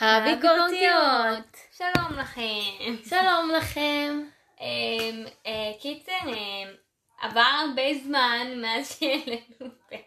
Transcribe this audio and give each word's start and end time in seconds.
הביקורתיות. 0.00 1.56
שלום 1.72 2.18
לכם. 2.18 2.96
שלום 3.08 3.50
לכם. 3.56 4.28
אמ, 4.60 5.24
אה, 5.46 5.72
קיצר, 5.80 6.12
אמ, 6.26 6.68
עבר 7.20 7.40
הרבה 7.40 7.94
זמן 8.04 8.46
מאז 8.56 8.98
שהעלינו 8.98 9.74
פרק. 9.88 10.00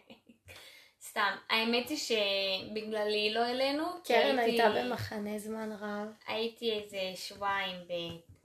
סתם, 1.02 1.34
האמת 1.50 1.88
היא 1.88 1.98
שבגללי 1.98 3.34
לא 3.34 3.40
העלינו. 3.40 3.84
קרן 4.04 4.38
הייתה 4.38 4.70
במחנה 4.70 5.38
זמן 5.38 5.72
רב. 5.72 6.08
הייתי 6.26 6.72
איזה 6.72 6.98
שבועיים 7.14 7.76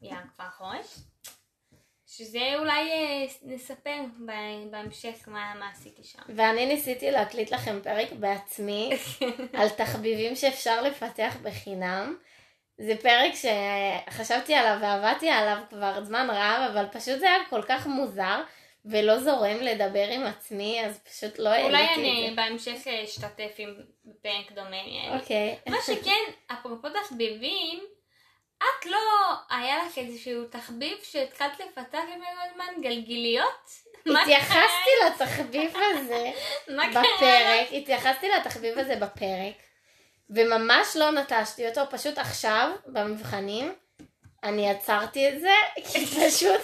בים 0.02 0.28
כפר 0.34 0.50
חורש. 0.58 0.96
שזה 2.18 2.56
אולי 2.60 2.92
אה, 2.92 3.26
נספר 3.44 4.02
בהמשך 4.72 5.28
מה 5.28 5.54
מה 5.60 5.70
עשיתי 5.70 6.04
שם. 6.04 6.20
ואני 6.36 6.66
ניסיתי 6.66 7.12
להקליט 7.12 7.52
לכם 7.52 7.80
פרק 7.84 8.12
בעצמי 8.12 8.90
על 9.60 9.70
תחביבים 9.70 10.36
שאפשר 10.36 10.82
לפתח 10.82 11.38
בחינם. 11.44 12.18
זה 12.78 12.94
פרק 13.02 13.32
שחשבתי 13.34 14.54
עליו 14.54 14.78
ועבדתי 14.82 15.30
עליו 15.30 15.58
כבר 15.70 16.04
זמן 16.04 16.28
רב, 16.30 16.70
אבל 16.72 16.86
פשוט 16.92 17.20
זה 17.20 17.26
היה 17.26 17.40
כל 17.50 17.62
כך 17.68 17.88
מוזר 17.88 18.44
ולא 18.86 19.20
זורם 19.20 19.58
לדבר 19.62 20.08
עם 20.08 20.24
עצמי, 20.24 20.86
אז 20.86 21.00
פשוט 21.00 21.40
לא 21.40 21.50
אולי 21.50 21.62
העליתי 21.62 21.94
אני 22.00 22.30
את 22.30 22.36
בהמשך 22.36 22.88
אה, 22.88 23.04
אשתתף 23.04 23.56
עם 23.58 23.76
פרק 24.22 24.52
דומה. 24.52 24.70
זה. 24.70 25.20
אוקיי. 25.20 25.56
מה 25.70 25.78
שכן, 25.86 26.32
אפרופו 26.54 26.88
תחביבים, 26.90 27.80
את 28.58 28.86
לא, 28.86 29.34
היה 29.50 29.78
לך 29.86 29.98
איזשהו 29.98 30.46
תחביב 30.46 30.98
שהתחלת 31.04 31.60
לפתח 31.60 32.00
עם 32.16 32.22
הזמן 32.50 32.82
גלגיליות? 32.82 33.70
התייחסתי 34.22 34.92
לתחביב 35.08 35.74
הזה? 35.76 36.32
בפרק, 36.92 37.68
התייחסתי 37.72 38.30
לתחביב 38.30 38.80
הזה 38.80 38.96
בפרק, 38.96 39.56
וממש 40.30 40.96
לא 40.96 41.12
נטשתי 41.12 41.68
אותו, 41.68 41.82
פשוט 41.90 42.18
עכשיו, 42.18 42.72
במבחנים, 42.86 43.74
אני 44.44 44.70
עצרתי 44.70 45.30
את 45.30 45.40
זה, 45.40 45.54
כי 45.76 46.06
פשוט 46.16 46.62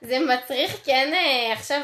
זה 0.00 0.18
מצריך 0.18 0.76
כן 0.84 1.10
אה, 1.14 1.52
עכשיו, 1.52 1.80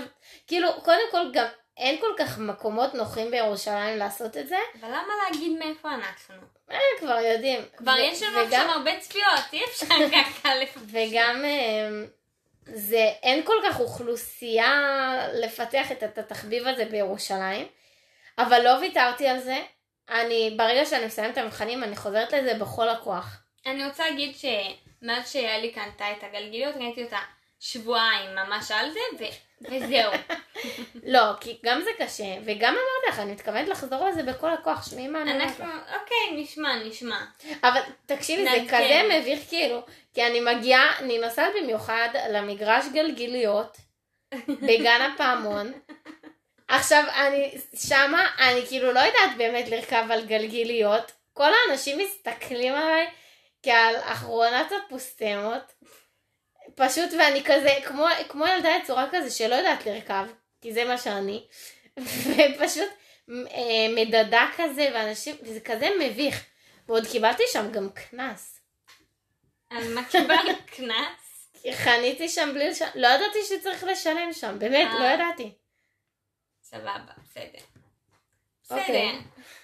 כאילו, 0.46 0.68
קודם 0.84 1.10
כל 1.10 1.30
גם 1.32 1.46
אין 1.76 2.00
כל 2.00 2.12
כך 2.18 2.38
מקומות 2.38 2.94
נוחים 2.94 3.30
בירושלים 3.30 3.96
לעשות 3.98 4.36
את 4.36 4.48
זה, 4.48 4.56
אבל 4.80 4.88
למה 4.88 5.12
להגיד 5.24 5.58
מאיפה 5.58 5.88
אנחנו? 5.94 6.34
אה, 6.70 6.78
כבר 7.00 7.18
יודעים. 7.18 7.60
כבר 7.76 7.92
ו- 7.98 8.00
יש 8.00 8.22
לנו 8.22 8.32
וגם- 8.38 8.44
עכשיו 8.46 8.70
הרבה 8.70 9.00
צפיות, 9.00 9.24
אי 9.52 9.64
אפשר 9.64 9.86
ככה 10.14 10.54
לפתח. 10.54 10.80
וגם 10.86 11.44
אה, 11.44 11.88
זה, 12.66 13.10
אין 13.22 13.42
כל 13.46 13.56
כך 13.64 13.80
אוכלוסייה 13.80 14.80
לפתח 15.32 15.92
את, 15.92 16.18
התחביב 16.18 16.66
הזה 16.66 16.84
בירושלים, 16.84 17.66
אבל 18.38 18.60
לא 18.64 18.70
ויתרתי 18.80 19.28
על 19.28 19.38
זה. 19.38 19.56
אני, 20.08 20.54
ברגע 20.56 20.84
שאני 20.86 21.06
מסיימת 21.06 21.32
את 21.32 21.38
המבחנים, 21.38 21.84
אני 21.84 21.96
חוזרת 21.96 22.32
לזה 22.32 22.54
בכל 22.54 22.88
הכוח. 22.88 23.36
אני 23.66 23.86
רוצה 23.86 24.10
להגיד 24.10 24.34
שמאז 24.36 25.32
שיאלי 25.32 25.70
קנתה 25.72 26.12
את 26.12 26.24
הגלגיליות, 26.24 26.76
ראיתי 26.76 27.04
אותה 27.04 27.18
שבועיים 27.60 28.34
ממש 28.34 28.70
על 28.70 28.90
זה, 28.90 29.00
וזהו. 29.60 30.12
לא, 31.04 31.20
כי 31.40 31.58
גם 31.64 31.80
זה 31.80 31.90
קשה, 31.98 32.34
וגם 32.44 32.74
אמרתי 32.74 33.08
לך, 33.08 33.18
אני 33.18 33.32
מתכוונת 33.32 33.68
לחזור 33.68 34.08
לזה 34.08 34.22
בכל 34.22 34.52
הכוח, 34.52 34.90
שמעי 34.90 35.08
מה 35.08 35.22
אני 35.22 35.32
אומרת 35.32 35.60
לך. 35.60 35.66
אוקיי, 36.00 36.42
נשמע, 36.42 36.76
נשמע. 36.76 37.24
אבל 37.62 37.80
תקשיבי, 38.06 38.44
זה. 38.44 38.64
כזה 38.68 39.02
מביך 39.12 39.48
כאילו, 39.48 39.82
כי 40.14 40.26
אני 40.26 40.40
מגיעה, 40.40 40.98
אני 40.98 41.18
נוסעת 41.18 41.52
במיוחד 41.62 42.08
למגרש 42.30 42.84
גלגיליות, 42.92 43.76
בגן 44.48 45.10
הפעמון. 45.12 45.72
עכשיו, 46.68 47.04
אני 47.14 47.54
שמה, 47.76 48.26
אני 48.38 48.66
כאילו 48.66 48.92
לא 48.92 49.00
יודעת 49.00 49.36
באמת 49.36 49.68
לרכב 49.68 50.04
על 50.10 50.24
גלגיליות. 50.24 51.12
כל 51.32 51.50
האנשים 51.54 51.98
מסתכלים 51.98 52.74
עליי 52.74 53.06
כעל 53.62 53.96
אחרונת 53.96 54.72
הפוסטמות. 54.72 55.72
פשוט, 56.76 57.10
ואני 57.18 57.42
כזה, 57.44 57.78
כמו, 57.84 58.06
כמו 58.28 58.46
ילדה 58.46 58.68
יצורה 58.82 59.06
כזה 59.12 59.30
שלא 59.30 59.54
יודעת 59.54 59.86
לרכב, 59.86 60.26
כי 60.60 60.72
זה 60.72 60.84
מה 60.84 60.98
שאני. 60.98 61.46
ופשוט 62.54 62.88
אה, 63.30 63.86
מדדה 63.96 64.46
כזה, 64.56 64.88
ואנשים, 64.94 65.36
וזה 65.42 65.60
כזה 65.60 65.88
מביך. 66.00 66.44
ועוד 66.88 67.06
קיבלתי 67.06 67.42
שם 67.52 67.72
גם 67.72 67.88
קנס. 67.90 68.60
על 69.70 69.94
מה 69.94 70.04
קיבלת 70.04 70.70
קנס? 70.76 71.50
חניתי 71.72 72.28
שם 72.28 72.50
בלי 72.54 72.68
לשלם, 72.68 72.88
לא 72.94 73.08
ידעתי 73.08 73.38
שצריך 73.48 73.84
לשלם 73.84 74.32
שם, 74.32 74.58
באמת, 74.58 74.88
אה. 74.92 74.98
לא 75.00 75.04
ידעתי. 75.04 75.52
סבבה, 76.62 77.12
בסדר. 77.22 77.64
בסדר. 78.62 78.80
אוקיי. 78.80 79.18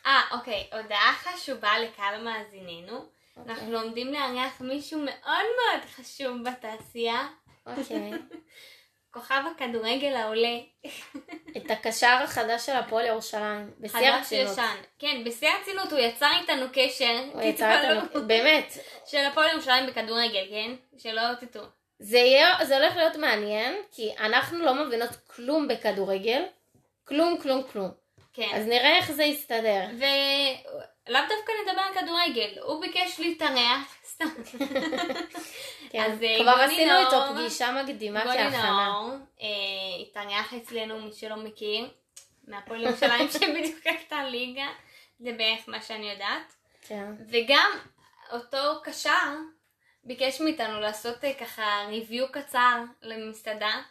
אה, 0.07 0.23
אוקיי, 0.31 0.69
הודעה 0.73 1.13
חשובה 1.13 1.79
לקהל 1.79 2.23
מאזיננו. 2.23 3.09
אנחנו 3.37 3.73
לומדים 3.73 4.13
לארח 4.13 4.61
מישהו 4.61 4.99
מאוד 4.99 5.45
מאוד 5.57 5.85
חשוב 5.95 6.37
בתעשייה, 6.45 7.29
אוקיי. 7.67 8.11
כוכב 9.13 9.43
הכדורגל 9.57 10.17
העולה. 10.17 10.59
את 11.57 11.71
הקשר 11.71 12.19
החדש 12.25 12.67
של 12.67 12.73
הפועל 12.73 13.07
ירושלים, 13.07 13.71
בשיא 13.79 13.99
חדש 13.99 14.05
הרצינות. 14.07 14.53
ישן. 14.53 14.77
כן, 14.99 15.23
בשיא 15.25 15.49
הרצינות 15.49 15.93
הוא 15.93 15.99
יצר 15.99 16.31
איתנו 16.41 16.67
קשר. 16.73 17.25
הוא 17.33 17.53
תתפלאו. 17.53 18.01
אותנו, 18.03 18.27
באמת, 18.27 18.73
של 19.07 19.19
הפועל 19.19 19.51
ירושלים 19.51 19.87
בכדורגל, 19.87 20.47
כן? 20.51 20.99
שלא 20.99 21.23
תטעו. 21.41 21.65
זה 21.99 22.19
יהיה, 22.19 22.65
זה 22.65 22.77
הולך 22.77 22.97
להיות 22.97 23.17
מעניין, 23.17 23.75
כי 23.91 24.11
אנחנו 24.19 24.59
לא 24.59 24.75
מבינות 24.75 25.11
כלום 25.27 25.69
בכדורגל, 25.69 26.43
כלום, 27.05 27.39
כלום, 27.43 27.63
כלום. 27.73 27.91
כן. 28.33 28.49
אז 28.55 28.67
נראה 28.67 28.97
איך 28.97 29.13
זה 29.13 29.25
יסתדר. 29.25 29.85
ולאו 31.09 31.21
דווקא 31.21 31.53
נדבר 31.63 31.81
על 31.81 31.95
כדורגל, 31.95 32.59
הוא 32.63 32.81
ביקש 32.81 33.21
להתארח, 33.21 33.95
סתם. 34.05 34.29
כן. 35.91 36.13
אה, 36.25 36.39
כבר 36.41 36.51
עשינו 36.51 36.99
איתו 36.99 37.35
פגישה 37.35 37.83
מקדימה 37.83 38.25
גולי 38.25 38.39
כהכנה. 38.39 38.87
נאור 38.87 39.11
אה, 39.41 39.47
התארח 40.03 40.55
אצלנו, 40.55 41.01
מי 41.01 41.13
שלא 41.13 41.37
מכיר, 41.37 41.89
מהפועל 42.49 42.83
ירושלים 42.83 43.29
שבדיוק 43.33 43.87
הייתה 43.87 44.25
ליגה, 44.25 44.67
זה 45.21 45.33
בערך 45.33 45.69
מה 45.69 45.83
שאני 45.83 46.11
יודעת. 46.11 46.55
כן. 46.83 47.13
וגם 47.31 47.71
אותו 48.33 48.81
קשר 48.83 49.37
ביקש 50.05 50.41
מאיתנו 50.41 50.81
לעשות 50.81 51.25
אה, 51.25 51.35
ככה 51.35 51.85
ריוויו 51.89 52.33
קצר 52.33 52.83
למסעדה. 53.03 53.83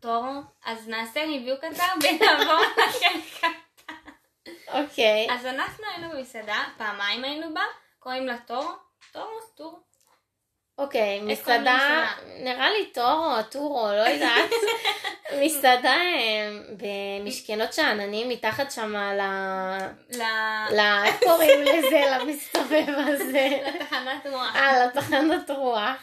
טורו, 0.00 0.40
אז 0.64 0.88
נעשה 0.88 1.24
ריוויו 1.24 1.56
קצר 1.56 1.92
ונעבור 2.02 2.60
לחלק 2.88 3.54
אוקיי. 4.68 5.26
אז 5.30 5.46
אנחנו 5.46 5.84
היינו 5.94 6.10
במסעדה, 6.10 6.64
פעמיים 6.78 7.24
היינו 7.24 7.54
בה, 7.54 7.62
קוראים 7.98 8.26
לה 8.26 8.36
טורו, 8.46 8.70
טורו, 9.12 9.40
טור. 9.54 9.80
אוקיי, 10.78 11.18
קוראים 11.18 11.28
מסעדה? 11.28 12.06
נראה 12.38 12.70
לי 12.70 12.86
טורו, 12.86 13.42
טורו, 13.50 13.86
לא 13.86 14.08
יודעת. 14.14 14.50
מסעדה 15.40 15.96
אה, 15.96 16.48
במשכנות 16.70 17.72
שאננים, 17.72 18.28
מתחת 18.28 18.70
שם 18.70 18.96
ל... 18.96 19.20
ל... 20.10 20.22
ל... 20.70 20.80
איך 21.04 21.20
קוראים 21.24 21.60
לזה? 21.62 22.02
למסתובב 22.10 22.94
הזה. 22.96 23.48
לתחנת 23.66 24.26
רוח. 24.26 24.56
אה, 24.56 24.86
לתחנת 24.86 25.50
רוח. 25.50 26.02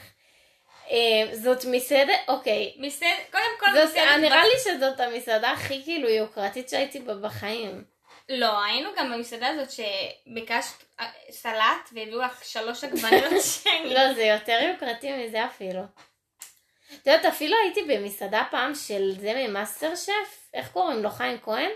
אה, 0.92 1.24
זאת 1.34 1.66
מסעדה, 1.66 2.14
אוקיי. 2.28 2.74
מסעד... 2.78 3.08
קודם 3.32 3.44
כל 3.60 3.66
זאת, 3.74 3.84
מסעדת... 3.84 4.22
נראה 4.22 4.44
לי 4.44 4.60
שזאת 4.64 5.00
המסעדה 5.00 5.52
הכי 5.52 5.84
כאילו 5.84 6.10
יוקרתית 6.10 6.70
שהייתי 6.70 7.00
בה 7.00 7.14
בחיים. 7.14 7.84
לא, 8.30 8.64
היינו 8.64 8.90
גם 8.98 9.12
במסעדה 9.12 9.48
הזאת 9.48 9.72
שביקשת 9.72 10.84
אה, 11.00 11.12
סלט 11.32 11.90
והביאו 11.92 12.22
לך 12.22 12.46
שלוש 12.46 12.84
עגבניות 12.84 13.34
שלי. 13.64 13.94
לא, 13.94 14.14
זה 14.14 14.24
יותר 14.24 14.60
יוקרתי 14.72 15.12
מזה 15.12 15.46
אפילו. 15.46 15.82
את 17.02 17.08
יודעת, 17.08 17.26
אפילו 17.26 17.56
הייתי 17.64 17.84
במסעדה 17.84 18.44
פעם 18.52 18.76
של 18.76 19.16
זה 19.20 19.34
ממאסטר 19.36 19.96
שף, 19.96 20.50
איך 20.54 20.72
קוראים 20.72 21.04
לו? 21.04 21.10
חיים 21.10 21.38
כהן? 21.42 21.70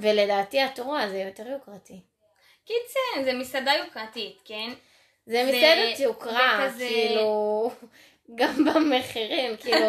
ולדעתי 0.00 0.60
הטורו 0.60 0.96
הזה 0.96 1.18
יותר 1.18 1.48
יוקרתי. 1.48 2.00
קיצר, 2.64 3.24
זה 3.24 3.32
מסעדה 3.32 3.72
יוקרתית, 3.72 4.38
כן? 4.44 4.72
זה 5.26 5.44
מסעדת 5.44 6.00
יוקרה, 6.00 6.70
כאילו, 6.78 7.70
גם 8.34 8.64
במחירים, 8.64 9.56
כאילו, 9.60 9.88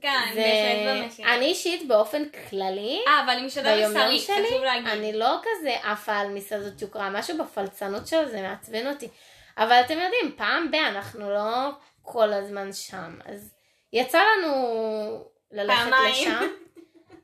כן, 0.00 0.20
זה... 0.34 0.40
בהחלט 0.40 1.04
במחיר. 1.04 1.34
אני 1.34 1.44
אישית 1.46 1.88
באופן 1.88 2.22
כללי, 2.50 3.00
אה, 3.06 3.24
אבל 3.24 3.36
היא 3.36 3.44
מסעדה 3.44 3.76
ביומיום 3.76 4.06
בשרית, 4.06 4.22
שלי, 4.22 4.46
חשוב 4.46 4.62
להגיד. 4.62 4.88
אני 4.88 5.12
לא 5.12 5.36
כזה 5.42 5.76
עפה 5.82 6.16
על 6.16 6.28
מסעדות 6.28 6.82
יוקרה, 6.82 7.10
משהו 7.10 7.38
בפלצנות 7.38 8.06
של 8.06 8.28
זה 8.28 8.42
מעצבן 8.42 8.86
אותי. 8.86 9.08
אבל 9.58 9.80
אתם 9.80 9.94
יודעים, 9.94 10.36
פעם 10.36 10.70
ב- 10.70 10.74
אנחנו 10.74 11.30
לא 11.30 11.70
כל 12.02 12.32
הזמן 12.32 12.72
שם, 12.72 13.18
אז 13.24 13.54
יצא 13.92 14.18
לנו 14.18 14.50
ללכת 15.52 15.90
פעמיים. 15.90 16.28
לשם 16.28 16.48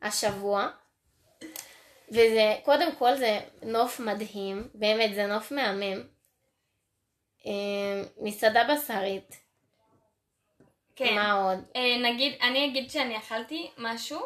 השבוע. 0.02 0.68
וזה, 2.08 2.54
קודם 2.64 2.92
כל 2.92 3.16
זה 3.16 3.40
נוף 3.62 4.00
מדהים, 4.00 4.68
באמת 4.74 5.14
זה 5.14 5.26
נוף 5.26 5.52
מהמם. 5.52 6.02
אה, 7.46 8.02
מסעדה 8.20 8.64
בשרית, 8.64 9.39
כן. 11.04 11.14
מה 11.14 11.32
עוד? 11.32 11.58
אה, 11.76 11.98
נגיד, 11.98 12.38
אני 12.42 12.66
אגיד 12.66 12.90
שאני 12.90 13.18
אכלתי 13.18 13.70
משהו. 13.78 14.18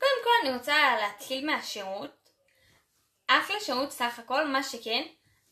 קודם 0.00 0.24
כל 0.24 0.30
אני 0.42 0.56
רוצה 0.56 0.96
להתחיל 1.00 1.46
מהשירות. 1.46 2.30
אחלה 3.26 3.60
שירות 3.60 3.90
סך 3.90 4.18
הכל, 4.18 4.46
מה 4.46 4.62
שכן, 4.62 5.02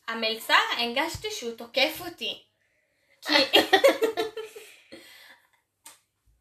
המלצר, 0.07 0.53
הרגשתי 0.77 1.31
שהוא 1.31 1.55
תוקף 1.57 2.01
אותי. 2.05 2.43
כי... 3.21 3.33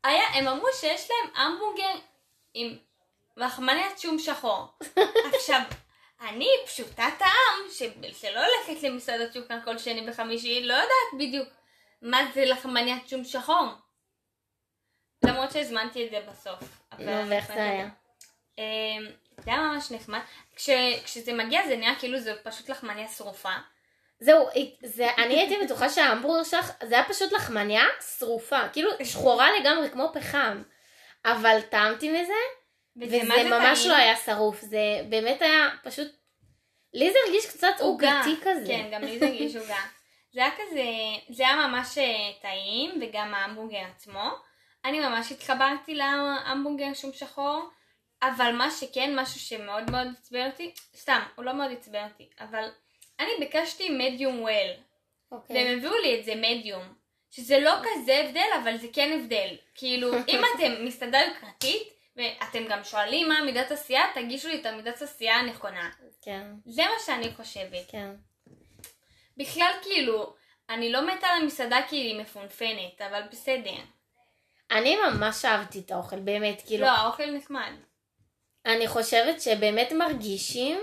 היה, 0.04 0.26
הם 0.34 0.48
אמרו 0.48 0.66
שיש 0.80 1.10
להם 1.10 1.30
המבורגר 1.36 1.94
עם 2.54 2.76
מחמניית 3.36 3.98
שום 3.98 4.18
שחור. 4.18 4.66
עכשיו, 5.34 5.60
אני 6.20 6.48
פשוטת 6.66 7.20
העם, 7.20 7.70
ש- 7.70 8.20
שלא 8.20 8.40
הולכת 8.40 8.82
למסעדות 8.82 9.32
שוקן 9.32 9.58
כל 9.64 9.78
שני 9.78 10.10
וחמישי, 10.10 10.64
לא 10.64 10.74
יודעת 10.74 11.12
בדיוק 11.18 11.48
מה 12.02 12.18
זה 12.34 12.44
לחמניית 12.44 13.08
שום 13.08 13.24
שחור. 13.24 13.66
למרות 15.28 15.52
שהזמנתי 15.52 16.06
את 16.06 16.10
זה 16.10 16.20
בסוף. 16.30 16.60
נו, 16.98 17.28
ואיך 17.28 17.46
זה 17.46 17.64
היה? 17.64 17.88
אמ, 18.58 19.06
זה 19.38 19.50
היה 19.50 19.60
ממש 19.60 19.90
נחמד. 19.90 20.20
כש, 20.56 20.70
כשזה 21.04 21.32
מגיע 21.32 21.66
זה 21.66 21.76
נהיה 21.76 21.94
כאילו 21.98 22.20
זה 22.20 22.34
פשוט 22.42 22.68
לחמניה 22.68 23.08
שרופה. 23.08 23.52
זהו, 24.20 24.48
זה, 24.82 25.06
אני 25.18 25.34
הייתי 25.34 25.56
בטוחה 25.64 25.88
שההמבורגר 25.88 26.44
שלך, 26.44 26.72
זה 26.82 26.94
היה 26.94 27.04
פשוט 27.08 27.32
לחמניה 27.32 27.84
שרופה, 28.18 28.68
כאילו 28.72 28.90
שחורה 29.04 29.48
לגמרי 29.60 29.90
כמו 29.90 30.10
פחם. 30.14 30.62
אבל 31.24 31.60
טעמתי 31.60 32.10
מזה, 32.10 32.32
וזה 32.96 33.16
וזה 33.16 33.44
ממש 33.44 33.78
טעים. 33.78 33.90
לא 33.90 33.96
היה 33.96 34.16
שרוף, 34.16 34.60
זה 34.60 34.78
באמת 35.08 35.42
היה 35.42 35.68
פשוט, 35.82 36.08
לי 36.94 37.12
זה 37.12 37.18
הרגיש 37.26 37.46
קצת. 37.46 37.80
עוגתי 37.80 38.36
כזה. 38.42 38.64
כן, 38.66 38.88
גם 38.92 39.02
לי 39.02 39.18
זה 39.18 39.26
הרגיש 39.26 39.56
עוגה. 39.56 39.80
זה 40.32 40.40
היה 40.40 40.50
כזה, 40.50 40.84
זה 41.30 41.48
היה 41.48 41.66
ממש 41.66 41.98
אה, 41.98 42.32
טעים, 42.42 43.00
וגם 43.02 43.34
ההמבורגר 43.34 43.82
עצמו. 43.96 44.30
אני 44.84 45.00
ממש 45.00 45.32
התחברתי 45.32 45.94
להמבורגר 45.94 46.94
שום 46.94 47.12
שחור, 47.12 47.68
אבל 48.22 48.52
מה 48.52 48.70
שכן, 48.70 49.18
משהו 49.18 49.40
שמאוד 49.40 49.90
מאוד 49.90 50.06
עצבן 50.18 50.50
אותי, 50.50 50.74
סתם, 50.96 51.20
הוא 51.34 51.44
לא 51.44 51.52
מאוד 51.52 51.72
עצבן 51.72 52.08
אותי, 52.12 52.28
אבל 52.40 52.68
אני 53.20 53.30
ביקשתי 53.38 53.88
מדיום 53.90 54.42
וויל, 54.42 54.72
אוקיי. 55.32 55.56
והם 55.56 55.78
הביאו 55.78 55.92
לי 56.02 56.20
את 56.20 56.24
זה 56.24 56.34
מדיום, 56.34 56.94
שזה 57.30 57.58
לא 57.58 57.72
כזה 57.80 58.18
הבדל, 58.18 58.48
אבל 58.62 58.76
זה 58.76 58.86
כן 58.92 59.18
הבדל. 59.20 59.56
כאילו, 59.74 60.14
אם 60.28 60.40
אתם 60.54 60.84
מסעדה 60.84 61.18
יוקרתית, 61.18 61.88
ואתם 62.16 62.66
גם 62.68 62.84
שואלים 62.84 63.28
מה 63.28 63.42
מידת 63.42 63.70
עשייה, 63.70 64.02
תגישו 64.14 64.48
לי 64.48 64.60
את 64.60 64.66
המידת 64.66 65.02
עשייה 65.02 65.36
הנכונה. 65.36 65.90
כן, 66.22 66.46
זה 66.66 66.82
מה 66.82 66.94
שאני 67.06 67.34
חושבת. 67.34 67.84
כן. 67.88 68.10
בכלל, 69.36 69.72
כאילו, 69.82 70.34
אני 70.70 70.92
לא 70.92 71.06
מתה 71.06 71.26
על 71.26 71.42
המסעדה 71.42 71.78
כי 71.88 71.96
היא 71.96 72.20
מפונפנת, 72.20 73.00
אבל 73.00 73.22
בסדר. 73.30 73.76
אני 74.70 74.96
ממש 74.96 75.44
אהבתי 75.44 75.78
את 75.86 75.90
האוכל, 75.90 76.18
באמת, 76.18 76.62
כאילו, 76.66 76.86
לא, 76.86 76.90
האוכל 76.90 77.30
נחמד. 77.30 77.70
אני 78.66 78.88
חושבת 78.88 79.40
שבאמת 79.40 79.92
מרגישים 79.92 80.80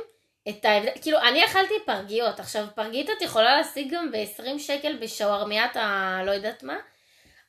את 0.49 0.65
ההבדל, 0.65 0.91
כאילו, 1.01 1.19
אני 1.19 1.45
אכלתי 1.45 1.73
פרגיות, 1.85 2.39
עכשיו, 2.39 2.65
פרגית 2.75 3.09
את 3.09 3.21
יכולה 3.21 3.57
להשיג 3.57 3.93
גם 3.95 4.11
ב-20 4.11 4.59
שקל 4.59 4.97
בשווארמיית 5.01 5.71
הלא 5.75 6.31
יודעת 6.31 6.63
מה, 6.63 6.77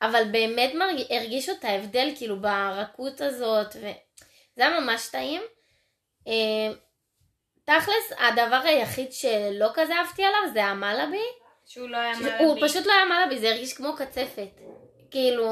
אבל 0.01 0.23
באמת 0.31 0.73
מרג... 0.73 1.01
הרגישו 1.09 1.51
את 1.51 1.65
ההבדל, 1.65 2.09
כאילו, 2.17 2.39
ברכות 2.41 3.21
הזאת, 3.21 3.67
וזה 3.75 3.87
היה 4.67 4.79
ממש 4.79 5.07
טעים. 5.11 5.41
אה, 6.27 6.73
תכלס, 7.65 8.11
הדבר 8.19 8.61
היחיד 8.65 9.13
שלא 9.13 9.67
כזה 9.73 9.93
אהבתי 9.95 10.23
עליו 10.23 10.39
זה 10.53 10.63
המלאבי. 10.65 11.21
שהוא 11.65 11.89
לא 11.89 11.97
היה 11.97 12.15
שזה- 12.15 12.37
הוא 12.39 12.53
מלאבי. 12.55 12.69
פשוט 12.69 12.85
לא 12.85 12.91
היה 12.93 13.05
מלאבי, 13.05 13.39
זה 13.39 13.49
הרגיש 13.49 13.73
כמו 13.73 13.95
קצפת. 13.95 14.59
כאילו, 15.11 15.47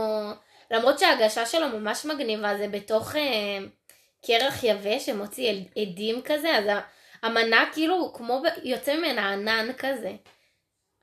למרות 0.72 1.00
שההגשה 1.00 1.46
שלו 1.46 1.68
ממש 1.70 2.06
מגניבה, 2.06 2.58
זה 2.58 2.68
בתוך 2.68 3.16
אה, 3.16 3.58
קרח 4.26 4.64
יבש 4.64 5.06
שמוציא 5.06 5.50
עד- 5.52 5.66
עדים 5.82 6.22
כזה, 6.26 6.58
אז 6.58 6.66
המנה 7.24 7.66
כאילו 7.74 8.14
כמו 8.14 8.42
יוצא 8.64 8.96
ממנה 8.96 9.30
ענן 9.34 9.68
כזה. 9.78 10.12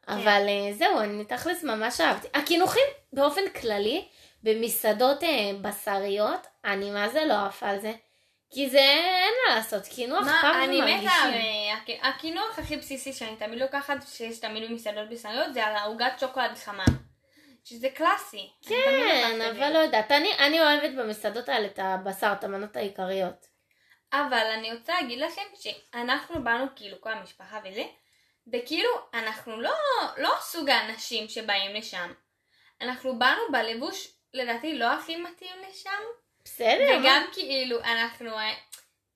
אבל 0.09 0.47
אה, 0.49 0.73
זהו, 0.73 1.01
אני 1.01 1.25
תכלס 1.25 1.65
ממש 1.65 2.01
אהבתי. 2.01 2.29
הקינוחים 2.35 2.83
באופן 3.13 3.49
כללי, 3.61 4.05
במסעדות 4.43 5.23
אה, 5.25 5.29
בשריות, 5.63 6.47
אני 6.65 6.91
מה 6.91 7.09
זה 7.09 7.25
לא 7.25 7.35
עפה 7.47 7.69
על 7.69 7.81
זה. 7.81 7.93
כי 8.51 8.71
זה, 8.71 8.79
אין 8.79 9.35
מה 9.49 9.55
לעשות, 9.55 9.87
קינוח 9.87 10.25
פעם 10.41 10.63
אני 10.63 10.81
מתה. 10.81 11.11
אה, 11.13 11.75
הק- 11.77 12.01
הקינוח 12.03 12.59
הכי 12.59 12.77
בסיסי 12.77 13.13
שאני 13.13 13.37
תמיד 13.37 13.59
לוקחת, 13.61 13.97
שיש 14.09 14.39
תמיד 14.39 14.71
במסעדות 14.71 15.09
בשריות, 15.09 15.55
זה 15.55 15.65
על 15.67 15.77
העוגת 15.77 16.13
שוקולד 16.21 16.55
חמה. 16.65 16.85
שזה 17.69 17.89
קלאסי. 17.91 18.51
כן. 18.69 19.41
אבל 19.41 19.73
לא 19.73 19.79
יודעת, 19.79 20.13
אני, 20.13 20.33
אני 20.39 20.61
אוהבת 20.61 20.91
במסעדות 20.99 21.49
האלה 21.49 21.67
את 21.67 21.79
הבשר, 21.83 22.33
את 22.39 22.45
המנות 22.45 22.77
העיקריות. 22.77 23.47
אבל 24.13 24.47
אני 24.55 24.73
רוצה 24.73 24.93
להגיד 25.01 25.19
לכם 25.19 25.43
שאנחנו 25.55 26.45
באנו 26.45 26.67
כאילו 26.77 27.01
כל 27.01 27.13
המשפחה 27.13 27.61
וזה, 27.65 27.85
וכאילו 28.53 28.91
אנחנו 29.15 29.61
לא, 29.61 29.75
לא 30.17 30.35
סוג 30.41 30.71
האנשים 30.71 31.29
שבאים 31.29 31.75
לשם. 31.75 32.13
אנחנו 32.81 33.19
באנו 33.19 33.43
בלבוש 33.53 34.09
לדעתי 34.35 34.79
לא 34.79 34.87
הכי 34.93 35.17
מתאים 35.17 35.57
לשם, 35.71 36.03
בסדר, 36.45 36.99
וגם 37.01 37.23
כאילו 37.33 37.81
אנחנו 37.81 38.31
אה, 38.31 38.55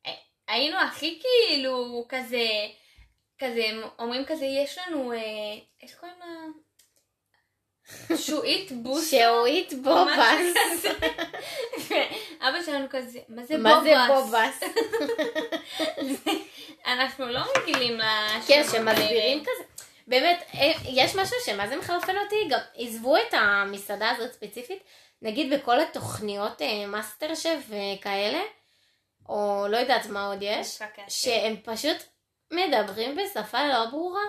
אה, 0.07 0.13
היינו 0.49 0.79
הכי 0.79 1.21
כאילו 1.23 2.05
כזה, 2.09 2.47
כזה 3.39 3.63
אומרים 3.99 4.25
כזה 4.27 4.45
יש 4.45 4.79
לנו, 4.79 5.13
אה, 5.13 5.19
איך 5.83 6.01
קוראים 6.01 6.19
לה? 6.19 6.27
שועית. 8.17 8.73
שאורית 9.11 9.73
או 9.73 9.79
משהו 9.79 9.83
בובס. 9.83 10.85
ואבא 11.89 12.63
שלנו 12.67 12.87
כזה, 12.91 13.19
מה 13.29 13.45
זה 13.45 13.59
מה 13.59 13.81
זה 13.85 13.95
בובס? 14.09 14.61
בובס? 14.61 14.63
אנחנו 16.93 17.29
לא 17.29 17.41
רגילים 17.57 17.99
לשמות 17.99 18.47
כן. 18.47 18.63
שמסבירים 18.73 19.41
כזה. 19.41 19.65
באמת, 20.07 20.43
אה, 20.55 20.73
יש 20.85 21.15
משהו 21.15 21.37
שמה 21.45 21.69
זה 21.69 21.77
מחרפן 21.77 22.17
אותי, 22.25 22.49
גם 22.49 22.59
עזבו 22.77 23.17
את 23.17 23.35
המסעדה 23.35 24.11
הזאת 24.11 24.33
ספציפית, 24.33 24.83
נגיד 25.23 25.53
בכל 25.55 25.81
התוכניות 25.81 26.63
אה, 26.63 26.87
מאסטר 26.87 27.35
שף 27.35 27.59
וכאלה, 27.69 28.43
או 29.29 29.67
לא 29.69 29.77
יודעת 29.77 30.07
מה 30.07 30.27
עוד 30.27 30.39
יש. 30.41 30.79
שהם 31.09 31.57
פשוט 31.65 31.97
מדברים 32.51 33.17
בשפה 33.17 33.69
לא 33.69 33.87
ברורה, 33.87 34.25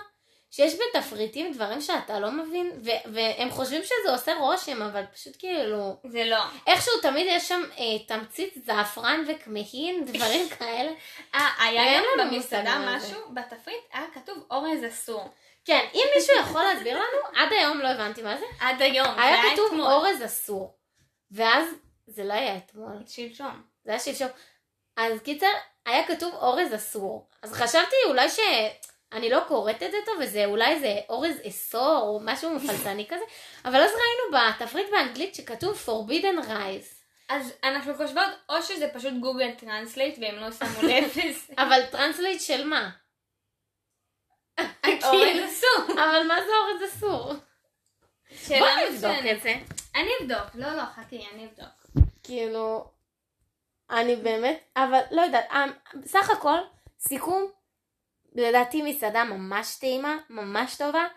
שיש 0.56 0.74
בתפריטים 0.76 1.54
דברים 1.54 1.82
שאתה 1.82 2.20
לא 2.20 2.32
מבין, 2.32 2.72
ו- 2.86 3.14
והם 3.14 3.50
חושבים 3.50 3.82
שזה 3.84 4.12
עושה 4.12 4.34
רושם, 4.36 4.82
אבל 4.82 5.04
פשוט 5.14 5.36
כאילו, 5.40 5.96
זה 6.04 6.26
לא. 6.26 6.44
איכשהו 6.68 6.94
תמיד 7.02 7.28
יש 7.30 7.48
שם 7.48 7.62
אה, 7.78 8.00
תמצית 8.08 8.54
זעפרן 8.66 9.24
וכמהין, 9.28 10.06
דברים 10.14 10.50
כאלה. 10.50 10.92
אה, 11.36 11.50
היה 11.60 12.02
גם 12.02 12.28
במסעדה. 12.28 12.80
משהו, 12.88 13.20
בתפריט 13.34 13.84
היה 13.94 14.06
כתוב 14.14 14.46
אורז 14.52 14.86
אסור. 14.88 15.30
כן, 15.66 15.86
אם 15.94 16.04
מישהו 16.16 16.36
יכול 16.42 16.64
להסביר 16.64 16.96
לנו, 16.96 17.40
עד 17.40 17.54
היום 17.54 17.80
לא 17.80 17.88
הבנתי 17.88 18.22
מה 18.22 18.38
זה. 18.38 18.46
עד 18.60 18.82
היום, 18.82 19.16
זה 19.16 19.22
היה 19.22 19.42
כתוב 19.54 19.68
אתמול. 19.68 19.92
אורז 19.92 20.26
אסור. 20.26 20.76
ואז, 21.32 21.66
זה 22.08 22.24
לא 22.24 22.34
היה 22.34 22.58
אתמול, 22.58 22.96
שלשום. 23.08 23.62
זה 23.86 23.92
היה 23.92 24.00
שלשום. 24.00 24.30
אז 24.98 25.20
קיצר, 25.24 25.52
היה 25.86 26.08
כתוב 26.08 26.36
אורז 26.36 26.76
אסור. 26.76 27.30
אז 27.42 27.54
חשבתי 27.54 27.96
אולי 28.08 28.30
ש... 28.30 28.40
אני 29.14 29.30
לא 29.30 29.40
קוראת 29.48 29.84
את 29.84 29.92
זה 29.92 29.98
טוב, 30.06 30.16
וזה 30.20 30.46
אולי 30.46 30.80
זה 30.80 31.00
אורז 31.10 31.36
אסור, 31.48 32.00
או 32.02 32.20
משהו 32.24 32.56
מפלצני 32.56 33.08
כזה, 33.08 33.24
אבל 33.66 33.82
אז 33.82 33.92
ראינו 33.92 34.46
בתפריט 34.58 34.90
באנגלית 34.92 35.36
שכתוב 35.36 35.84
forbidden 35.86 36.48
rice. 36.48 37.04
אז 37.30 37.54
אנחנו 37.64 37.94
חושבות, 37.96 38.28
או 38.50 38.62
שזה 38.62 38.88
פשוט 38.94 39.14
Google 39.20 39.52
Translate 39.52 40.18
והם 40.22 40.36
לא 40.36 40.52
שמו 40.52 40.88
לב 40.88 41.04
לזה. 41.26 41.54
אבל 41.58 41.86
translate 41.92 42.42
של 42.42 42.68
מה? 42.68 42.90
אורז 45.04 45.38
אסור. 45.46 45.94
אבל 45.94 46.28
מה 46.28 46.36
זה 46.46 46.52
אורז 46.62 46.94
אסור? 46.94 47.34
בוא 48.50 48.68
נבדוק. 48.90 49.26
את 49.32 49.42
זה. 49.42 49.56
אני 49.96 50.10
אבדוק. 50.22 50.56
לא, 50.56 50.74
לא, 50.74 50.84
חכי, 50.96 51.28
אני 51.34 51.46
אבדוק. 51.46 52.08
כאילו, 52.24 52.86
אני 53.90 54.16
באמת, 54.16 54.64
אבל 54.76 55.00
לא 55.12 55.22
יודעת, 55.22 55.46
אה, 55.52 55.66
בסך 56.04 56.30
הכל, 56.30 56.58
סיכום, 57.00 57.52
לדעתי 58.36 58.82
מסעדה 58.82 59.24
ממש 59.24 59.76
טעימה, 59.80 60.18
ממש 60.30 60.76
טובה. 60.78 61.08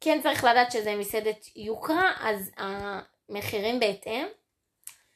כן 0.00 0.20
צריך 0.22 0.44
לדעת 0.44 0.72
שזה 0.72 0.96
מסעדת 0.96 1.56
יוקרה, 1.56 2.12
אז 2.20 2.50
המחירים 2.56 3.80
בהתאם. 3.80 4.26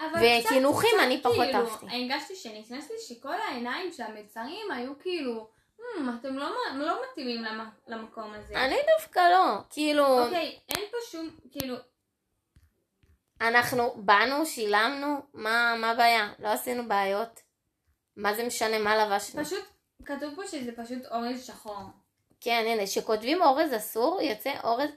וקינוחים 0.03 0.91
אני 1.03 1.21
קצת 1.21 1.29
פחות 1.31 1.45
כאילו, 1.47 1.59
אהבתי. 1.59 1.87
הרגשתי 1.91 2.37
שנכנסתי 2.37 2.95
שכל 3.09 3.33
העיניים 3.49 3.93
של 3.93 4.03
המלצרים 4.03 4.71
היו 4.71 4.99
כאילו, 4.99 5.49
"Hmm, 5.79 5.83
אתם 6.21 6.39
לא, 6.39 6.49
לא 6.75 6.99
מתאימים 7.11 7.45
למ- 7.45 7.71
למקום 7.87 8.33
הזה. 8.35 8.55
אני 8.65 8.77
דווקא 8.99 9.19
לא, 9.33 9.45
כאילו, 9.71 10.23
אוקיי, 10.25 10.59
אין 10.69 10.85
פה 10.91 10.97
שום, 11.11 11.31
כאילו, 11.53 11.77
אנחנו 13.41 13.95
באנו, 13.97 14.47
שילמנו, 14.47 15.23
מה 15.35 15.91
הבעיה? 15.91 16.33
לא 16.39 16.49
עשינו 16.49 16.89
בעיות. 16.89 17.41
מה 18.17 18.35
זה 18.35 18.45
משנה 18.47 18.79
מה 18.79 18.97
לבשנו? 18.97 19.45
פשוט, 19.45 19.65
כתוב 20.05 20.35
פה 20.37 20.47
שזה 20.47 20.73
פשוט 20.77 21.07
אורז 21.11 21.47
שחור. 21.47 21.83
כן, 22.41 22.65
הנה, 22.67 22.87
שכותבים 22.87 23.43
אורז 23.43 23.75
אסור, 23.77 24.21
יוצא 24.23 24.51
אורז... 24.65 24.91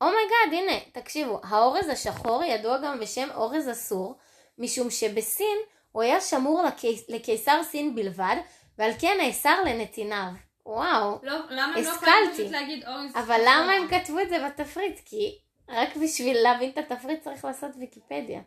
oh 0.00 0.13
my 0.13 0.26
God, 0.26 0.52
הנה, 0.52 0.80
תקשיבו, 0.92 1.40
האורז 1.44 1.88
השחור 1.88 2.44
ידוע 2.44 2.78
גם 2.78 3.00
בשם 3.00 3.28
אורז 3.34 3.70
אסור, 3.70 4.14
משום 4.58 4.90
שבסין 4.90 5.58
הוא 5.92 6.02
היה 6.02 6.20
שמור 6.20 6.62
לקיס... 6.62 7.04
לקיסר 7.08 7.62
סין 7.62 7.94
בלבד, 7.94 8.36
ועל 8.78 8.90
כן 9.00 9.16
נאסר 9.20 9.64
לנתיניו. 9.64 10.28
וואו. 10.66 11.18
לא, 11.22 11.38
למה 11.50 11.74
הם 11.76 11.84
לא 11.84 11.88
יכולים. 11.88 12.32
פשוט 12.32 12.50
להגיד 12.50 12.86
אורז 12.86 13.10
אבל 13.14 13.24
שחור? 13.24 13.46
למה 13.46 13.72
הם 13.72 13.88
כתבו 13.88 14.20
את 14.20 14.28
זה 14.28 14.46
בתפריט? 14.46 15.00
כי 15.04 15.38
רק 15.68 15.96
בשביל 15.96 16.36
להבין 16.42 16.70
את 16.70 16.78
התפריט 16.78 17.22
צריך 17.22 17.44
לעשות 17.44 17.70
ויקיפדיה. 17.78 18.40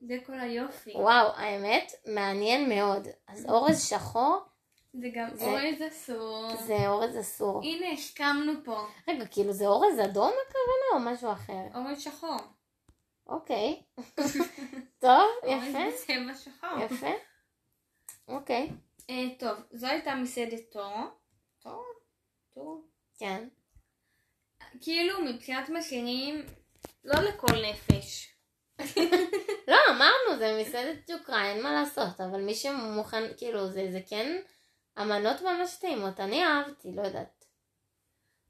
זה 0.00 0.16
כל 0.26 0.40
היופי. 0.40 0.92
וואו, 0.94 1.26
האמת, 1.36 1.92
מעניין 2.06 2.68
מאוד. 2.68 3.08
אז 3.28 3.46
אורז 3.48 3.88
שחור 3.88 4.49
זה 4.92 5.08
גם 5.14 5.28
זה- 5.34 5.44
אורז 5.44 5.82
אסור. 5.88 6.56
זה 6.66 6.88
אורז 6.88 7.20
אסור. 7.20 7.60
הנה, 7.64 7.92
הסכמנו 7.92 8.52
פה. 8.64 8.86
רגע, 9.08 9.26
כאילו 9.26 9.52
זה 9.52 9.66
אורז 9.66 10.00
אדום 10.04 10.32
הכוונה 10.48 11.06
או 11.08 11.12
משהו 11.12 11.32
אחר? 11.32 11.62
אורז 11.74 12.02
שחור. 12.02 12.36
אוקיי. 13.26 13.82
טוב, 14.98 15.30
אורז 15.42 15.62
יפה, 15.68 15.78
בצבע 15.88 16.34
שחור. 16.34 16.80
יפה. 16.84 17.10
אוקיי, 18.28 18.70
אה, 19.10 19.24
טוב, 19.38 19.58
זו 19.72 19.86
הייתה 19.86 20.14
מסעדת 20.14 20.60
טורו. 20.72 21.02
טורו? 21.62 21.82
טורו? 22.54 22.80
כן. 23.18 23.48
כאילו, 24.80 25.22
מבחינת 25.24 25.68
מחירים, 25.68 26.42
לא 27.04 27.20
לכל 27.22 27.46
נפש. 27.70 28.34
לא, 29.68 29.76
אמרנו, 29.90 30.38
זה 30.38 30.58
מסעדת 30.60 31.08
יוקרה, 31.10 31.46
אין 31.50 31.62
מה 31.62 31.72
לעשות, 31.72 32.20
אבל 32.20 32.40
מי 32.40 32.54
שמוכן, 32.54 33.22
כאילו, 33.36 33.68
זה, 33.70 33.88
זה 33.92 34.00
כן 34.08 34.36
אמנות 34.98 35.40
ממש 35.40 35.76
טעימות, 35.80 36.20
אני 36.20 36.44
אהבתי, 36.44 36.92
לא 36.92 37.02
יודעת. 37.02 37.44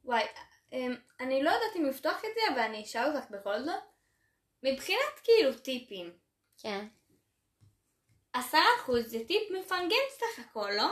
וואי, 0.04 0.24
אמ, 0.72 0.94
אני 1.20 1.42
לא 1.42 1.50
יודעת 1.50 1.76
אם 1.76 1.84
לפתוח 1.84 2.18
את 2.18 2.30
זה, 2.34 2.54
אבל 2.54 2.62
אני 2.62 2.82
אשאל 2.82 3.16
אותך 3.16 3.30
בכל 3.30 3.62
זאת. 3.62 3.82
מבחינת 4.62 5.20
כאילו 5.24 5.58
טיפים, 5.58 6.12
כן. 6.58 6.86
עשרה 8.32 8.64
אחוז 8.80 9.10
זה 9.10 9.18
טיפ 9.26 9.50
מפרגן 9.50 10.06
סך 10.10 10.38
הכל, 10.38 10.70
לא? 10.76 10.88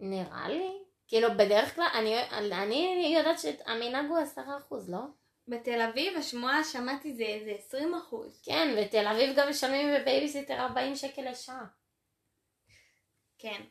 נראה 0.00 0.48
לי. 0.48 0.70
כאילו, 1.08 1.28
בדרך 1.38 1.74
כלל, 1.74 1.88
אני, 1.94 2.30
אני 2.30 3.14
יודעת 3.18 3.38
שהמנהג 3.38 4.06
הוא 4.06 4.18
עשרה 4.18 4.58
אחוז, 4.58 4.90
לא? 4.90 5.00
בתל 5.48 5.80
אביב 5.80 6.16
השמועה 6.16 6.64
שמעתי 6.64 7.14
זה 7.14 7.22
איזה 7.22 7.50
20 7.50 7.94
אחוז. 7.94 8.42
כן, 8.44 8.68
בתל 8.78 9.06
אביב 9.06 9.36
גם 9.36 9.48
משלמים 9.48 9.94
בבייביסיטר 9.94 10.54
40 10.54 10.96
שקל 10.96 11.30
לשעה. 11.30 11.64
כן. 13.38 13.62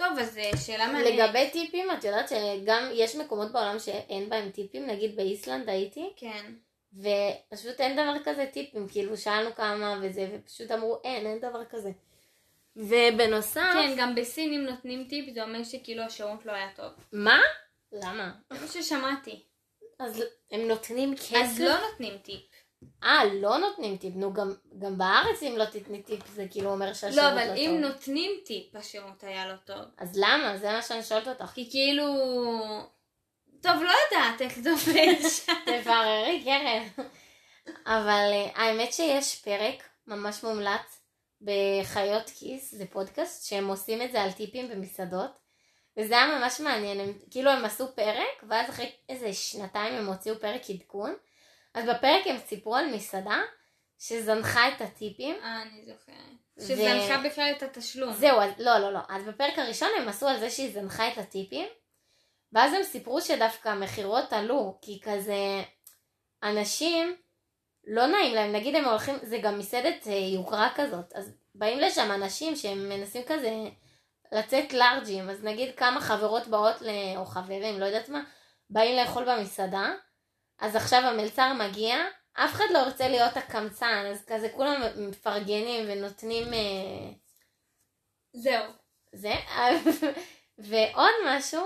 טוב, 0.00 0.18
אז 0.18 0.38
אה, 0.38 0.56
שאלה 0.56 0.86
מעניינת. 0.86 1.28
לגבי 1.28 1.50
טיפים, 1.50 1.90
את 1.90 2.04
יודעת 2.04 2.28
שגם 2.28 2.88
יש 2.92 3.16
מקומות 3.16 3.52
בעולם 3.52 3.78
שאין 3.78 4.28
בהם 4.28 4.50
טיפים, 4.50 4.86
נגיד 4.86 5.16
באיסלנד 5.16 5.68
הייתי, 5.68 6.12
כן. 6.16 6.52
ופשוט 6.94 7.80
אין 7.80 7.92
דבר 7.92 8.14
כזה 8.24 8.46
טיפים, 8.52 8.88
כאילו 8.88 9.16
שאלנו 9.16 9.54
כמה 9.54 10.00
וזה, 10.02 10.28
ופשוט 10.34 10.70
אמרו 10.70 11.00
אין, 11.04 11.26
אין 11.26 11.38
דבר 11.38 11.64
כזה. 11.64 11.90
ובנוסף, 12.76 13.70
כן, 13.72 13.94
גם 13.96 14.14
בסינים 14.14 14.64
נותנים 14.64 15.06
טיפ, 15.08 15.34
זה 15.34 15.42
אומר 15.42 15.64
שכאילו 15.64 16.02
השירות 16.02 16.46
לא 16.46 16.52
היה 16.52 16.68
טוב. 16.76 16.92
מה? 17.12 17.38
למה? 17.92 18.32
זה 18.50 18.60
מה 18.60 18.66
ששמעתי. 18.66 19.42
אז 19.98 20.24
הם 20.50 20.60
נותנים 20.60 21.16
כסף? 21.16 21.34
אז 21.34 21.60
לא 21.60 21.74
נותנים 21.90 22.18
טיפ. 22.18 22.40
אה, 23.04 23.24
לא 23.24 23.58
נותנים 23.58 23.96
טיפ, 23.96 24.16
נו 24.16 24.32
גם, 24.32 24.54
גם 24.78 24.98
בארץ 24.98 25.42
אם 25.42 25.54
לא 25.56 25.64
תתני 25.64 26.02
טיפ 26.02 26.26
זה 26.28 26.46
כאילו 26.50 26.70
אומר 26.70 26.92
שהשירות 26.92 27.16
לא, 27.16 27.22
לא, 27.22 27.32
אבל 27.32 27.56
אם 27.56 27.70
טוב. 27.82 27.90
נותנים 27.90 28.30
טיפ, 28.44 28.76
השירות 28.76 29.24
היה 29.24 29.48
לא 29.48 29.56
טוב. 29.56 29.84
אז 29.98 30.12
למה? 30.16 30.58
זה 30.58 30.72
מה 30.72 30.82
שאני 30.82 31.02
שואלת 31.02 31.28
אותך. 31.28 31.50
כי 31.54 31.70
כאילו... 31.70 32.06
טוב, 33.62 33.72
לא 33.82 33.92
יודעת 34.04 34.42
איך 34.42 34.58
זה 34.58 34.70
עובד 34.70 35.28
שם. 35.36 35.52
תבררי, 35.66 36.42
קרן. 36.44 37.04
אבל 37.86 38.30
אה, 38.32 38.50
האמת 38.54 38.92
שיש 38.92 39.42
פרק 39.44 39.88
ממש 40.06 40.44
מומלץ 40.44 41.00
בחיות 41.40 42.30
כיס, 42.38 42.74
זה 42.74 42.86
פודקאסט, 42.86 43.46
שהם 43.48 43.68
עושים 43.68 44.02
את 44.02 44.12
זה 44.12 44.22
על 44.22 44.32
טיפים 44.32 44.68
במסעדות, 44.68 45.30
וזה 45.96 46.14
היה 46.14 46.38
ממש 46.38 46.60
מעניין, 46.60 47.00
הם, 47.00 47.12
כאילו 47.30 47.50
הם 47.50 47.64
עשו 47.64 47.94
פרק, 47.94 48.44
ואז 48.48 48.70
אחרי 48.70 48.92
איזה 49.08 49.32
שנתיים 49.32 49.94
הם 49.94 50.06
הוציאו 50.06 50.40
פרק 50.40 50.62
עדכון, 50.70 51.14
אז 51.74 51.84
בפרק 51.88 52.26
הם 52.26 52.38
סיפרו 52.38 52.76
על 52.76 52.94
מסעדה 52.94 53.40
שזנחה 53.98 54.68
את 54.68 54.80
הטיפים, 54.80 55.36
אה, 55.42 55.62
אני 55.62 55.84
זוכרת. 55.84 56.16
ו- 56.58 56.62
שזנחה 56.62 57.28
בכלל 57.28 57.52
את 57.56 57.62
התשלום. 57.62 58.12
זהו, 58.12 58.40
אז, 58.40 58.50
לא, 58.58 58.78
לא, 58.78 58.92
לא. 58.92 59.00
אז 59.08 59.24
בפרק 59.24 59.58
הראשון 59.58 59.88
הם 59.98 60.08
עשו 60.08 60.28
על 60.28 60.40
זה 60.40 60.50
שהיא 60.50 60.72
זנחה 60.72 61.08
את 61.08 61.18
הטיפים, 61.18 61.66
ואז 62.52 62.72
הם 62.72 62.82
סיפרו 62.82 63.20
שדווקא 63.20 63.68
המכירות 63.68 64.32
עלו, 64.32 64.78
כי 64.82 65.00
כזה 65.02 65.62
אנשים, 66.42 67.16
לא 67.86 68.06
נעים 68.06 68.34
להם, 68.34 68.52
נגיד 68.52 68.76
הם 68.76 68.84
הולכים, 68.84 69.14
זה 69.22 69.38
גם 69.38 69.58
מסעדת 69.58 70.06
אה, 70.06 70.12
יוקרה 70.12 70.68
כזאת, 70.74 71.12
אז 71.14 71.32
באים 71.54 71.78
לשם 71.78 72.10
אנשים 72.10 72.56
שהם 72.56 72.88
מנסים 72.88 73.22
כזה 73.26 73.50
לצאת 74.32 74.72
לארג'ים, 74.72 75.30
אז 75.30 75.44
נגיד 75.44 75.74
כמה 75.76 76.00
חברות 76.00 76.48
באות, 76.48 76.82
ל... 76.82 76.88
או 77.16 77.24
חברים, 77.24 77.80
לא 77.80 77.84
יודעת 77.84 78.08
מה, 78.08 78.22
באים 78.70 78.96
לאכול 78.96 79.24
במסעדה, 79.24 79.92
אז 80.60 80.76
עכשיו 80.76 81.00
המלצר 81.00 81.52
מגיע, 81.52 81.96
אף 82.32 82.52
אחד 82.52 82.64
לא 82.72 82.78
רוצה 82.84 83.08
להיות 83.08 83.36
הקמצן, 83.36 84.06
אז 84.10 84.24
כזה 84.26 84.48
כולם 84.48 84.82
מפרגנים 84.96 85.86
ונותנים... 85.88 86.54
אה, 86.54 87.10
זהו. 88.32 88.64
זה, 89.12 89.32
ועוד 90.68 91.14
משהו, 91.26 91.62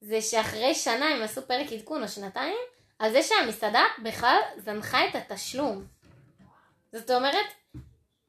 זה 0.00 0.22
שאחרי 0.22 0.74
שנה 0.74 1.08
הם 1.08 1.22
עשו 1.22 1.46
פרק 1.46 1.72
עדכון 1.72 2.02
או 2.02 2.08
שנתיים, 2.08 2.56
על 2.98 3.12
זה 3.12 3.22
שהמסעדה 3.22 3.84
בכלל 4.02 4.38
זנחה 4.56 5.08
את 5.08 5.14
התשלום. 5.14 5.86
זאת 6.92 7.10
אומרת, 7.10 7.46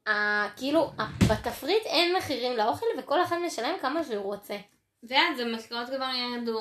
ה- 0.08 0.48
כאילו, 0.56 0.90
בתפריט 1.30 1.86
אין 1.86 2.16
מחירים 2.16 2.56
לאוכל 2.56 2.86
וכל 2.98 3.22
אחד 3.22 3.36
משלם 3.46 3.74
כמה 3.80 4.04
שהוא 4.04 4.24
רוצה. 4.34 4.56
ואז 5.02 5.40
המשקאות 5.40 5.86
כבר 5.86 6.10
ירדו. 6.14 6.60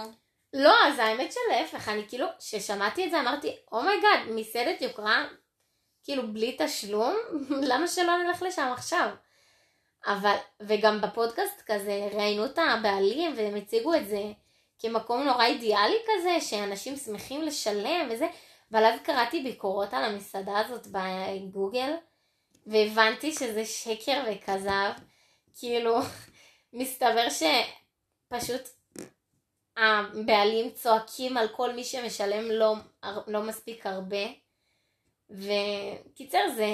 לא, 0.54 0.74
אז 0.88 1.00
האמת 1.00 1.34
שלהפך, 1.34 1.90
אני 1.90 2.08
כאילו, 2.08 2.28
כששמעתי 2.40 3.06
את 3.06 3.12
זה 3.12 3.20
אמרתי, 3.20 3.56
oh 3.72 3.84
my 3.84 3.96
God, 3.96 4.20
מסעדת 4.28 4.82
יוקרה, 4.82 5.26
כאילו 6.04 6.34
בלי 6.34 6.56
תשלום, 6.60 7.16
למה 7.70 7.88
שלא 7.88 8.18
נלך 8.18 8.42
לשם 8.42 8.70
עכשיו? 8.74 9.10
אבל, 10.06 10.36
וגם 10.62 11.02
בפודקאסט 11.02 11.62
כזה, 11.66 12.10
ראיינו 12.14 12.46
את 12.46 12.58
הבעלים 12.58 13.34
והם 13.38 13.56
הציגו 13.56 13.94
את 13.94 14.08
זה 14.08 14.22
כמקום 14.80 15.24
נורא 15.24 15.46
אידיאלי 15.46 15.98
כזה, 16.08 16.42
שאנשים 16.42 16.96
שמחים 16.96 17.42
לשלם 17.42 18.08
וזה, 18.12 18.28
אבל 18.72 18.86
אז 18.86 19.00
קראתי 19.04 19.44
ביקורות 19.44 19.94
על 19.94 20.04
המסעדה 20.04 20.60
הזאת 20.60 20.88
בגוגל, 20.88 21.94
והבנתי 22.68 23.32
שזה 23.32 23.66
שקר 23.66 24.24
וכזב, 24.28 24.92
כאילו, 25.60 25.98
מסתבר 26.74 27.28
שפשוט 27.30 28.77
הבעלים 29.78 30.72
צועקים 30.72 31.38
על 31.38 31.48
כל 31.48 31.74
מי 31.74 31.84
שמשלם 31.84 32.52
לא, 32.52 32.76
לא 33.28 33.44
מספיק 33.44 33.86
הרבה. 33.86 34.26
וקיצר 35.30 36.50
זה 36.56 36.66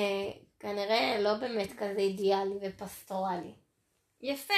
כנראה 0.59 1.19
לא 1.19 1.33
באמת 1.33 1.73
כזה 1.73 1.99
אידיאלי 1.99 2.55
ופסטורלי. 2.61 3.53
יפה. 4.21 4.53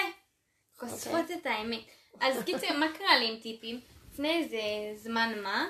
חושפות 0.79 1.31
את 1.31 1.45
האמת. 1.45 1.79
אז 2.21 2.43
קיצר, 2.43 2.77
מה 2.77 2.85
קרה 2.97 3.17
לי 3.19 3.27
עם 3.33 3.39
טיפים? 3.39 3.79
לפני 4.11 4.37
איזה 4.37 4.59
זמן 5.03 5.33
מה, 5.43 5.67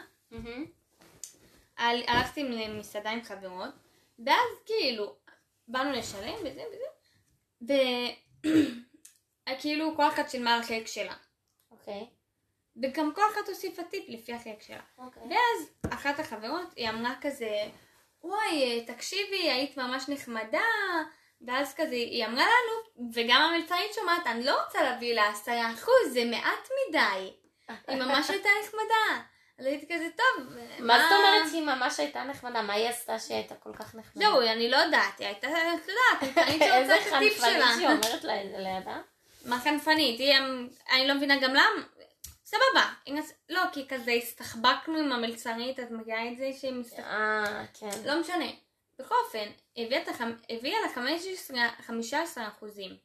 הל- 1.77 2.03
הלכתי 2.08 2.44
למסעדה 2.44 3.10
עם 3.10 3.24
חברות, 3.24 3.74
ואז 4.25 4.50
כאילו, 4.65 5.15
באנו 5.67 5.91
לשלם 5.91 6.34
וזה 6.39 6.63
וזה, 6.74 6.86
וכאילו 9.50 9.91
כל 9.98 10.08
אחת 10.08 10.29
שילמה 10.29 10.55
על 10.55 10.63
חלק 10.63 10.88
שלה. 10.88 11.13
אוקיי. 11.72 12.08
וגם 12.84 13.13
כל 13.15 13.22
אחת 13.34 13.50
הוסיפה 13.50 13.84
טיפ 13.84 14.03
לפי 14.08 14.34
החלק 14.34 14.62
שלה. 14.67 14.79
אוקיי. 14.98 15.24
ואז 15.24 15.70
אחת 15.94 16.20
החברות, 16.20 16.74
היא 16.75 16.89
אמרה 16.89 17.13
כזה, 17.22 17.50
וואי, 18.24 18.86
תקשיבי, 18.88 19.50
היית 19.51 19.77
ממש 19.77 20.10
נחמדה, 20.10 20.62
ואז 21.48 21.74
כזה, 21.74 21.96
היא 21.96 22.25
אמרה 22.25 22.46
לנו, 22.46 23.10
וגם 23.13 23.41
המלצרית 23.41 23.94
שומעת, 23.94 24.27
אני 24.27 24.44
לא 24.44 24.63
רוצה 24.65 24.84
להביא 24.84 25.15
לה 25.15 25.29
עשרה 25.29 25.74
אחוז, 25.74 26.13
זה 26.13 26.25
מעט 26.25 26.70
מדי. 26.89 27.32
היא 27.88 27.98
ממש 27.98 28.29
הייתה 28.29 28.50
נחמדה. 28.63 29.24
אז 29.60 29.65
הייתי 29.65 29.86
כזה, 29.94 30.08
טוב, 30.15 30.48
מה 30.79 31.00
זאת 31.00 31.12
אומרת 31.12 31.50
שהיא 31.50 31.63
ממש 31.63 32.00
הייתה 32.00 32.24
נחמדה? 32.24 32.62
מה 32.62 32.74
היא 32.74 32.89
עשתה 32.89 33.20
שהייתה 33.20 33.55
כל 33.55 33.74
כך 33.74 33.96
נחמדה? 33.96 34.25
זהו, 34.25 34.41
אני 34.41 34.70
לא 34.70 34.77
יודעת, 34.77 35.20
היא 35.20 35.27
הייתה, 35.27 35.48
את 35.48 35.88
יודעת, 35.88 36.38
איזה 36.48 36.65
שרוצה 36.65 36.96
את 37.08 37.13
הטיפ 37.13 37.39
חנפנית 37.39 37.53
שלה. 37.55 37.67
שהיא 37.75 37.88
אומרת 37.88 38.24
לידה? 38.58 39.01
מה 39.46 39.60
חנפנית? 39.60 40.20
אמ- 40.22 40.67
אני 40.91 41.08
לא 41.08 41.13
מבינה 41.13 41.38
גם 41.38 41.50
למה. 41.50 41.84
סבבה. 42.45 42.93
לא, 43.49 43.61
כי 43.73 43.87
כזה 43.87 44.11
הסתחבקנו 44.11 44.97
עם 44.97 45.11
המלצרית, 45.11 45.79
את 45.79 45.91
מכירה 45.91 46.27
את 46.31 46.37
זה 46.37 46.49
שהיא 46.59 46.73
מסתחבקת? 46.73 47.07
אה, 47.07 47.65
כן. 47.79 47.89
לא 48.05 48.19
משנה. 48.21 48.45
בכל 48.99 49.15
אופן, 49.25 49.51
הביאה 50.49 50.79
לה 50.81 50.89
15 50.95 51.57
15 51.85 52.47
אחוזים. 52.47 52.97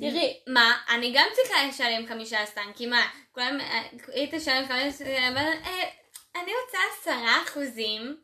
תראי, 0.00 0.40
מה? 0.46 0.76
אני 0.88 1.12
גם 1.16 1.26
צריכה 1.34 1.66
לשלם 1.68 2.06
15, 2.06 2.64
כי 2.76 2.86
מה? 2.86 3.02
כולם, 3.32 3.60
אה, 3.60 3.82
היא 4.14 4.38
תשלם 4.38 4.68
15, 4.68 5.08
אבל 5.28 5.50
אה, 5.64 5.90
אני 6.36 6.52
רוצה 6.64 6.78
10 7.02 7.12
אחוזים. 7.46 8.20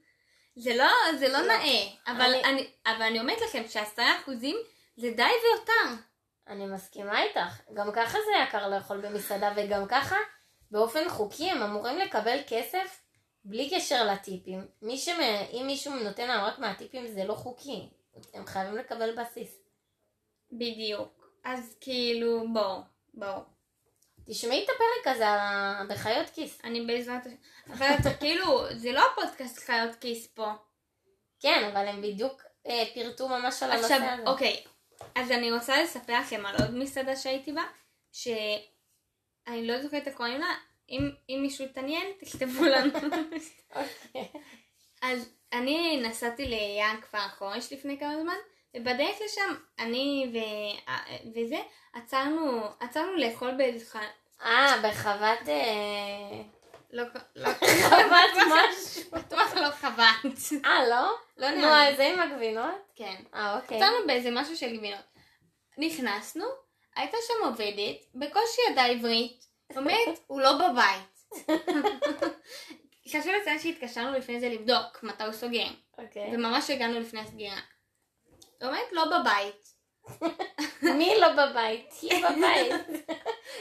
זה 0.56 0.74
לא, 0.76 0.88
זה 1.18 1.28
לא 1.28 1.40
לא. 1.40 1.46
נאה. 1.46 1.82
אבל 2.06 2.20
אני- 2.34 2.44
אני, 2.44 2.70
אבל 2.86 3.02
אני 3.02 3.20
אומרת 3.20 3.40
לכם 3.40 3.62
ש-10 3.68 4.02
אחוזים 4.22 4.56
זה 4.96 5.10
די 5.10 5.22
ויותר. 5.22 6.02
אני 6.48 6.66
מסכימה 6.66 7.22
איתך. 7.22 7.60
גם 7.74 7.92
ככה 7.92 8.18
זה 8.18 8.42
יקר 8.48 8.68
לאכול 8.68 9.00
במסעדה, 9.00 9.52
וגם 9.56 9.86
ככה, 9.88 10.16
באופן 10.70 11.08
חוקי, 11.08 11.50
הם 11.50 11.62
אמורים 11.62 11.98
לקבל 11.98 12.38
כסף 12.48 13.02
בלי 13.44 13.70
קשר 13.70 14.04
לטיפים. 14.04 14.66
מי 14.82 14.98
שמ... 14.98 15.20
אם 15.52 15.62
מישהו 15.66 15.94
נותן 15.94 16.28
להם 16.28 16.44
רק 16.44 16.58
מהטיפים, 16.58 17.06
זה 17.06 17.24
לא 17.24 17.34
חוקי. 17.34 17.88
הם 18.34 18.46
חייבים 18.46 18.76
לקבל 18.76 19.16
בסיס. 19.16 19.62
בדיוק. 20.52 21.30
אז 21.44 21.76
כאילו, 21.80 22.44
בואו, 22.52 22.80
בואו. 23.14 23.40
תשמעי 24.26 24.64
את 24.64 24.68
הפרק 24.68 25.14
הזה 25.14 25.28
על 25.28 25.86
בחיות 25.88 26.30
כיס. 26.30 26.60
אני 26.64 26.86
בעזרת. 26.86 27.26
אבל 27.68 27.96
כאילו, 28.20 28.74
זה 28.76 28.92
לא 28.92 29.02
הפודקאסט 29.12 29.58
חיות 29.58 29.94
כיס 30.00 30.26
פה. 30.26 30.52
כן, 31.40 31.70
אבל 31.72 31.86
הם 31.86 32.02
בדיוק 32.02 32.42
אה, 32.66 32.84
פירטו 32.94 33.28
ממש 33.28 33.62
על 33.62 33.70
הנושא 33.70 33.94
עכשיו, 33.94 34.08
הזה. 34.12 34.30
אוקיי. 34.30 34.64
אז 35.14 35.30
אני 35.30 35.52
רוצה 35.52 35.82
לספר 35.82 36.20
לכם 36.20 36.46
על 36.46 36.54
עוד 36.56 36.74
מסעדה 36.74 37.16
שהייתי 37.16 37.52
בה, 37.52 37.62
שאני 38.12 39.66
לא 39.66 39.82
זוכרת 39.82 40.08
איך 40.08 40.16
קוראים 40.16 40.40
לה. 40.40 40.54
אם, 40.90 41.10
אם 41.28 41.38
מישהו 41.42 41.64
התעניין, 41.64 42.06
תכתבו 42.20 42.64
לנו. 42.64 42.92
אוקיי. 43.76 44.28
אז 45.02 45.32
אני 45.52 46.02
נסעתי 46.02 46.46
ליער 46.46 47.00
כפר 47.00 47.28
חורש 47.28 47.72
לפני 47.72 47.98
כמה 47.98 48.22
זמן, 48.22 48.36
ובדרך 48.76 49.16
לשם 49.24 49.54
אני 49.78 50.32
ו... 50.32 50.38
וזה 51.34 51.58
עצרנו, 51.92 52.62
עצרנו 52.80 53.16
לאכול 53.16 53.54
באיזה. 53.56 53.98
אה, 54.42 54.80
בחוות... 54.82 55.48
לא, 56.92 57.04
לא, 57.36 57.48
משהו. 58.46 59.02
בטוח 59.12 59.54
לא 59.56 59.70
חוות. 59.70 60.62
אה, 60.64 60.88
לא? 60.88 61.10
לא 61.36 61.50
נו, 61.50 61.56
נראה. 61.56 61.88
אז 61.88 61.96
זה 61.96 62.06
עם 62.06 62.20
הגבינות? 62.20 62.74
כן. 62.96 63.22
אה, 63.34 63.56
אוקיי. 63.56 63.76
עצרנו 63.76 64.06
באיזה 64.06 64.30
משהו 64.32 64.56
של 64.56 64.76
גבינות. 64.76 65.04
נכנסנו, 65.78 66.44
הייתה 66.96 67.16
שם 67.28 67.44
עובדת, 67.44 67.96
בקושי 68.14 68.60
ידעה 68.70 68.86
עברית, 68.86 69.44
אומרת, 69.76 70.18
הוא 70.26 70.40
לא 70.40 70.52
בבית. 70.52 71.40
חשוב 73.08 73.32
לציין 73.40 73.58
שהתקשרנו 73.58 74.18
לפני 74.18 74.40
זה 74.40 74.48
לבדוק 74.48 75.02
מתי 75.02 75.24
הוא 75.24 75.32
סוגר, 75.32 75.66
אוקיי. 75.98 76.34
וממש 76.34 76.70
הגענו 76.70 77.00
לפני 77.00 77.20
הסגירה. 77.20 77.60
אומרת, 78.62 78.92
לא 78.92 79.04
בבית. 79.04 79.70
מי 80.98 81.14
לא 81.20 81.28
בבית? 81.32 81.90
היא 82.02 82.24
בבית. 82.24 82.72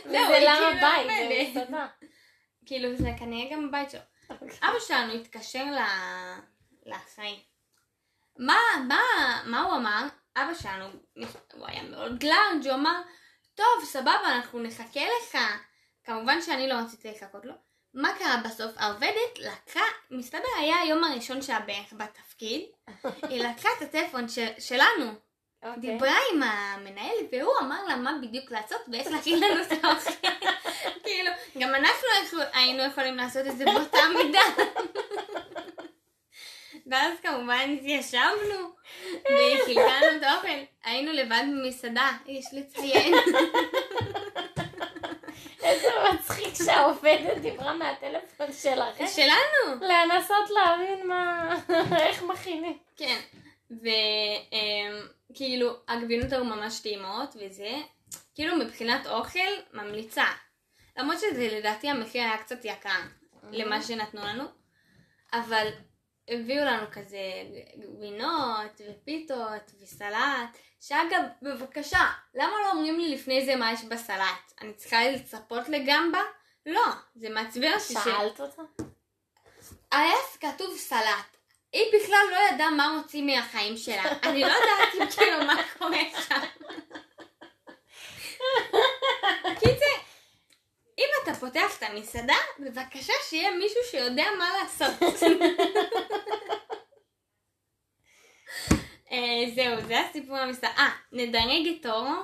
היא 0.06 0.20
למה 0.20 0.58
כאילו 0.58 0.72
בית? 0.82 1.54
זה 1.54 1.60
עומדת. 1.66 1.90
כאילו, 2.70 2.96
זה 2.96 3.10
כנראה 3.20 3.56
גם 3.56 3.68
בבית 3.68 3.90
שלו. 3.90 4.02
אבא 4.64 4.80
שלנו 4.80 5.14
התקשר 5.14 5.66
לאחראי. 6.86 7.40
מה, 8.38 8.58
מה, 8.88 9.02
מה 9.46 9.62
הוא 9.62 9.76
אמר? 9.76 10.08
אבא 10.38 10.54
שלנו, 10.54 10.86
הוא 11.54 11.68
היה 11.68 11.84
מאוד 11.84 12.20
גלארג', 12.20 12.66
הוא 12.66 12.74
אמר, 12.74 13.02
טוב, 13.56 13.84
סבבה, 13.84 14.36
אנחנו 14.36 14.60
נחכה 14.60 15.00
לך. 15.00 15.38
כמובן 16.04 16.42
שאני 16.42 16.70
לא 16.70 16.74
רציתי 16.74 17.12
לחכות 17.12 17.46
לו. 17.46 17.54
מה 17.94 18.14
קרה 18.20 18.42
בסוף? 18.46 18.72
העובדת 18.78 19.40
לקחה, 19.40 19.86
מסתבר 20.12 20.50
היה 20.60 20.80
היום 20.80 21.04
הראשון 21.04 21.42
שלה 21.42 21.60
בערך 21.60 21.94
בתפקיד, 21.94 22.62
היא 23.30 23.44
לקחה 23.44 23.70
את 23.78 23.82
הטלפון 23.82 24.30
של, 24.30 24.48
שלנו, 24.60 25.12
אוקיי. 25.64 25.82
דיברה 25.82 26.16
עם 26.34 26.44
המנהל, 26.44 27.16
והוא 27.32 27.54
אמר 27.62 27.86
לה 27.88 27.96
מה 27.96 28.12
בדיוק 28.22 28.52
לעשות 28.52 28.82
ואיך 28.92 29.08
להכין 29.08 29.40
לנו 29.40 29.64
את 29.64 29.84
האוכל. 29.84 30.30
כאילו, 31.04 31.32
גם 31.60 31.76
אנחנו 31.76 32.40
היינו 32.54 32.84
יכולים 32.84 33.16
לעשות 33.16 33.48
את 33.48 33.58
זה 33.58 33.66
באותה 33.66 33.98
מידה. 34.18 34.64
ואז 36.92 37.20
כמובן 37.24 37.76
התיישבנו, 37.78 38.72
לנו 39.30 40.18
את 40.18 40.24
האוכל. 40.24 40.48
היינו 40.84 41.12
לבד 41.12 41.44
במסעדה, 41.48 42.12
יש 42.26 42.46
לציין. 42.52 43.14
איזה 45.64 45.88
מצחיק 46.14 46.54
שהעובדת 46.66 47.38
דיברה 47.38 47.74
מהטלפון 47.74 48.48
שלך. 48.54 49.10
שלנו. 49.16 49.82
לנסות 49.82 50.50
להבין 50.50 51.08
מה... 51.08 51.56
איך 52.08 52.24
מכינים. 52.24 52.78
כן. 52.98 53.20
וכאילו, 55.32 55.74
הגבינות 55.88 56.32
היו 56.32 56.44
ממש 56.44 56.80
טעימות 56.80 57.36
וזה, 57.36 57.72
כאילו 58.36 58.56
מבחינת 58.56 59.08
אוכל, 59.08 59.52
ממליצה. 59.74 60.26
למרות 61.00 61.20
שזה 61.20 61.48
לדעתי 61.52 61.90
המחיר 61.90 62.24
היה 62.24 62.38
קצת 62.38 62.66
יקר 62.66 63.00
למה 63.52 63.82
שנתנו 63.82 64.22
לנו, 64.22 64.44
אבל 65.34 65.68
הביאו 66.28 66.66
לנו 66.66 66.88
כזה 66.92 67.18
גבינות 67.78 68.82
ופיתות 68.90 69.72
וסלט, 69.82 70.58
שאגב, 70.82 71.22
בבקשה, 71.42 72.06
למה 72.36 72.52
לא 72.64 72.72
אומרים 72.72 73.00
לי 73.00 73.16
לפני 73.16 73.46
זה 73.46 73.56
מה 73.56 73.74
יש 73.74 73.84
בסלט? 73.84 74.54
אני 74.62 74.74
צריכה 74.74 75.10
לצפות 75.10 75.70
לגמבה? 75.70 76.22
לא, 76.66 76.86
זה 77.16 77.30
מעצבן 77.30 77.74
אותי. 77.74 77.94
שאלת 77.94 78.42
אותה? 78.42 78.62
היה 79.92 80.14
כתוב 80.40 80.78
סלט. 80.78 81.38
היא 81.74 81.86
בכלל 81.94 82.26
לא 82.32 82.38
ידעה 82.56 82.70
מה 82.70 82.98
מוציא 82.98 83.24
מהחיים 83.24 83.78
שלה. 83.78 84.04
אני 84.24 84.42
לא 84.42 84.48
יודעת 84.48 84.96
אם 85.02 85.12
כאילו 85.12 85.46
מה 85.46 85.62
קורה 85.78 86.00
שם. 86.28 86.42
קיצר, 89.60 89.99
אם 91.00 91.10
אתה 91.24 91.34
פותח 91.34 91.78
את 91.78 91.84
המסעדה, 91.84 92.38
בבקשה 92.60 93.14
שיהיה 93.30 93.52
מישהו 93.52 93.82
שיודע 93.92 94.26
מה 94.38 94.50
לעשות. 94.62 94.94
אה, 99.12 99.44
זהו, 99.56 99.88
זה 99.88 100.00
הסיפור 100.00 100.38
המסעדה. 100.38 100.74
אה, 100.78 100.90
נדרג 101.12 101.68
את 101.80 101.86
אורו 101.86 102.16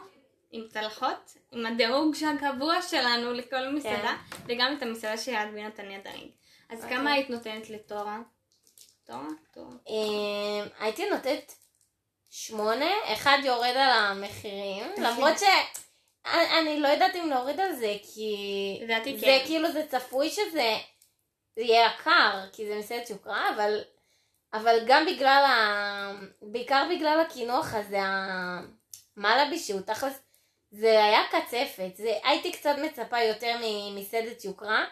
עם 0.51 0.67
צלחות, 0.67 1.38
עם 1.51 1.65
הדירוג 1.65 2.15
הקבוע 2.25 2.81
שלנו 2.81 3.33
לכל 3.33 3.69
מסעדה, 3.69 4.15
וגם 4.45 4.75
את 4.77 4.83
המסעדה 4.83 5.17
של 5.17 5.35
הגבינות 5.35 5.79
אני 5.79 5.97
אדרג. 5.97 6.29
אז 6.69 6.83
אוקיי. 6.83 6.97
כמה 6.97 7.11
היית 7.11 7.29
נותנת 7.29 7.69
לטורו? 7.69 8.09
טורו? 9.05 9.27
טורו. 9.53 9.71
אמ, 9.88 10.67
הייתי 10.79 11.09
נותנת 11.09 11.53
שמונה, 12.29 12.91
אחד 13.13 13.38
יורד 13.43 13.75
על 13.75 13.89
המחירים. 13.89 14.83
למרות 14.97 15.39
ש... 15.39 15.43
אני 16.25 16.59
אני 16.59 16.79
לא 16.79 16.88
יודעת 16.88 17.15
אם 17.15 17.29
להוריד 17.29 17.59
על 17.59 17.73
זה, 17.73 17.93
כי... 18.13 18.79
לדעתי 18.83 19.17
זה 19.17 19.25
כן. 19.25 19.41
כאילו, 19.45 19.71
זה 19.71 19.88
צפוי 19.88 20.29
שזה 20.29 20.77
זה 21.55 21.61
יהיה 21.61 21.88
יקר, 21.88 22.45
כי 22.53 22.67
זה 22.67 22.75
מסעדת 22.75 23.09
יוקרה, 23.09 23.49
אבל... 23.55 23.81
אבל 24.53 24.79
גם 24.88 25.05
בגלל 25.05 25.43
ה... 25.47 26.11
בעיקר 26.41 26.88
בגלל 26.95 27.19
הקינוח 27.19 27.73
הזה, 27.73 27.99
המלאבי 29.17 29.59
שהוא 29.59 29.81
תכלס... 29.81 30.19
זה 30.71 31.03
היה 31.03 31.21
קצפת, 31.31 31.95
זה... 31.95 32.13
הייתי 32.23 32.51
קצת 32.51 32.75
מצפה 32.83 33.21
יותר 33.21 33.55
ממסעדת 33.61 34.45
יוקרה, 34.45 34.85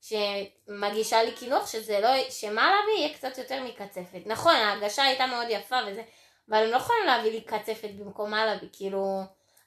שמגישה 0.00 1.22
לי 1.22 1.32
קינוח, 1.32 1.66
שזה 1.66 2.00
לא... 2.00 2.30
שמלאבי 2.30 2.92
יהיה 2.98 3.14
קצת 3.14 3.38
יותר 3.38 3.62
מקצפת. 3.64 4.26
נכון, 4.26 4.54
ההגשה 4.54 5.02
הייתה 5.02 5.26
מאוד 5.26 5.46
יפה 5.50 5.76
וזה, 5.86 6.02
אבל 6.48 6.64
הם 6.64 6.70
לא 6.70 6.76
יכולים 6.76 7.06
להביא 7.06 7.30
לי 7.30 7.40
קצפת 7.40 7.90
במקום 7.90 8.30
מלאבי, 8.30 8.66
כאילו... 8.72 9.22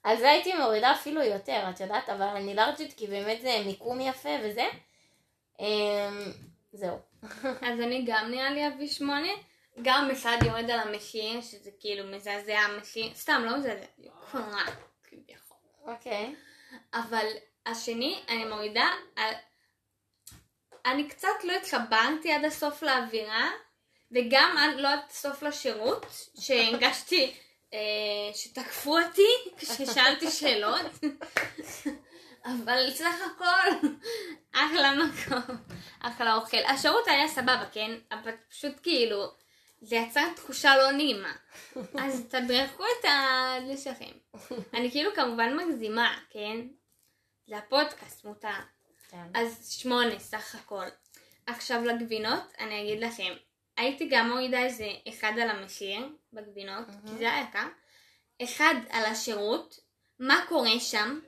על 0.06 0.18
זה 0.18 0.30
הייתי 0.30 0.54
מורידה 0.54 0.91
אפילו 0.91 1.24
יותר, 1.24 1.70
את 1.70 1.80
יודעת, 1.80 2.10
אבל 2.10 2.26
אני 2.26 2.56
לארג'ית 2.56 2.94
כי 2.98 3.08
באמת 3.08 3.41
זה 3.41 3.62
מיקום 3.65 4.02
יפה 4.02 4.30
וזה. 4.44 4.65
אמ, 5.60 6.32
זהו. 6.74 6.98
אז 7.68 7.80
אני 7.82 8.06
גם 8.08 8.32
נראה 8.32 8.50
לי 8.50 8.68
אביא 8.68 8.88
שמונה. 8.88 9.30
גם 9.82 10.10
אחד 10.12 10.38
יורד 10.46 10.70
על 10.70 10.80
המחיר, 10.80 11.41
שזה 11.41 11.70
כאילו 11.80 12.08
מזעזע 12.08 12.60
המחיר. 12.60 13.13
סתם, 13.13 13.41
לא 13.46 13.58
מזעזע, 13.58 13.86
כביכול. 15.04 15.58
אוקיי. 15.88 16.36
אבל 16.94 17.26
השני, 17.65 18.20
אני 18.30 18.46
מורידה 18.46 18.88
על... 19.15 19.34
אני 20.86 21.08
קצת 21.08 21.44
לא 21.44 21.54
התחברתי 21.54 22.34
עד 22.34 22.46
הסוף 22.46 22.84
לאווירה, 22.84 23.50
וגם 24.12 24.56
עד 24.60 24.76
לא 24.80 24.88
עד 24.88 25.00
הסוף 25.10 25.44
לשירות, 25.44 26.06
שהרגשתי 26.39 27.26
אה, 27.26 27.45
שתקפו 28.34 28.98
אותי 29.00 29.28
כששאלתי 29.58 30.32
שאלות. 30.32 30.82
אבל 32.46 32.92
סך 32.92 33.16
הכל, 33.36 33.88
אחלה 34.54 34.94
מקום, 34.96 35.58
אחלה 36.00 36.36
אוכל. 36.36 36.66
השירות 36.68 37.08
היה 37.08 37.28
סבבה, 37.28 37.66
כן? 37.72 37.92
אבל 38.12 38.32
פשוט 38.50 38.74
כאילו, 38.84 39.26
זה 39.82 39.96
יצר 39.96 40.34
תחושה 40.36 40.78
לא 40.78 40.92
נעימה. 40.92 41.34
אז 42.04 42.26
תדרכו 42.30 42.84
את. 42.84 43.06
זה 43.68 43.78
שלכם. 43.78 44.12
אני 44.74 44.92
כאילו 44.92 45.12
כמובן 45.16 45.58
מגזימה, 45.58 46.18
כן? 46.30 46.58
זה 47.48 47.58
הפודקאסט, 47.58 48.26
מותר. 48.26 48.50
כן. 49.10 49.26
אז 49.34 49.70
שמונה 49.70 50.20
סך 50.20 50.56
הכל. 50.56 50.86
עכשיו 51.48 51.84
לגבינות, 51.84 52.54
אני 52.60 52.82
אגיד 52.82 53.04
לכם, 53.04 53.34
הייתי 53.78 54.08
גם 54.08 54.30
מורידה 54.30 54.60
איזה 54.60 54.88
אחד 55.10 55.32
על 55.42 55.50
המחיר 55.50 56.10
בגבינות, 56.34 56.86
כי 57.06 57.12
זה 57.18 57.32
היה 57.32 57.46
יקר, 57.50 57.68
אחד 58.44 58.76
על 58.90 59.06
השירות, 59.06 59.80
מה 60.20 60.42
קורה 60.48 60.80
שם, 60.80 61.20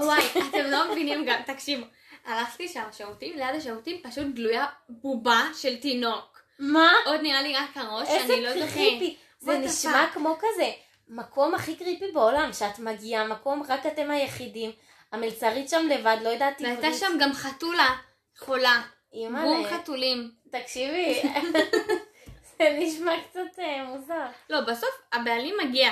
וואי, 0.00 0.22
אתם 0.50 0.64
לא 0.70 0.92
מבינים 0.92 1.24
גם, 1.26 1.42
תקשיבו, 1.46 1.86
הלכתי 2.24 2.68
שם 2.68 2.82
לשירותים, 2.88 3.36
ליד 3.36 3.54
השירותים 3.54 4.02
פשוט 4.02 4.26
גלויה 4.34 4.66
בובה 4.88 5.48
של 5.54 5.76
תינוק. 5.76 6.42
מה? 6.58 6.92
עוד 7.06 7.20
נראה 7.20 7.42
לי 7.42 7.56
רק 7.56 7.76
הראש, 7.76 8.08
איזה 8.08 8.34
אני 8.34 8.42
לא 8.42 8.52
זוכרת. 8.52 8.74
קריפי. 8.74 9.16
זה 9.38 9.58
נשמע? 9.58 10.06
כמו 10.14 10.36
כזה 10.38 10.70
מקום 11.08 11.54
הכי 11.54 11.76
קריפי 11.76 12.12
בעולם, 12.12 12.52
שאת 12.52 12.78
מגיעה, 12.78 13.26
מקום 13.26 13.62
רק 13.68 13.86
אתם 13.86 14.10
היחידים, 14.10 14.70
המלצרית 15.12 15.68
שם 15.68 15.86
לבד, 15.90 16.16
לא 16.22 16.28
יודעת 16.28 16.60
והייתה 16.60 16.92
שם 16.92 17.18
גם 17.20 17.32
חתולה 17.32 17.96
חולה. 18.38 18.82
בום 19.42 19.66
חתולים. 19.66 20.30
תקשיבי, 20.52 21.22
זה 22.58 22.76
נשמע 22.78 23.12
קצת 23.30 23.58
אה, 23.58 23.84
מוזר. 23.84 24.26
לא, 24.50 24.60
בסוף 24.60 25.02
הבעלים 25.12 25.54
מגיע. 25.64 25.90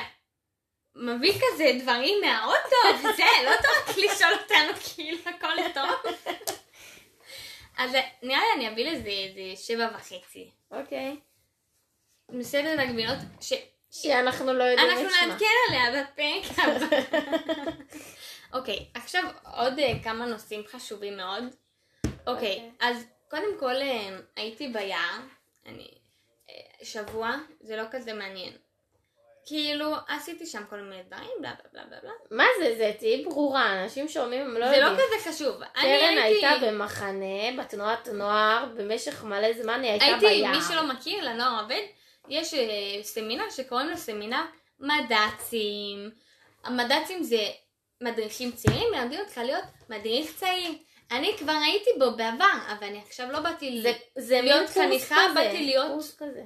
מביא 0.94 1.33
כזה 1.33 1.64
דברים 1.83 2.20
מהאוטו, 2.20 2.99
וזה, 2.99 3.25
לא 3.44 3.51
טוב 3.57 3.96
לשאול 4.05 4.31
אותנו 4.33 4.73
כאילו 4.94 5.18
הכל 5.27 5.57
טוב. 5.75 6.12
אז 7.79 7.90
נראה 8.23 8.40
לי 8.40 8.53
אני 8.57 8.68
אביא 8.68 8.90
לזה 8.90 9.09
איזה 9.09 9.62
שבע 9.62 9.88
וחצי. 9.94 10.51
אוקיי. 10.70 11.16
מסעדת 12.29 12.79
הגבינות, 12.79 13.18
ש... 13.40 13.53
שאנחנו 13.90 14.53
לא 14.53 14.64
יודעים 14.64 14.90
אנחנו 14.90 15.07
את 15.07 15.12
שמה. 15.12 15.27
נעדכן 15.27 15.46
עליה 15.68 16.05
בפרק 16.05 16.59
הבא. 16.59 16.96
אוקיי, 18.53 18.87
עכשיו 18.94 19.25
עוד 19.55 19.79
אה, 19.79 19.92
כמה 20.05 20.27
נושאים 20.27 20.62
חשובים 20.66 21.16
מאוד. 21.16 21.44
אוקיי, 22.05 22.25
אוקיי. 22.27 22.70
אז 22.81 23.07
קודם 23.31 23.59
כל 23.59 23.75
אה, 23.75 24.19
הייתי 24.37 24.69
ביער, 24.69 25.19
אני 25.66 25.88
אה, 26.51 26.55
שבוע, 26.85 27.37
זה 27.61 27.77
לא 27.77 27.83
כזה 27.90 28.12
מעניין. 28.12 28.53
כאילו, 29.47 29.95
עשיתי 30.09 30.47
שם 30.47 30.62
כל 30.71 30.77
מיני 30.77 31.03
דברים, 31.03 31.31
בלה 31.40 31.53
בלה 31.73 31.83
בלה 31.85 31.99
בלה. 32.03 32.11
מה 32.31 32.45
זה, 32.59 32.75
זה 32.77 32.93
תהיי 32.99 33.25
ברורה, 33.25 33.83
אנשים 33.83 34.09
שומעים, 34.09 34.40
הם 34.40 34.57
לא 34.57 34.69
זה 34.69 34.79
לא 34.79 34.87
יודעים. 34.87 35.09
כזה 35.09 35.31
חשוב. 35.31 35.62
קרן 35.75 36.19
הייתי... 36.19 36.47
הייתה 36.47 36.66
במחנה, 36.66 37.57
בתנועת 37.59 38.09
נוער, 38.09 38.66
במשך 38.77 39.25
מלא 39.25 39.53
זמן 39.62 39.83
היא 39.83 39.90
הייתה 39.90 40.05
הייתי, 40.05 40.27
ביער. 40.27 40.53
מי 40.53 40.59
שלא 40.69 40.87
מכיר, 40.87 41.25
לנוער 41.25 41.62
עובד, 41.62 41.83
יש 42.29 42.55
אה, 42.55 43.03
סמינר 43.03 43.51
שקוראים 43.51 43.88
לו 43.88 43.97
סמינר 43.97 44.43
מד"צים. 44.81 46.11
המד"צים 46.64 47.23
זה 47.23 47.49
מדריכים 48.01 48.53
צעירים, 48.53 48.88
מלמדים 48.93 49.21
אותך 49.21 49.38
להיות 49.38 49.64
מדריך 49.88 50.37
צעיר. 50.37 50.73
אני 51.11 51.37
כבר 51.38 51.53
הייתי 51.53 51.90
בו 51.99 52.16
בעבר, 52.16 52.73
אבל 52.79 52.87
אני 52.87 53.03
עכשיו 53.07 53.33
לא 53.33 53.40
באתי, 53.40 53.83
זה, 53.83 53.92
זה 54.18 54.40
להיות 54.40 54.70
חניכה, 54.70 55.16
כזה, 55.31 55.35
באתי 55.35 55.64
להיות- 55.64 55.90
קורס 55.90 56.16
כזה. 56.16 56.44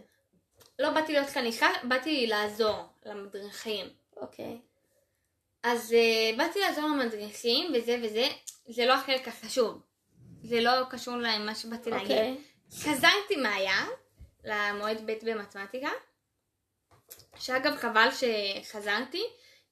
לא 0.78 0.90
באתי 0.90 1.12
להיות 1.12 1.28
חניכה, 1.28 1.68
באתי 1.82 2.26
לעזור 2.26 2.82
למדריכים. 3.06 3.86
אוקיי. 4.16 4.58
אז 5.62 5.92
uh, 5.92 6.36
באתי 6.38 6.60
לעזור 6.60 6.84
למדריכים 6.84 7.72
וזה 7.74 8.00
וזה, 8.02 8.28
זה 8.68 8.86
לא 8.86 8.92
החלק 8.92 9.28
החשוב. 9.28 9.80
זה 10.42 10.60
לא 10.60 10.70
קשור 10.90 11.16
למה 11.16 11.54
שבאתי 11.54 11.90
להגיד. 11.90 12.10
אוקיי. 12.10 12.36
חזרתי 12.78 13.36
מהים 13.36 13.88
למועד 14.44 15.06
ב' 15.06 15.12
במתמטיקה, 15.30 15.88
שאגב 17.38 17.76
חבל 17.76 18.08
שחזרתי, 18.10 19.22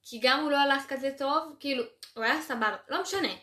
כי 0.03 0.19
גם 0.21 0.39
הוא 0.39 0.51
לא 0.51 0.57
הלך 0.57 0.83
כזה 0.87 1.11
טוב, 1.17 1.55
כאילו, 1.59 1.83
הוא 2.15 2.23
היה 2.23 2.41
סבבה, 2.41 2.75
לא 2.89 3.01
משנה. 3.01 3.33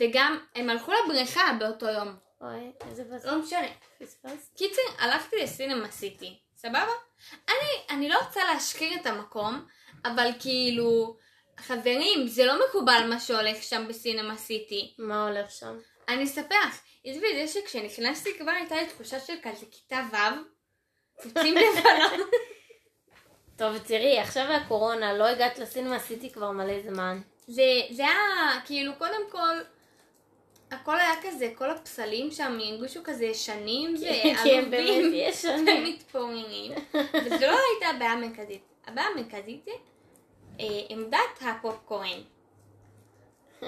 וגם 0.00 0.38
הם 0.54 0.70
הלכו 0.70 0.92
לבריכה 0.92 1.52
באותו 1.58 1.86
יום, 1.86 2.16
אוי, 2.40 2.72
איזה 2.90 3.04
בזמן. 3.04 3.32
לא 3.32 3.38
משנה. 3.38 3.68
פספסת? 3.98 4.56
קיצר, 4.56 4.82
הלכתי 4.98 5.36
לסינמה 5.42 5.90
סיטי, 5.90 6.38
סבבה? 6.56 6.92
אני, 7.48 7.56
אני 7.90 8.08
לא 8.08 8.18
רוצה 8.18 8.40
להשחיר 8.52 9.00
את 9.00 9.06
המקום, 9.06 9.66
אבל 10.04 10.30
כאילו, 10.40 11.16
חברים, 11.58 12.26
זה 12.26 12.44
לא 12.44 12.60
מקובל 12.68 13.06
מה 13.08 13.20
שהולך 13.20 13.62
שם 13.62 13.88
בסינמה 13.88 14.36
סיטי. 14.36 14.94
מה 14.98 15.28
הולך 15.28 15.50
שם? 15.50 15.78
אני 16.08 16.24
אספר 16.24 16.54
לך, 16.68 16.80
עזבי 17.04 17.26
את 17.42 17.48
זה 17.48 17.60
שכשנכנסתי 17.60 18.38
כבר 18.38 18.50
הייתה 18.50 18.76
לי 18.76 18.86
תחושה 18.86 19.20
של 19.20 19.34
כזה 19.42 19.66
כיתה 19.70 20.02
ו', 20.12 20.16
יוצאים 21.24 21.54
לבנון. 21.78 22.28
טוב, 23.56 23.78
תראי, 23.78 24.18
עכשיו 24.18 24.52
הקורונה, 24.52 25.12
לא 25.12 25.26
הגעת 25.26 25.58
לסינמה, 25.58 25.96
עשיתי 25.96 26.30
כבר 26.32 26.50
מלא 26.50 26.80
זמן. 26.82 27.20
זה, 27.46 27.62
זה 27.90 28.02
היה, 28.02 28.60
כאילו, 28.64 28.92
קודם 28.98 29.30
כל, 29.30 29.56
הכל 30.70 30.96
היה 30.96 31.14
כזה, 31.22 31.52
כל 31.54 31.70
הפסלים 31.70 32.30
שם 32.30 32.58
הרגישו 32.60 33.00
כזה 33.04 33.24
ישנים 33.24 33.94
הם 33.96 34.70
באמת 34.70 34.88
ועלובים 34.88 35.12
ישנים. 35.14 35.68
ומתפוררים. 35.86 36.72
וזו 37.24 37.46
לא 37.46 37.58
הייתה 37.70 37.86
הבעיה 37.96 38.12
המרכזית. 38.12 38.62
הבעיה 38.86 39.08
המרכזית 39.08 39.64
זה 39.64 39.70
אה, 40.60 40.66
עמדת 40.88 41.40
הפופקורן. 41.40 42.20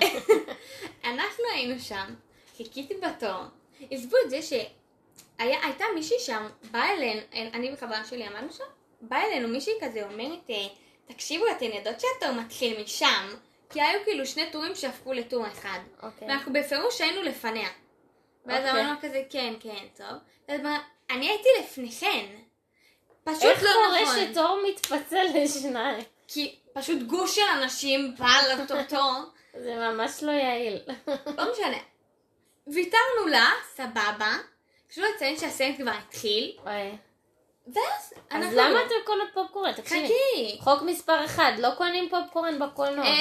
אנחנו 1.05 1.45
היינו 1.55 1.79
שם, 1.79 2.15
חיכיתי 2.57 2.95
בתור, 2.95 3.43
עזבו 3.91 4.17
את 4.25 4.31
זה 4.31 4.43
שהייתה 4.43 5.85
מישהי 5.95 6.19
שם, 6.19 6.47
באה 6.71 6.93
אלינו, 6.93 7.21
אני 7.33 7.73
וחברה 7.73 8.05
שלי 8.05 8.25
עמדנו 8.27 8.53
שם, 8.53 8.65
באה 9.01 9.25
אלינו 9.27 9.49
מישהי 9.49 9.73
כזה 9.81 10.05
אומרת, 10.05 10.51
אה, 10.51 10.67
תקשיבו, 11.07 11.45
אתן 11.57 11.65
יודעות 11.65 11.97
שהתור 12.01 12.37
מתחיל 12.41 12.83
משם, 12.83 13.29
כי 13.71 13.81
היו 13.81 14.01
כאילו 14.05 14.27
שני 14.27 14.51
טורים 14.53 14.75
שהפכו 14.75 15.13
לטור 15.13 15.47
אחד. 15.47 15.79
אוקיי. 16.03 16.29
ואנחנו 16.29 16.53
בפירוש 16.53 17.01
היינו 17.01 17.23
לפניה. 17.23 17.69
ואז 18.47 18.65
אוקיי. 18.67 18.81
אמרנו 18.81 19.01
כזה, 19.01 19.23
כן, 19.31 19.55
כן, 19.61 19.87
טוב. 19.97 20.19
ואז 20.49 20.61
אמרה, 20.61 20.79
אני 21.11 21.29
הייתי 21.29 21.49
לפניכן. 21.61 22.27
פשוט 23.25 23.43
איך 23.43 23.63
לא 23.63 23.71
קורה 23.87 24.03
נכון. 24.03 24.17
שתור 24.31 24.59
מתפצל 24.69 25.25
לשניים? 25.35 26.05
כי 26.29 26.57
פשוט 26.73 27.03
גוש 27.03 27.35
של 27.35 27.43
אנשים 27.63 28.15
בא 28.19 28.41
לאותו 28.49 28.75
תור. 28.89 29.23
זה 29.61 29.77
ממש 29.77 30.23
לא 30.23 30.31
יעיל. 30.33 30.79
לא 31.39 31.53
משנה. 31.53 31.79
ויתרנו 32.67 33.27
לה, 33.27 33.51
סבבה. 33.75 34.37
חשוב 34.91 35.05
לציין 35.15 35.37
שהסרט 35.39 35.75
כבר 35.77 35.91
התחיל. 35.91 36.59
אוי. 36.67 36.97
ואז 37.75 38.13
אז 38.31 38.45
אנחנו... 38.45 38.57
למה 38.57 38.81
אתם 38.87 38.95
קונות 39.07 39.29
פופקורן? 39.35 39.73
תקשיבי. 39.73 40.07
חכי. 40.07 40.59
חוק 40.61 40.83
מספר 40.83 41.25
אחד, 41.25 41.53
לא 41.59 41.69
קונים 41.77 42.09
פופקורן 42.09 42.59
בקולנוע. 42.59 43.05
אה, 43.05 43.13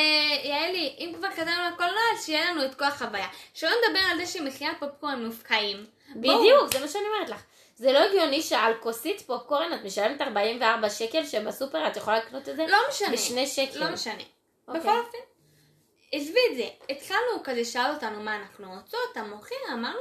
יעלי, 0.43 0.95
אם 0.99 1.13
כבר 1.17 1.29
כתבנו 1.31 1.69
לקולנוע, 1.73 2.01
אז 2.13 2.25
שיהיה 2.25 2.51
לנו 2.51 2.65
את 2.65 2.75
כל 2.75 2.85
החוויה. 2.85 3.27
שלא 3.53 3.69
נדבר 3.69 3.99
על 4.12 4.17
זה 4.17 4.25
שמחירי 4.25 4.71
הפופקורן 4.71 5.25
מופקעים. 5.25 5.85
בדיוק, 6.15 6.73
זה 6.73 6.79
מה 6.79 6.88
שאני 6.88 7.03
אומרת 7.13 7.29
לך. 7.29 7.43
זה 7.75 7.91
לא 7.91 7.99
הגיוני 7.99 8.41
שעל 8.41 8.73
כוסית 8.79 9.21
פופקורן 9.21 9.73
את 9.73 9.83
משלמת 9.83 10.21
44 10.21 10.89
שקל, 10.89 11.25
שבסופר 11.25 11.88
את 11.88 11.97
יכולה 11.97 12.17
לקנות 12.17 12.49
את 12.49 12.55
זה 12.55 12.65
לא 12.67 12.77
משנה. 12.89 13.09
בשני 13.09 13.47
שקל. 13.47 13.79
לא 13.79 13.91
משנה. 13.91 14.23
אוקיי. 14.67 14.81
בכל 14.81 14.99
אופן, 14.99 15.17
עזבי 16.12 16.39
את 16.51 16.55
זה. 16.57 16.67
התחלנו 16.89 17.43
כזה, 17.43 17.65
שאל 17.65 17.91
אותנו 17.93 18.23
מה 18.23 18.35
אנחנו 18.35 18.73
רוצות, 18.73 19.17
המוכר, 19.17 19.55
אמרנו, 19.73 19.99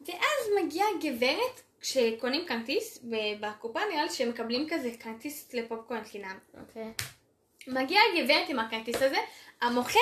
ואז 0.00 0.50
מגיעה 0.64 0.88
גברת, 1.00 1.60
כשקונים 1.80 2.46
כרטיס, 2.46 3.04
ובקופה 3.04 3.80
נראה 3.90 4.04
לי 4.04 4.10
שהם 4.10 4.28
מקבלים 4.28 4.66
כזה 4.70 4.90
כרטיס 5.00 5.54
לפופקורן 5.54 6.04
חינם. 6.04 6.38
אוקיי. 6.60 6.92
מגיעה 7.66 8.02
גברת 8.16 8.48
עם 8.48 8.58
הכרטיס 8.58 9.02
הזה, 9.02 9.18
המוכר 9.62 9.98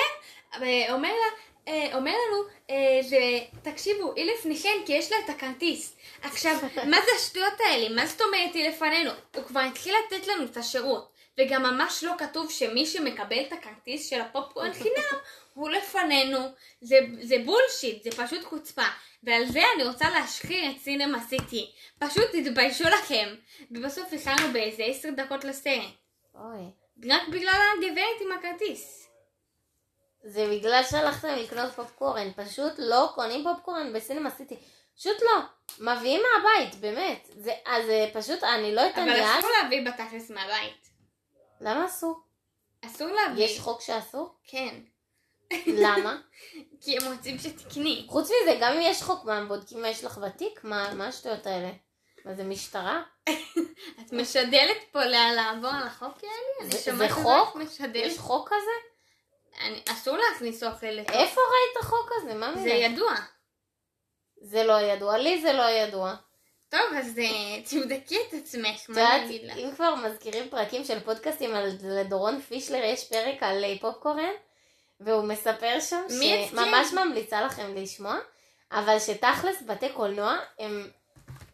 אה, 0.53 0.93
אומר 0.93 1.09
לה, 1.09 1.27
אה, 1.67 1.95
אומר 1.95 2.11
לנו, 2.11 2.43
אה, 2.69 2.99
זה, 3.01 3.39
תקשיבו, 3.61 4.13
היא 4.15 4.31
לפניכם 4.31 4.69
כי 4.85 4.93
יש 4.93 5.11
לה 5.11 5.17
את 5.25 5.29
הכרטיס. 5.29 5.95
עכשיו, 6.21 6.57
מה 6.91 6.97
זה 7.05 7.11
השטויות 7.17 7.53
האלה? 7.59 7.95
מה 7.95 8.05
זאת 8.05 8.21
אומרת 8.21 8.53
היא 8.53 8.69
לפנינו? 8.69 9.11
הוא 9.35 9.43
כבר 9.43 9.59
התחיל 9.59 9.93
לתת 10.05 10.27
לנו 10.27 10.45
את 10.45 10.57
השירות. 10.57 11.17
וגם 11.39 11.63
ממש 11.63 12.03
לא 12.03 12.13
כתוב 12.17 12.51
שמי 12.51 12.85
שמקבל 12.85 13.41
את 13.47 13.53
הכרטיס 13.53 14.09
של 14.09 14.21
הפופקורן 14.21 14.73
חינם 14.83 15.17
הוא 15.53 15.69
לפנינו. 15.69 16.39
זה, 16.81 16.99
זה 17.21 17.35
בולשיט, 17.45 18.03
זה 18.03 18.11
פשוט 18.11 18.43
חוצפה. 18.43 18.85
ועל 19.23 19.45
זה 19.45 19.61
אני 19.75 19.83
רוצה 19.83 20.09
להשחיר 20.09 20.71
את 20.71 20.77
סינמה 20.77 21.19
סיטי. 21.29 21.71
פשוט 21.99 22.25
תתביישו 22.31 22.83
לכם. 22.83 23.35
ובסוף 23.71 24.13
הכנו 24.13 24.53
באיזה 24.53 24.83
עשר 24.83 25.09
דקות 25.15 25.43
לסרט. 25.43 25.83
אוי. 26.35 26.63
רק 27.11 27.27
בגלל 27.27 27.59
הגברת 27.77 28.21
עם 28.21 28.31
הכרטיס. 28.31 29.09
זה 30.23 30.47
בגלל 30.51 30.83
שהלכתם 30.89 31.35
לקנות 31.35 31.73
פופקורן. 31.73 32.31
פשוט 32.35 32.73
לא 32.77 33.09
קונים 33.15 33.43
פופקורן 33.43 33.93
בסינמה 33.93 34.29
סיטי. 34.29 34.55
פשוט 34.97 35.21
לא. 35.21 35.41
מביאים 35.79 36.21
מהבית, 36.21 36.75
באמת. 36.75 37.29
זה, 37.35 37.51
אז 37.65 37.85
זה 37.85 38.09
פשוט, 38.13 38.43
אני 38.43 38.75
לא 38.75 38.81
אתן 38.89 39.09
אבל 39.09 39.19
יד. 39.19 39.25
אסור 39.39 39.49
להביא 39.61 39.85
בתכלס 39.85 40.31
מהבית. 40.31 40.89
למה 41.61 41.85
אסור? 41.85 42.19
אסור 42.85 43.07
להביא. 43.07 43.43
יש 43.43 43.59
חוק 43.59 43.81
שאסור? 43.81 44.35
כן. 44.47 44.75
למה? 45.67 46.17
כי 46.81 46.97
הם 46.97 47.13
רוצים 47.13 47.37
שתקני. 47.39 48.05
חוץ 48.09 48.25
מזה, 48.25 48.57
גם 48.61 48.73
אם 48.73 48.81
יש 48.81 49.03
חוק, 49.03 49.23
מה, 49.25 49.37
הם 49.37 49.47
בודקים 49.47 49.81
מה 49.81 49.89
יש 49.89 50.03
לך 50.03 50.17
בתיק? 50.17 50.59
מה 50.63 50.93
מה 50.93 51.07
השטויות 51.07 51.47
האלה? 51.47 51.69
מה 52.25 52.33
זה 52.33 52.43
משטרה? 52.43 53.01
את 54.01 54.13
משדלת 54.13 54.77
פה 54.91 55.05
לעבור 55.05 55.69
על 55.69 55.87
החוק? 55.87 56.17
אני 56.61 56.69
זה- 56.71 56.77
זה 56.97 57.05
את 57.05 57.11
חוק? 57.11 57.55
משדלת. 57.55 57.95
יש 57.95 58.17
חוק 58.17 58.47
כזה? 58.49 58.71
אני- 59.65 59.81
אסור 59.91 60.17
להכניס 60.17 60.63
אוכל 60.63 60.87
לתוך. 60.87 61.15
איפה 61.15 61.41
ראית 61.41 61.85
חוק 61.85 62.09
כזה? 62.15 62.33
מה 62.33 62.53
זה 62.53 62.59
מילה? 62.59 62.75
ידוע. 62.75 63.13
זה 64.41 64.63
לא 64.63 64.81
ידוע, 64.81 65.17
לי 65.17 65.41
זה 65.41 65.53
לא 65.53 65.69
ידוע. 65.69 66.15
טוב, 66.69 66.81
אז 66.97 67.19
אה, 67.19 67.61
תבדקי 67.69 68.17
את 68.29 68.33
עצמך, 68.33 68.89
מה 68.89 69.15
אני 69.15 69.25
אגיד 69.25 69.41
לך? 69.45 69.57
אם 69.57 69.71
כבר 69.75 69.95
מזכירים 69.95 70.49
פרקים 70.49 70.83
של 70.83 70.99
פודקאסטים, 70.99 71.55
על 71.55 71.69
לדורון 71.83 72.41
פישלר 72.41 72.83
יש 72.83 73.09
פרק 73.09 73.43
על 73.43 73.63
אה, 73.63 73.73
פופקורן, 73.81 74.33
והוא 74.99 75.23
מספר 75.23 75.79
שם 75.79 76.01
שממש 76.09 76.93
ממליצה 76.93 77.41
לכם 77.41 77.75
לשמוע, 77.75 78.17
אבל 78.71 78.99
שתכלס 78.99 79.61
בתי 79.61 79.89
קולנוע 79.89 80.37
הם 80.59 80.89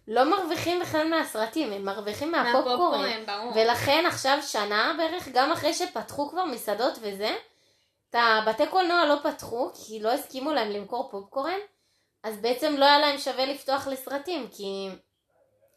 לא 0.07 0.23
מרוויחים 0.23 0.79
בכלל 0.79 1.09
מהסרטים, 1.09 1.73
הם 1.73 1.85
מרוויחים 1.85 2.31
מהפופקורן. 2.31 3.23
ולכן 3.55 4.03
עכשיו 4.07 4.37
שנה 4.41 4.95
בערך, 4.97 5.27
גם 5.33 5.51
אחרי 5.51 5.73
שפתחו 5.73 6.29
כבר 6.29 6.45
מסעדות 6.45 6.93
וזה, 7.01 7.35
את 8.09 8.15
הבתי 8.19 8.67
קולנוע 8.67 9.05
לא 9.05 9.15
פתחו, 9.23 9.71
כי 9.73 9.99
לא 9.99 10.11
הסכימו 10.11 10.53
להם 10.53 10.69
למכור 10.69 11.11
פופקורן, 11.11 11.59
אז 12.23 12.37
בעצם 12.41 12.75
לא 12.77 12.85
היה 12.85 12.99
להם 12.99 13.17
שווה 13.17 13.45
לפתוח 13.45 13.87
לסרטים, 13.87 14.47
כי 14.51 14.89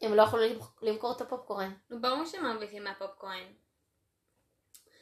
הם 0.01 0.13
לא 0.13 0.21
יכלו 0.21 0.39
למכור 0.81 1.11
את 1.11 1.21
הפופקורן. 1.21 1.73
ברור 1.89 2.25
שמרוויחים 2.25 2.83
מהפופקורן. 2.83 3.43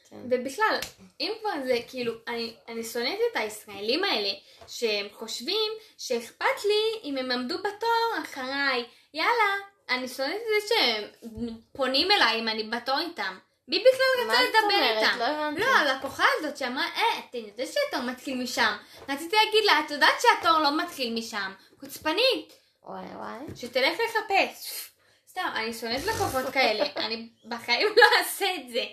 כן. 0.10 0.18
ובכלל, 0.30 0.80
אם 1.20 1.32
כבר 1.42 1.52
זה, 1.66 1.78
כאילו, 1.88 2.14
אני, 2.28 2.54
אני 2.68 2.84
שונאת 2.84 3.20
את 3.32 3.38
הישראלים 3.38 4.04
האלה, 4.04 4.30
שהם 4.68 5.08
חושבים 5.14 5.72
שאכפת 5.98 6.66
לי 6.66 7.00
אם 7.04 7.18
הם 7.18 7.32
עמדו 7.32 7.58
בתור 7.58 8.24
אחריי. 8.24 8.86
יאללה, 9.14 9.56
אני 9.90 10.08
שונאת 10.08 10.36
את 10.36 10.68
זה 10.70 10.76
שהם 10.76 11.48
פונים 11.74 12.12
אליי 12.12 12.40
אם 12.40 12.48
אני 12.48 12.64
בתור 12.64 13.00
איתם. 13.00 13.38
מי 13.68 13.80
בכלל 13.80 14.32
רצה 14.32 14.44
לדבר? 14.44 15.06
איתם? 15.06 15.20
לא 15.20 15.26
הבנתי. 15.26 15.62
לא, 15.62 15.66
הלקוחה 15.66 16.24
הזאת 16.38 16.58
שאמרה, 16.58 16.86
אה, 16.96 17.20
אתה 17.30 17.38
יודע 17.38 17.64
שהתור 17.66 18.06
מתחיל 18.06 18.44
משם. 18.44 18.78
רציתי 19.10 19.36
להגיד 19.36 19.66
לה, 19.66 19.80
את 19.86 19.92
יודעת 19.92 20.22
שהתור 20.22 20.60
לא 20.60 20.78
מתחיל 20.78 21.14
משם. 21.14 21.52
חוצפנית. 21.80 22.54
וואי 22.84 23.06
וואי. 23.16 23.56
שתלך 23.56 23.98
לחפש. 24.00 24.90
סתם, 25.30 25.50
אני 25.56 25.74
שונאת 25.74 26.06
לקוחות 26.06 26.54
כאלה, 26.54 26.86
אני 26.96 27.30
בחיים 27.46 27.88
לא 27.98 28.04
אעשה 28.20 28.56
את 28.56 28.70
זה. 28.72 28.84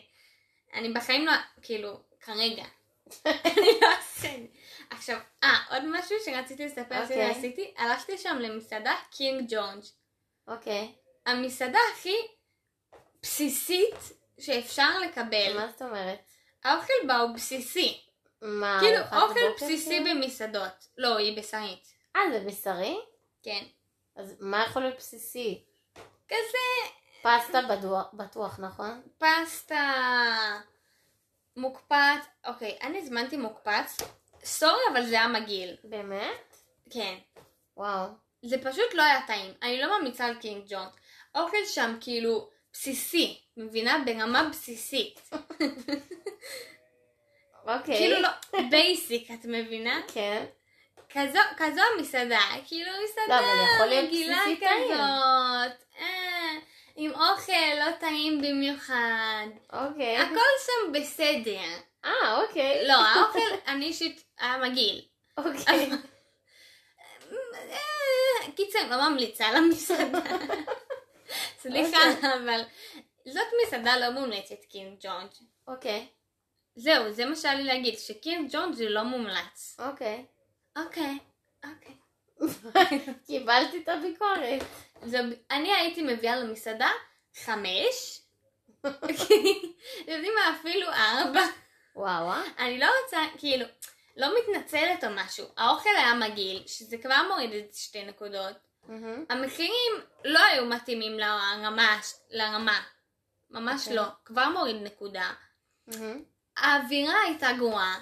אני 0.74 0.92
בחיים 0.92 1.26
לא, 1.26 1.32
כאילו, 1.62 2.00
כרגע. 2.20 2.64
אני 3.26 3.66
לא 3.80 3.86
אעשה 3.96 4.34
את 4.34 4.40
זה. 4.40 4.46
עכשיו, 4.90 5.18
אה, 5.44 5.56
עוד 5.70 5.82
משהו 5.86 6.16
שרציתי 6.24 6.66
לספר 6.66 7.02
אוקיי. 7.02 7.34
שעשיתי, 7.34 7.74
הלכתי 7.76 8.18
שם 8.18 8.38
למסעדה 8.40 8.94
קינג 9.10 9.54
ג'ורג'. 9.54 9.84
אוקיי. 10.48 10.92
המסעדה 11.26 11.78
הכי 11.92 12.14
בסיסית 13.22 13.94
שאפשר 14.40 15.00
לקבל. 15.00 15.56
מה 15.56 15.68
זאת 15.68 15.82
אומרת? 15.82 16.18
האוכל 16.64 17.06
בה 17.06 17.16
הוא 17.18 17.34
בסיסי. 17.34 18.00
מה, 18.42 18.78
כאילו, 18.80 19.22
אוכל 19.22 19.40
בסיסי 19.56 19.88
כאילו? 20.04 20.20
במסעדות. 20.20 20.88
לא, 20.98 21.16
היא 21.16 21.38
בשרית. 21.38 21.92
אה, 22.16 22.20
זה 22.32 22.40
בשרי? 22.46 22.96
כן. 23.42 23.64
אז 24.16 24.36
מה 24.40 24.64
יכול 24.68 24.82
להיות 24.82 24.96
בסיסי? 24.96 25.64
כזה 26.28 26.92
פסטה 27.22 27.60
בטוח, 28.12 28.60
נכון? 28.60 29.02
פסטה 29.18 29.92
מוקפץ, 31.56 32.26
אוקיי, 32.46 32.78
אני 32.82 32.98
הזמנתי 32.98 33.36
מוקפץ, 33.36 33.96
סורי 34.44 34.80
אבל 34.92 35.06
זה 35.06 35.14
היה 35.14 35.28
מגעיל, 35.28 35.76
באמת? 35.84 36.56
כן. 36.90 37.14
וואו. 37.76 38.06
זה 38.42 38.56
פשוט 38.64 38.94
לא 38.94 39.02
היה 39.02 39.20
טעים, 39.26 39.52
אני 39.62 39.80
לא 39.80 39.98
ממליצה 39.98 40.26
על 40.26 40.34
קינג 40.34 40.64
ג'ון. 40.68 40.86
אוכל 41.34 41.64
שם 41.66 41.96
כאילו 42.00 42.48
בסיסי, 42.72 43.40
מבינה? 43.56 43.98
ברמה 44.06 44.48
בסיסית. 44.48 45.30
אוקיי. 47.66 47.96
כאילו 47.96 48.20
לא, 48.20 48.28
בייסיק, 48.70 49.30
את 49.30 49.44
מבינה? 49.44 50.00
כן. 50.14 50.44
כזו, 51.10 51.38
כזו 51.56 51.80
המסעדה, 51.96 52.40
כאילו 52.66 52.90
לא, 52.92 52.98
מסעדה 53.04 53.38
אבל 53.38 53.74
יכול 53.74 53.86
להיות 53.86 54.04
רגילה. 54.04 54.44
כזאת, 54.56 55.84
אה, 55.98 56.58
עם 56.96 57.10
אוכל 57.10 57.74
לא 57.78 57.92
טעים 58.00 58.38
במיוחד. 58.38 59.46
אוקיי. 59.72 60.16
הכל 60.16 60.50
שם 60.66 60.92
בסדר. 60.92 61.60
אה, 62.04 62.42
אוקיי. 62.42 62.88
לא, 62.88 62.94
האוכל, 62.94 63.54
אני 63.66 63.84
אישית 63.84 64.24
היה 64.38 64.58
מגעיל. 64.58 65.04
אוקיי. 65.36 65.90
קיצר, 68.56 68.78
לא 68.90 69.08
ממליצה 69.08 69.46
על 69.46 69.56
המסעדה. 69.56 70.18
סליחה, 71.62 71.98
אבל 72.22 72.60
זאת 73.26 73.46
מסעדה 73.66 73.96
לא 73.96 74.10
מומלצת, 74.10 74.64
קינג 74.68 74.98
ג'ורג'. 75.00 75.30
אוקיי. 75.68 76.06
זהו, 76.74 77.12
זה 77.12 77.26
מה 77.26 77.36
שהיה 77.36 77.54
לי 77.54 77.64
להגיד, 77.64 77.98
שקינג 77.98 78.50
ג'ורג' 78.52 78.72
זה 78.72 78.88
לא 78.88 79.02
מומלץ. 79.02 79.76
אוקיי. 79.78 80.24
אוקיי, 80.78 81.18
אוקיי. 81.64 81.94
קיבלתי 83.26 83.82
את 83.82 83.88
הביקורת. 83.88 84.62
זה, 85.02 85.20
אני 85.50 85.74
הייתי 85.74 86.02
מביאה 86.02 86.36
למסעדה 86.36 86.90
חמש, 87.44 88.20
יודעים 90.08 90.32
מה, 90.34 90.56
אפילו 90.60 90.88
ארבע. 90.88 91.42
וואו, 91.96 92.30
אה? 92.30 92.42
אני 92.58 92.78
לא 92.78 92.86
רוצה, 93.04 93.18
כאילו, 93.38 93.66
לא 94.16 94.28
מתנצלת 94.38 95.04
או 95.04 95.08
משהו. 95.14 95.46
האוכל 95.56 95.90
היה 95.96 96.14
מגעיל, 96.14 96.62
שזה 96.66 96.98
כבר 96.98 97.16
מוריד 97.28 97.52
את 97.52 97.74
שתי 97.74 98.04
נקודות. 98.04 98.56
המחירים 99.28 99.92
לא 100.24 100.38
היו 100.38 100.66
מתאימים 100.66 101.18
לרמה, 101.18 102.00
לרמה. 102.30 102.82
ממש 103.50 103.80
אוקיי. 103.80 103.96
לא. 103.96 104.02
כבר 104.24 104.48
מוריד 104.48 104.76
נקודה. 104.82 105.32
האווירה 106.56 107.20
הייתה 107.26 107.52
גרועה. 107.52 108.00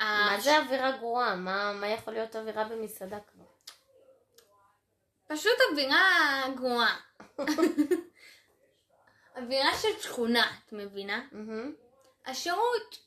מה 0.00 0.34
ה- 0.34 0.40
זה 0.40 0.58
אווירה 0.58 0.90
גרועה? 0.92 1.36
מה 1.36 1.72
מה 1.72 1.88
יכול 1.88 2.14
להיות 2.14 2.36
אווירה 2.36 2.64
במסעדה 2.64 3.18
כבר? 3.32 3.44
פשוט 5.28 5.52
אווירה 5.70 6.42
גרועה. 6.56 6.96
אווירה 9.36 9.74
של 9.78 10.00
שכונה, 10.00 10.52
את 10.66 10.72
מבינה? 10.72 11.20
השירות, 12.26 12.98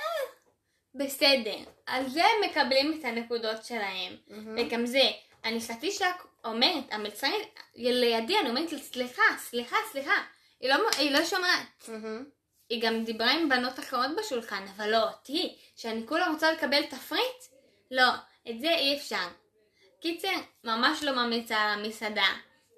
אה, 0.00 0.04
בסדר. 0.94 1.56
על 1.86 2.08
זה 2.08 2.22
הם 2.24 2.50
מקבלים 2.50 2.98
את 3.00 3.04
הנקודות 3.04 3.64
שלהם. 3.64 4.16
וגם 4.56 4.86
זה, 4.86 5.02
אני 5.44 5.60
חצי 5.60 5.90
שעה 5.92 6.12
אומרת, 6.44 6.84
המלצרית 6.90 7.60
לידי, 7.74 8.38
אני 8.40 8.48
אומרת 8.50 8.68
סליחה, 8.68 9.22
סליחה, 9.38 9.76
סליחה. 9.92 10.22
היא 10.60 10.70
לא, 10.74 10.88
היא 10.98 11.10
לא 11.10 11.24
שומעת. 11.24 11.88
היא 12.68 12.82
גם 12.82 13.04
דיברה 13.04 13.30
עם 13.32 13.48
בנות 13.48 13.78
אחרות 13.78 14.10
בשולחן, 14.18 14.64
אבל 14.76 14.90
לא 14.90 15.02
אותי, 15.10 15.56
שאני 15.76 16.06
כולה 16.06 16.28
רוצה 16.28 16.52
לקבל 16.52 16.82
תפריט? 16.82 17.44
לא, 17.90 18.12
את 18.50 18.60
זה 18.60 18.70
אי 18.70 18.96
אפשר. 18.96 19.28
קיצר, 20.00 20.36
ממש 20.64 21.02
לא 21.02 21.12
ממליצה 21.12 21.56
על 21.56 21.78
המסעדה. 21.78 22.26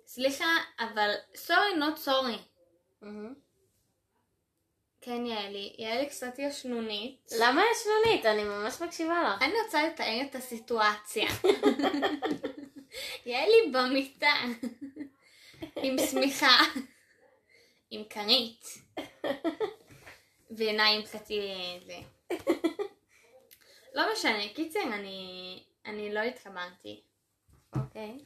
סליחה, 0.07 0.57
אבל 0.81 1.15
סורי 1.35 1.75
נוט 1.77 1.97
סורי. 1.97 2.39
כן, 5.01 5.27
יעלי, 5.27 5.75
יעלי 5.79 6.07
קצת 6.07 6.39
ישנונית. 6.39 7.31
למה 7.41 7.63
ישנונית? 7.73 8.27
אני 8.27 8.45
ממש 8.45 8.83
מקשיבה 8.83 9.23
לך. 9.23 9.43
אני 9.43 9.53
רוצה 9.65 9.87
לתאר 9.87 10.21
את 10.31 10.35
הסיטואציה. 10.35 11.29
יעלי 13.27 13.73
במיטה, 13.73 14.33
עם 15.83 15.97
שמיכה, 16.11 16.59
עם 17.91 18.03
כרית, 18.11 18.65
ועיניים 20.51 21.07
חצי 21.07 21.41
זה. 21.87 21.97
לא 23.95 24.13
משנה, 24.13 24.49
קיצר, 24.55 24.83
אני, 24.83 25.63
אני 25.87 26.15
לא 26.15 26.21
התחברתי. 26.21 27.03
אוקיי. 27.77 28.19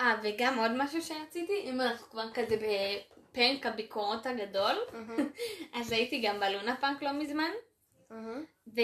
אה, 0.00 0.20
וגם 0.22 0.58
עוד 0.58 0.70
משהו 0.76 1.02
שרציתי, 1.02 1.60
אם 1.64 1.80
אנחנו 1.80 2.10
כבר 2.10 2.32
כזה 2.34 2.56
בפרק 2.56 3.66
הביקורות 3.66 4.26
הגדול, 4.26 4.76
מהמם. 4.92 5.30
אז 5.74 5.92
הייתי 5.92 6.20
גם 6.20 6.40
בלונה 6.40 6.76
פאנק 6.76 7.02
לא 7.02 7.12
מזמן, 7.12 7.50
מהמם. 8.10 8.44
ו... 8.76 8.80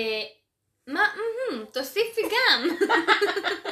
מה, 0.87 1.09
מהמם, 1.17 1.65
תוסיפי 1.65 2.23
גם. 2.23 2.69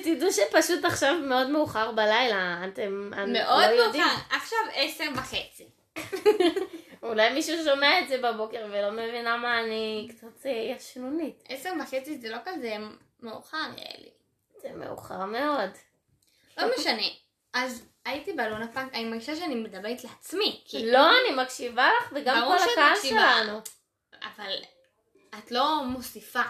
שתדעו 0.00 0.32
שפשוט 0.32 0.84
עכשיו 0.84 1.14
מאוד 1.22 1.50
מאוחר 1.50 1.92
בלילה, 1.92 2.64
אתם 2.68 3.10
אני 3.12 3.32
מאוד 3.32 3.64
לא 3.64 3.82
יודעים. 3.82 4.04
מאוחר, 4.04 4.36
עכשיו 4.36 4.58
עשר 4.74 5.04
וחצי. 5.14 5.68
אולי 7.02 7.30
מישהו 7.34 7.64
שומע 7.64 7.98
את 7.98 8.08
זה 8.08 8.18
בבוקר 8.18 8.66
ולא 8.70 8.90
מבין 8.90 9.24
למה 9.24 9.60
אני 9.60 10.08
קצת 10.10 10.46
אה, 10.46 10.50
ישנונית. 10.50 11.44
עשר 11.48 11.72
וחצי 11.80 12.18
זה 12.18 12.28
לא 12.28 12.36
כזה 12.44 12.76
מאוחר, 13.20 13.56
יעלי. 13.76 14.10
זה 14.62 14.68
מאוחר 14.74 15.24
מאוד. 15.24 15.70
לא 16.58 16.64
משנה. 16.78 17.02
אז 17.52 17.86
הייתי 18.04 18.32
בלונה 18.32 18.68
פארק, 18.68 18.94
אני 18.94 19.04
מרגישה 19.04 19.36
שאני 19.36 19.54
מדברת 19.54 20.04
לעצמי. 20.04 20.62
כי... 20.64 20.92
לא, 20.92 21.08
אני 21.10 21.42
מקשיבה 21.42 21.88
לך 22.00 22.12
וגם 22.14 22.48
כל 22.48 22.70
הקהל. 22.72 22.96
שלנו. 23.02 23.60
אבל 24.22 24.52
את 25.38 25.50
לא 25.50 25.84
מוסיפה. 25.84 26.42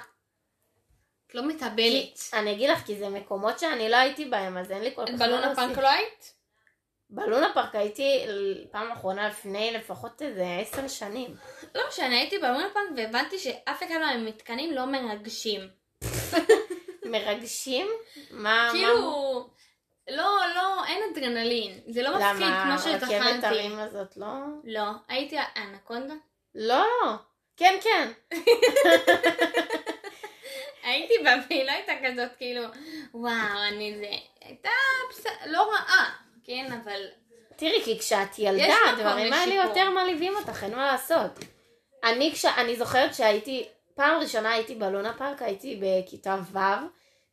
את 1.30 1.34
לא 1.34 1.42
מתבלת. 1.42 2.20
אני 2.32 2.52
אגיד 2.52 2.70
לך, 2.70 2.86
כי 2.86 2.96
זה 2.96 3.08
מקומות 3.08 3.58
שאני 3.58 3.88
לא 3.88 3.96
הייתי 3.96 4.24
בהם, 4.24 4.56
אז 4.56 4.70
אין 4.70 4.82
לי 4.82 4.94
כל 4.94 5.06
כך 5.06 5.12
בלונה. 5.12 5.54
פארק 5.54 5.78
לא 5.78 5.88
היית? 5.88 6.32
בלונה 7.10 7.46
פארק 7.54 7.74
הייתי 7.74 8.26
פעם 8.70 8.92
אחרונה 8.92 9.28
לפני 9.28 9.70
לפחות 9.72 10.22
איזה 10.22 10.44
עשר 10.60 10.88
שנים. 10.88 11.36
לא 11.74 11.82
משנה, 11.88 12.18
הייתי 12.18 12.38
בלונה 12.38 12.68
פארק 12.74 12.90
והבנתי 12.96 13.38
שאף 13.38 13.82
אחד 13.82 13.98
מהמתקנים 14.00 14.72
לא 14.72 14.86
מרגשים. 14.86 15.60
מרגשים? 17.04 17.86
מה? 18.30 18.68
כאילו, 18.72 19.48
לא, 20.10 20.38
לא, 20.54 20.84
אין 20.86 21.02
אדרנלין. 21.12 21.80
זה 21.86 22.02
לא 22.02 22.10
מפחיד 22.10 22.46
למה 22.46 22.78
כמו 22.78 22.92
הרכבת 22.92 23.08
שתכננתי. 23.08 23.46
הרים 23.46 23.78
הזאת 23.78 24.16
לא? 24.16 24.28
לא, 24.64 24.90
הייתי 25.08 25.36
אנקונדה. 25.56 26.14
לא. 26.54 26.84
כן, 27.56 27.78
כן. 27.82 28.12
הייתי 30.82 31.14
בה 31.24 31.30
והיא 31.48 31.64
לא 31.64 31.70
הייתה 31.70 31.92
כזאת 32.04 32.36
כאילו, 32.38 32.62
וואו, 33.14 33.62
אני 33.68 33.96
זה, 33.98 34.10
הייתה 34.40 34.70
בסדר, 35.10 35.32
לא 35.46 35.72
רעה, 35.72 36.16
כן, 36.44 36.66
אבל 36.72 37.00
תראי, 37.56 37.82
כי 37.84 37.98
כשאת 37.98 38.38
ילדה, 38.38 38.74
הדברים 38.88 39.32
האלה. 39.32 39.54
יותר 39.54 39.90
מעליבים 39.90 40.36
אותך, 40.36 40.64
אין 40.64 40.74
מה 40.74 40.92
לעשות. 40.92 41.30
אני, 42.04 42.32
כש... 42.32 42.44
אני 42.44 42.76
זוכרת 42.76 43.14
שהייתי, 43.14 43.68
פעם 43.94 44.20
ראשונה 44.20 44.50
הייתי 44.52 44.74
בלונה 44.74 45.12
פארק, 45.18 45.42
הייתי 45.42 45.80
בכיתה 45.82 46.36
ו', 46.52 46.58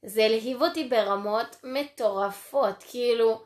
זה 0.05 0.23
הלהיב 0.23 0.61
אותי 0.61 0.83
ברמות 0.83 1.55
מטורפות, 1.63 2.83
כאילו, 2.89 3.41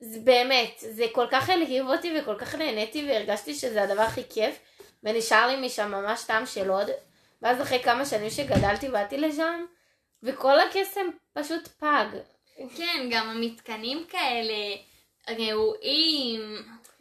זה 0.00 0.18
באמת, 0.24 0.84
זה 0.90 1.04
כל 1.12 1.26
כך 1.30 1.50
הלהיב 1.50 1.88
אותי 1.88 2.12
וכל 2.18 2.34
כך 2.38 2.54
נהניתי 2.54 3.08
והרגשתי 3.08 3.54
שזה 3.54 3.82
הדבר 3.82 4.02
הכי 4.02 4.22
כיף, 4.30 4.58
ונשאר 5.02 5.46
לי 5.46 5.66
משם 5.66 5.90
ממש 5.90 6.24
טעם 6.24 6.46
של 6.46 6.70
עוד, 6.70 6.90
ואז 7.42 7.62
אחרי 7.62 7.82
כמה 7.82 8.04
שנים 8.06 8.30
שגדלתי 8.30 8.88
באתי 8.88 9.18
לשם, 9.18 9.64
וכל 10.22 10.60
הקסם 10.60 11.06
פשוט 11.32 11.68
פג. 11.68 12.06
כן, 12.76 13.08
גם 13.10 13.28
המתקנים 13.28 14.04
כאלה, 14.08 14.76
ראויים, 15.30 16.56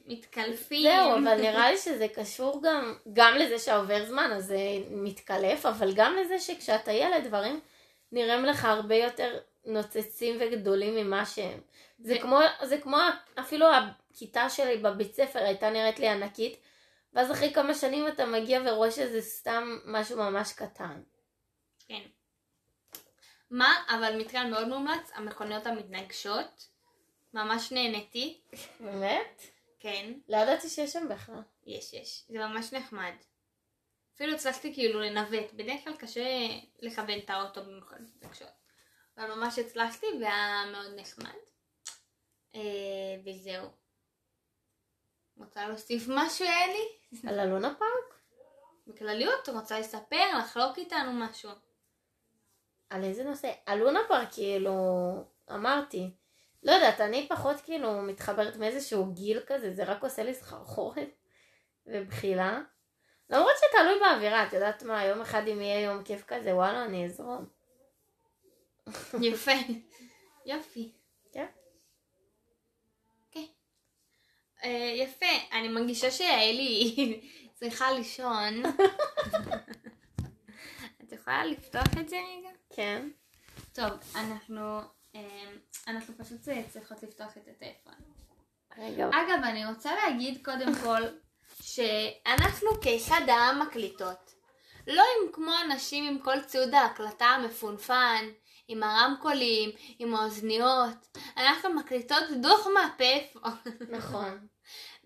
מתקלפים. 0.05 0.81
זהו, 0.81 1.13
אבל 1.13 1.41
נראה 1.41 1.71
לי 1.71 1.77
שזה 1.77 2.07
קשור 2.15 2.61
גם, 2.63 2.93
גם 3.13 3.33
לזה 3.35 3.59
שעובר 3.59 4.05
זמן 4.05 4.31
אז 4.31 4.45
זה 4.45 4.59
מתקלף, 4.91 5.65
אבל 5.65 5.93
גם 5.93 6.15
לזה 6.15 6.39
שכשאתה 6.39 6.91
ילד 6.91 7.27
דברים 7.27 7.59
נראים 8.11 8.45
לך 8.45 8.65
הרבה 8.65 8.95
יותר 8.95 9.37
נוצצים 9.65 10.37
וגדולים 10.39 10.95
ממה 10.95 11.25
שהם. 11.25 11.59
זה 11.99 12.19
כמו, 12.19 12.39
זה 12.63 12.77
כמו 12.77 12.97
אפילו 13.39 13.65
הכיתה 14.13 14.49
שלי 14.49 14.77
בבית 14.77 15.13
ספר 15.13 15.39
הייתה 15.39 15.69
נראית 15.69 15.99
לי 15.99 16.07
ענקית, 16.07 16.57
ואז 17.15 17.31
אחרי 17.31 17.53
כמה 17.53 17.73
שנים 17.73 18.07
אתה 18.07 18.25
מגיע 18.25 18.61
ורואה 18.65 18.91
שזה 18.91 19.21
סתם 19.21 19.77
משהו 19.85 20.17
ממש 20.17 20.53
קטן. 20.53 21.01
כן. 21.87 22.01
מה, 23.51 23.83
אבל 23.89 24.17
מתקן 24.21 24.51
מאוד 24.51 24.67
מומלץ, 24.67 25.11
המכוניות 25.13 25.65
המתנגשות. 25.65 26.67
ממש 27.33 27.71
נהניתי. 27.71 28.41
באמת? 28.79 29.41
כן, 29.79 30.13
לא 30.29 30.37
ידעתי 30.37 30.69
שיש 30.69 30.93
שם 30.93 31.07
בכלל. 31.09 31.41
יש, 31.65 31.93
יש. 31.93 32.23
זה 32.29 32.37
ממש 32.37 32.73
נחמד. 32.73 33.13
אפילו 34.15 34.33
הצלחתי 34.33 34.73
כאילו 34.73 34.99
לנווט. 34.99 35.53
בדרך 35.53 35.83
כלל 35.83 35.95
קשה 35.95 36.23
לכוון 36.79 37.19
את 37.19 37.29
האוטו 37.29 37.65
במכוניות 37.65 38.09
מתנגשות. 38.15 38.47
אבל 39.17 39.33
ממש 39.35 39.59
הצלחתי 39.59 40.05
והיה 40.21 40.63
מאוד 40.71 40.99
נחמד. 40.99 41.35
אה, 42.55 42.61
וזהו. 43.25 43.84
רוצה 45.37 45.67
להוסיף 45.67 46.05
משהו, 46.07 46.45
אלי? 46.45 46.87
על 47.29 47.39
הלונה 47.39 47.73
פארק? 47.79 48.19
בכלליות, 48.87 49.49
רוצה 49.49 49.79
לספר, 49.79 50.37
לחלוק 50.39 50.77
איתנו 50.77 51.11
משהו? 51.13 51.49
על 52.89 53.03
איזה 53.03 53.23
נושא? 53.23 53.51
על 53.65 53.79
לונה 53.79 53.99
פארק, 54.07 54.27
כאילו, 54.31 54.73
אמרתי. 55.51 56.11
לא 56.63 56.71
יודעת, 56.71 57.01
אני 57.01 57.27
פחות 57.29 57.61
כאילו 57.61 58.01
מתחברת 58.01 58.55
מאיזשהו 58.55 59.13
גיל 59.13 59.39
כזה, 59.47 59.73
זה 59.73 59.83
רק 59.83 60.03
עושה 60.03 60.23
לי 60.23 60.33
סחרחורת 60.33 61.09
ובחילה. 61.85 62.61
למרות 63.29 63.53
שתלוי 63.57 63.99
באווירה, 63.99 64.47
את 64.47 64.53
יודעת 64.53 64.83
מה, 64.83 65.05
יום 65.05 65.21
אחד 65.21 65.47
אם 65.47 65.61
יהיה 65.61 65.81
יום 65.81 66.03
כיף 66.03 66.23
כזה, 66.27 66.55
וואלה, 66.55 66.85
אני 66.85 67.05
אזרום. 67.05 67.45
יפה. 69.21 69.51
יופי. 70.45 70.91
כן. 71.31 71.45
כן. 73.31 73.45
אה, 74.54 74.54
יפה, 74.95 75.25
אני 75.51 75.67
מרגישה 75.67 76.11
שאלי 76.11 77.21
צריכה 77.59 77.91
לישון. 77.91 78.63
את 81.03 81.11
יכולה 81.11 81.45
לפתוח 81.45 81.87
את 82.01 82.09
זה 82.09 82.15
רגע? 82.15 82.49
כן. 82.75 83.09
טוב, 83.73 83.91
אנחנו, 84.15 84.79
אה, 85.15 85.45
אנחנו 85.87 86.13
פשוט 86.17 86.49
אה, 86.49 86.63
צריכות 86.69 87.03
לפתוח 87.03 87.37
את 87.37 87.47
הטלפון. 87.47 87.93
רגע, 88.77 89.07
אגב, 89.09 89.43
אני 89.43 89.65
רוצה 89.65 89.95
להגיד 89.95 90.45
קודם 90.45 90.75
כל 90.83 91.01
שאנחנו 91.61 92.69
כאחד 92.81 93.21
העם 93.27 93.61
מקליטות. 93.61 94.35
לא 94.87 95.01
עם 95.01 95.31
כמו 95.31 95.51
אנשים 95.65 96.07
עם 96.07 96.19
כל 96.19 96.41
ציוד 96.41 96.73
ההקלטה 96.73 97.25
המפונפן, 97.25 98.25
עם 98.67 98.83
הרמקולים, 98.83 99.69
עם 99.99 100.15
האוזניות. 100.15 101.17
אנחנו 101.37 101.73
מקליטות 101.73 102.23
דוח 102.41 102.67
מהפלאפון. 102.67 103.51
נכון, 103.89 104.47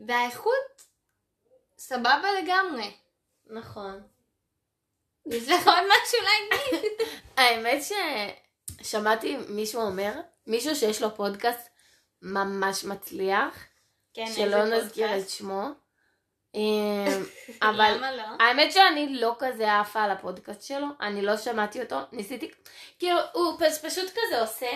והאיכות 0.07 0.83
סבבה 1.77 2.27
לגמרי. 2.41 2.91
נכון. 3.45 4.01
יש 5.25 5.47
לך 5.47 5.67
עוד 5.67 5.83
משהו 5.85 6.19
להגיד? 6.23 6.91
האמת 7.37 7.81
ששמעתי 8.81 9.37
מישהו 9.49 9.81
אומר, 9.81 10.11
מישהו 10.47 10.75
שיש 10.75 11.01
לו 11.01 11.15
פודקאסט 11.15 11.69
ממש 12.21 12.83
מצליח, 12.83 13.65
כן, 14.13 14.25
שלא 14.35 14.65
נזכיר 14.65 15.17
את 15.17 15.29
שמו. 15.29 15.63
אמ, 16.55 17.23
אבל 17.61 17.93
למה 17.97 18.11
לא? 18.11 18.23
האמת 18.39 18.71
שאני 18.71 19.15
לא 19.15 19.35
כזה 19.39 19.79
עפה 19.79 20.01
על 20.01 20.11
הפודקאסט 20.11 20.61
שלו, 20.61 20.87
אני 21.01 21.21
לא 21.21 21.37
שמעתי 21.37 21.81
אותו, 21.81 21.95
ניסיתי, 22.11 22.51
כאילו, 22.99 23.19
הוא 23.33 23.59
פש, 23.59 23.85
פשוט 23.85 24.09
כזה 24.11 24.41
עושה... 24.41 24.67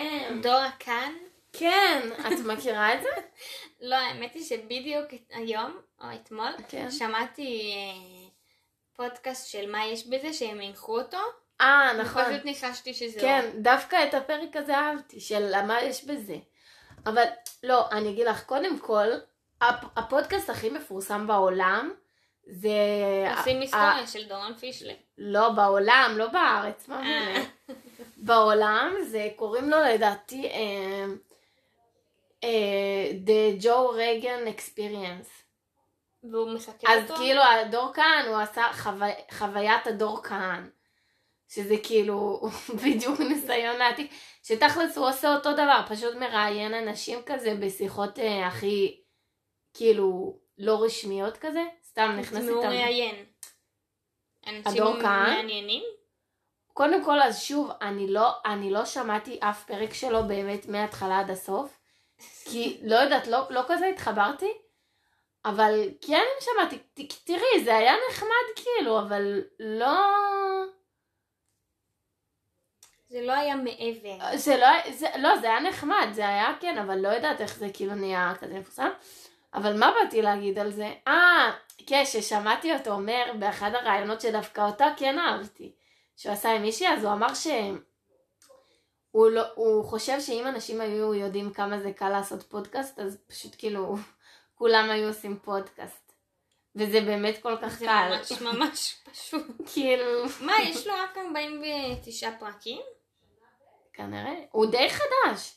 דורה 0.42 0.70
כאן? 0.78 1.12
כן, 1.58 2.00
את 2.20 2.38
מכירה 2.46 2.94
את 2.94 3.02
זה? 3.02 3.08
לא, 3.88 3.94
האמת 3.96 4.34
היא 4.34 4.44
שבדיוק 4.44 5.06
היום, 5.30 5.76
או 6.00 6.06
אתמול, 6.14 6.50
כן. 6.68 6.90
שמעתי 6.90 7.72
אה, 7.72 8.28
פודקאסט 8.96 9.48
של 9.50 9.70
מה 9.70 9.86
יש 9.86 10.06
בזה, 10.06 10.32
שהם 10.32 10.60
הנחו 10.60 10.98
אותו. 10.98 11.18
אה, 11.60 11.92
נכון. 11.98 12.22
ופשוט 12.22 12.44
ניחשתי 12.44 12.94
שזה 12.94 13.20
כן, 13.20 13.50
דווקא 13.54 13.96
את 14.08 14.14
הפרק 14.14 14.56
הזה 14.56 14.74
אהבתי, 14.78 15.20
של 15.20 15.62
מה 15.66 15.82
יש 15.82 16.04
בזה. 16.04 16.36
אבל 17.06 17.24
לא, 17.62 17.88
אני 17.90 18.10
אגיד 18.10 18.26
לך, 18.26 18.44
קודם 18.44 18.78
כל, 18.78 19.06
הפ- 19.60 19.86
הפודקאסט 19.96 20.50
הכי 20.50 20.70
מפורסם 20.70 21.26
בעולם, 21.26 21.92
זה... 22.46 22.68
לא. 23.34 23.40
עושים 23.40 23.56
ה- 23.56 23.60
היסטוריה 23.60 24.06
של 24.06 24.24
דורון 24.28 24.54
פישלר. 24.54 24.94
לא, 25.18 25.48
בעולם, 25.48 26.14
לא 26.16 26.26
בארץ, 26.26 26.88
מה 26.88 26.96
אה. 27.02 27.02
באמת? 27.34 27.48
בעולם, 28.16 28.94
זה 29.02 29.28
קוראים 29.36 29.70
לו 29.70 29.76
לדעתי 29.80 30.46
אה, 30.46 31.04
The 33.26 33.62
Joe 33.62 33.96
Reagan 33.96 34.58
Experience. 34.58 35.44
והוא 36.30 36.50
מסקר 36.50 36.88
אז 36.88 37.02
אותו. 37.02 37.16
כאילו 37.16 37.42
הדור 37.42 37.92
כהן, 37.94 38.26
הוא 38.28 38.36
עשה 38.36 38.62
חוו... 38.72 39.06
חוויית 39.30 39.86
הדור 39.86 40.22
כהן. 40.24 40.70
שזה 41.48 41.74
כאילו 41.82 42.40
בדיוק 42.84 43.20
ניסיון 43.20 43.76
להעתיק, 43.76 44.12
שתכלס 44.42 44.98
הוא 44.98 45.08
עושה 45.08 45.34
אותו 45.34 45.52
דבר, 45.52 45.80
פשוט 45.88 46.14
מראיין 46.14 46.74
אנשים 46.74 47.18
כזה 47.26 47.54
בשיחות 47.54 48.18
אה, 48.18 48.46
הכי 48.46 49.00
כאילו 49.74 50.38
לא 50.58 50.82
רשמיות 50.84 51.36
כזה, 51.36 51.64
סתם 51.84 52.16
נכנס 52.20 52.48
הוא 52.48 52.56
איתם. 52.56 52.68
ראיין. 52.68 53.24
אנשים 54.46 54.82
הדור 54.82 54.94
כהן? 54.94 55.36
מעניינים? 55.36 55.82
קודם 56.72 57.04
כל, 57.04 57.20
אז 57.20 57.42
שוב, 57.42 57.70
אני 57.82 58.08
לא, 58.08 58.30
אני 58.46 58.70
לא 58.70 58.84
שמעתי 58.84 59.38
אף 59.40 59.64
פרק 59.64 59.94
שלו 59.94 60.28
באמת 60.28 60.66
מההתחלה 60.66 61.20
עד 61.20 61.30
הסוף, 61.30 61.80
כי 62.44 62.80
לא 62.82 62.96
יודעת, 62.96 63.26
לא, 63.26 63.46
לא 63.50 63.62
כזה 63.68 63.86
התחברתי, 63.86 64.52
אבל 65.44 65.88
כן 66.06 66.24
שמעתי, 66.40 66.78
תראי, 67.24 67.64
זה 67.64 67.76
היה 67.76 67.92
נחמד 68.10 68.46
כאילו, 68.56 68.98
אבל 68.98 69.42
לא... 69.60 69.94
זה 73.08 73.20
לא 73.22 73.32
היה 73.32 73.56
מעבר. 73.56 74.36
זה 74.36 74.56
לא, 74.56 74.66
זה, 74.92 75.06
לא, 75.18 75.36
זה 75.36 75.46
היה 75.46 75.60
נחמד, 75.60 76.06
זה 76.12 76.28
היה 76.28 76.54
כן, 76.60 76.78
אבל 76.78 76.98
לא 76.98 77.08
יודעת 77.08 77.40
איך 77.40 77.56
זה 77.56 77.66
כאילו 77.74 77.94
נהיה 77.94 78.32
כזה 78.40 78.54
מפורסם. 78.54 78.90
אבל 79.54 79.78
מה 79.78 79.92
באתי 80.00 80.22
להגיד 80.22 80.58
על 80.58 80.70
זה? 80.70 80.92
אה, 81.08 81.52
כן, 81.86 82.02
ששמעתי 82.04 82.74
אותו 82.74 82.90
אומר 82.90 83.32
באחד 83.38 83.70
הראיונות 83.74 84.20
שדווקא 84.20 84.60
אותה 84.60 84.86
כן 84.96 85.18
אהבתי, 85.18 85.72
שהוא 86.16 86.32
עשה 86.32 86.50
עם 86.50 86.62
מישהי, 86.62 86.88
אז 86.88 87.04
הוא 87.04 87.12
אמר 87.12 87.34
ש... 87.34 87.46
הוא, 89.14 89.30
לא, 89.30 89.42
הוא 89.54 89.84
חושב 89.84 90.20
שאם 90.20 90.46
אנשים 90.46 90.80
היו 90.80 91.14
יודעים 91.14 91.52
כמה 91.52 91.78
זה 91.78 91.92
קל 91.92 92.08
לעשות 92.08 92.42
פודקאסט, 92.42 92.98
אז 92.98 93.18
פשוט 93.26 93.54
כאילו 93.58 93.96
כולם 94.58 94.90
היו 94.90 95.08
עושים 95.08 95.38
פודקאסט. 95.38 96.12
וזה 96.76 97.00
באמת 97.00 97.42
כל 97.42 97.56
כך 97.62 97.78
זה 97.78 97.86
קל. 97.86 98.08
ממש 98.16 98.32
ממש 98.32 98.94
פשוט. 99.12 99.46
כאילו, 99.72 100.24
מה, 100.40 100.52
יש 100.62 100.86
לו 100.86 100.92
רק 100.94 101.18
49 101.18 102.30
פרקים? 102.38 102.80
כנראה. 103.92 104.34
הוא 104.50 104.66
די 104.66 104.88
חדש. 104.90 105.54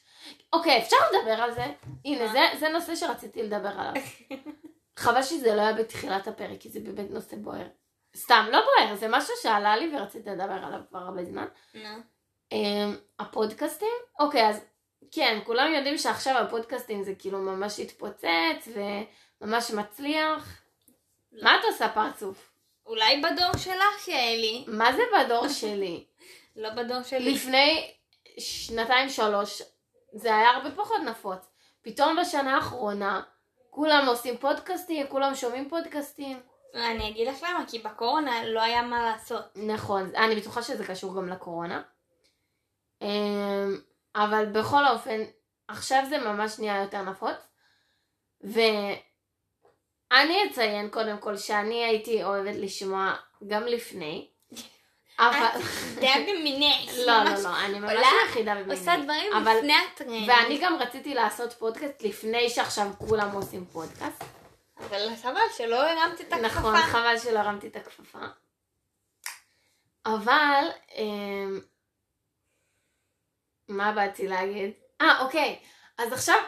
אוקיי, 0.53 0.77
אפשר 0.77 0.97
לדבר 1.13 1.41
על 1.43 1.53
זה? 1.53 1.65
הנה? 2.05 2.27
זה, 2.27 2.39
זה 2.59 2.69
נושא 2.69 2.95
שרציתי 2.95 3.43
לדבר 3.43 3.73
עליו. 3.77 4.03
חבל 4.97 5.23
שזה 5.23 5.55
לא 5.55 5.61
היה 5.61 5.73
בתחילת 5.73 6.27
הפרק, 6.27 6.59
כי 6.59 6.69
זה 6.69 6.79
באמת 6.79 7.09
נושא 7.09 7.35
בוער. 7.35 7.67
סתם, 8.15 8.45
לא 8.51 8.59
בוער, 8.65 8.95
זה 8.95 9.07
משהו 9.09 9.33
שעלה 9.41 9.77
לי 9.77 9.95
ורציתי 9.95 10.29
לדבר 10.29 10.59
עליו 10.63 10.79
כבר 10.89 10.99
הרבה 10.99 11.25
זמן. 11.25 11.47
נו. 11.73 12.16
Um, 12.53 12.97
הפודקאסטים? 13.19 13.87
אוקיי, 14.19 14.49
אז 14.49 14.61
כן, 15.11 15.39
כולם 15.45 15.73
יודעים 15.73 15.97
שעכשיו 15.97 16.37
הפודקאסטים 16.37 17.03
זה 17.03 17.13
כאילו 17.19 17.39
ממש 17.39 17.79
התפוצץ 17.79 18.67
וממש 19.41 19.71
מצליח. 19.71 20.61
מה 21.41 21.55
את 21.55 21.63
עושה 21.63 21.89
פרצוף? 21.89 22.51
אולי 22.85 23.21
בדור 23.21 23.57
שלך, 23.57 24.07
יעלי. 24.07 24.65
מה 24.67 24.93
זה 24.93 25.01
בדור 25.17 25.47
שלי? 25.47 26.05
לא 26.55 26.69
בדור 26.69 27.03
שלי. 27.03 27.33
לפני 27.33 27.91
שנתיים 28.39 29.09
שלוש 29.09 29.61
זה 30.13 30.35
היה 30.35 30.49
הרבה 30.49 30.71
פחות 30.71 31.01
נפוץ. 31.01 31.47
פתאום 31.81 32.17
בשנה 32.21 32.55
האחרונה 32.55 33.21
כולם 33.77 34.05
עושים 34.07 34.37
פודקאסטים, 34.37 35.07
כולם 35.07 35.35
שומעים 35.35 35.69
פודקאסטים. 35.69 36.39
אני 36.73 37.09
אגיד 37.09 37.27
לך 37.27 37.43
למה, 37.43 37.63
כי 37.67 37.79
בקורונה 37.79 38.45
לא 38.45 38.61
היה 38.61 38.81
מה 38.81 39.03
לעשות. 39.03 39.43
נכון, 39.55 40.15
אני 40.15 40.35
בטוחה 40.35 40.61
שזה 40.61 40.87
קשור 40.87 41.15
גם 41.15 41.29
לקורונה. 41.29 41.81
אמ, 43.01 43.77
אבל 44.15 44.45
בכל 44.45 44.87
אופן, 44.87 45.21
עכשיו 45.67 46.03
זה 46.09 46.17
ממש 46.17 46.59
נהיה 46.59 46.81
יותר 46.81 47.01
נפוץ. 47.01 47.37
ואני 48.41 50.37
אציין 50.51 50.89
קודם 50.89 51.17
כל 51.17 51.37
שאני 51.37 51.83
הייתי 51.83 52.23
אוהבת 52.23 52.55
לשמוע 52.55 53.15
גם 53.47 53.63
לפני. 53.63 54.29
אבל... 55.19 55.61
זה 55.93 56.01
היה 56.01 56.25
במינך. 56.25 56.91
לא, 57.05 57.23
לא, 57.23 57.43
לא, 57.43 57.59
אני 57.65 57.79
ממש 57.79 58.07
יחידה 58.25 58.55
במיני. 58.55 58.79
עושה 58.79 58.95
דברים 59.03 59.33
לפני 59.33 59.73
הטרנד. 59.73 60.29
ואני 60.29 60.59
גם 60.61 60.77
רציתי 60.79 61.13
לעשות 61.13 61.53
פודקאסט 61.53 62.03
לפני 62.03 62.49
שעכשיו 62.49 62.87
כולם 62.97 63.31
עושים 63.31 63.65
פודקאסט. 63.65 64.23
אבל 64.79 65.15
חבל 65.21 65.39
שלא 65.57 65.89
הרמת 65.89 66.21
את 66.21 66.33
הכפפה. 66.33 66.41
נכון, 66.41 66.77
חבל 66.77 67.17
שלא 67.17 67.39
הרמתי 67.39 67.67
את 67.67 67.75
הכפפה. 67.75 68.19
אבל, 70.05 70.69
אמ, 70.95 71.59
מה 73.69 73.91
באתי 73.91 74.27
להגיד? 74.27 74.71
אה, 75.01 75.21
אוקיי. 75.25 75.59
אז 75.97 76.13
עכשיו, 76.13 76.39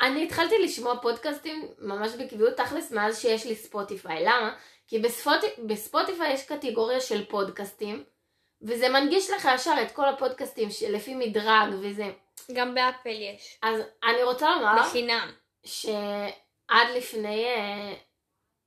אני 0.00 0.24
התחלתי 0.24 0.58
לשמוע 0.58 1.00
פודקאסטים 1.02 1.68
ממש 1.78 2.12
בקביעות 2.12 2.56
תכלס 2.56 2.92
מאז 2.92 3.20
שיש 3.20 3.46
לי 3.46 3.56
ספוטיפיי. 3.56 4.24
למה? 4.24 4.56
כי 4.88 4.98
בספוט... 4.98 5.40
בספוטיפיי 5.66 6.32
יש 6.32 6.46
קטגוריה 6.46 7.00
של 7.00 7.24
פודקאסטים, 7.24 8.04
וזה 8.62 8.88
מנגיש 8.88 9.30
לך 9.30 9.48
ישר 9.54 9.74
את 9.82 9.92
כל 9.92 10.08
הפודקאסטים 10.08 10.68
לפי 10.88 11.14
מדרג 11.14 11.68
וזה. 11.80 12.10
גם 12.52 12.74
באפל 12.74 13.10
יש. 13.34 13.58
אז 13.62 13.80
אני 14.04 14.22
רוצה 14.22 14.50
לומר... 14.50 14.82
בחינם. 14.82 15.32
שעד 15.64 16.88
לפני 16.96 17.44
אה, 17.44 17.94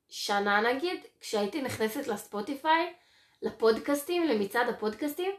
שנה 0.10 0.62
נגיד, 0.62 1.00
כשהייתי 1.22 1.62
נכנסת 1.62 2.08
לספוטיפיי, 2.08 2.94
לפודקאסטים, 3.42 4.24
למצעד 4.24 4.70
הפודקאסטים, 4.70 5.32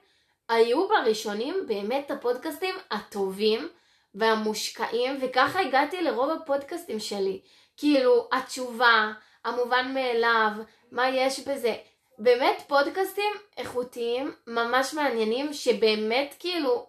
היו 0.49 0.88
בראשונים 0.88 1.64
באמת 1.66 2.11
הפודקאסטים 2.11 2.74
הטובים 2.90 3.68
והמושקעים, 4.14 5.18
וככה 5.20 5.61
הגעתי 5.61 6.03
לרוב 6.03 6.30
הפודקאסטים 6.30 7.01
שלי. 7.01 7.40
כאילו, 7.76 8.28
התשובה, 8.32 9.12
המובן 9.45 9.95
מאליו, 9.95 10.51
מה 10.90 11.09
יש 11.09 11.40
בזה. 11.40 11.76
באמת 12.18 12.62
פודקאסטים 12.66 13.32
איכותיים, 13.57 14.34
ממש 14.47 14.95
מעניינים, 14.95 15.53
שבאמת 15.53 16.34
כאילו 16.38 16.86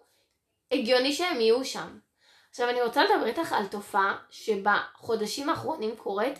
הגיוני 0.72 1.14
שהם 1.14 1.41
יהיו 1.41 1.66
שם. 1.66 1.99
עכשיו 2.49 2.70
אני 2.70 2.82
רוצה 2.82 3.04
לדבר 3.04 3.26
איתך 3.26 3.54
על 3.54 3.68
תופעה 3.68 4.18
שבחודשים 4.30 5.49
האחרונים 5.49 5.95
קורית, 5.95 6.39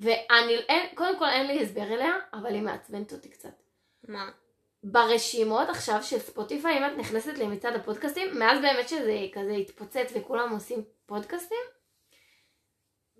ואני, 0.00 0.54
אין, 0.68 0.94
קודם 0.94 1.18
כל 1.18 1.28
אין 1.28 1.46
לי 1.46 1.62
הסבר 1.62 1.82
אליה, 1.82 2.12
אבל 2.32 2.54
היא 2.54 2.62
מעצבנת 2.62 3.12
אותי 3.12 3.28
קצת. 3.28 3.62
מה? 4.08 4.30
ברשימות 4.84 5.68
עכשיו 5.68 6.02
של 6.02 6.18
ספוטיפיי, 6.18 6.78
אם 6.78 6.84
את 6.84 6.98
נכנסת 6.98 7.38
למצעד 7.38 7.74
הפודקאסטים, 7.74 8.38
מאז 8.38 8.58
באמת 8.60 8.88
שזה 8.88 9.18
כזה 9.34 9.50
התפוצץ 9.52 10.12
וכולם 10.14 10.50
עושים 10.52 10.84
פודקאסטים, 11.06 11.58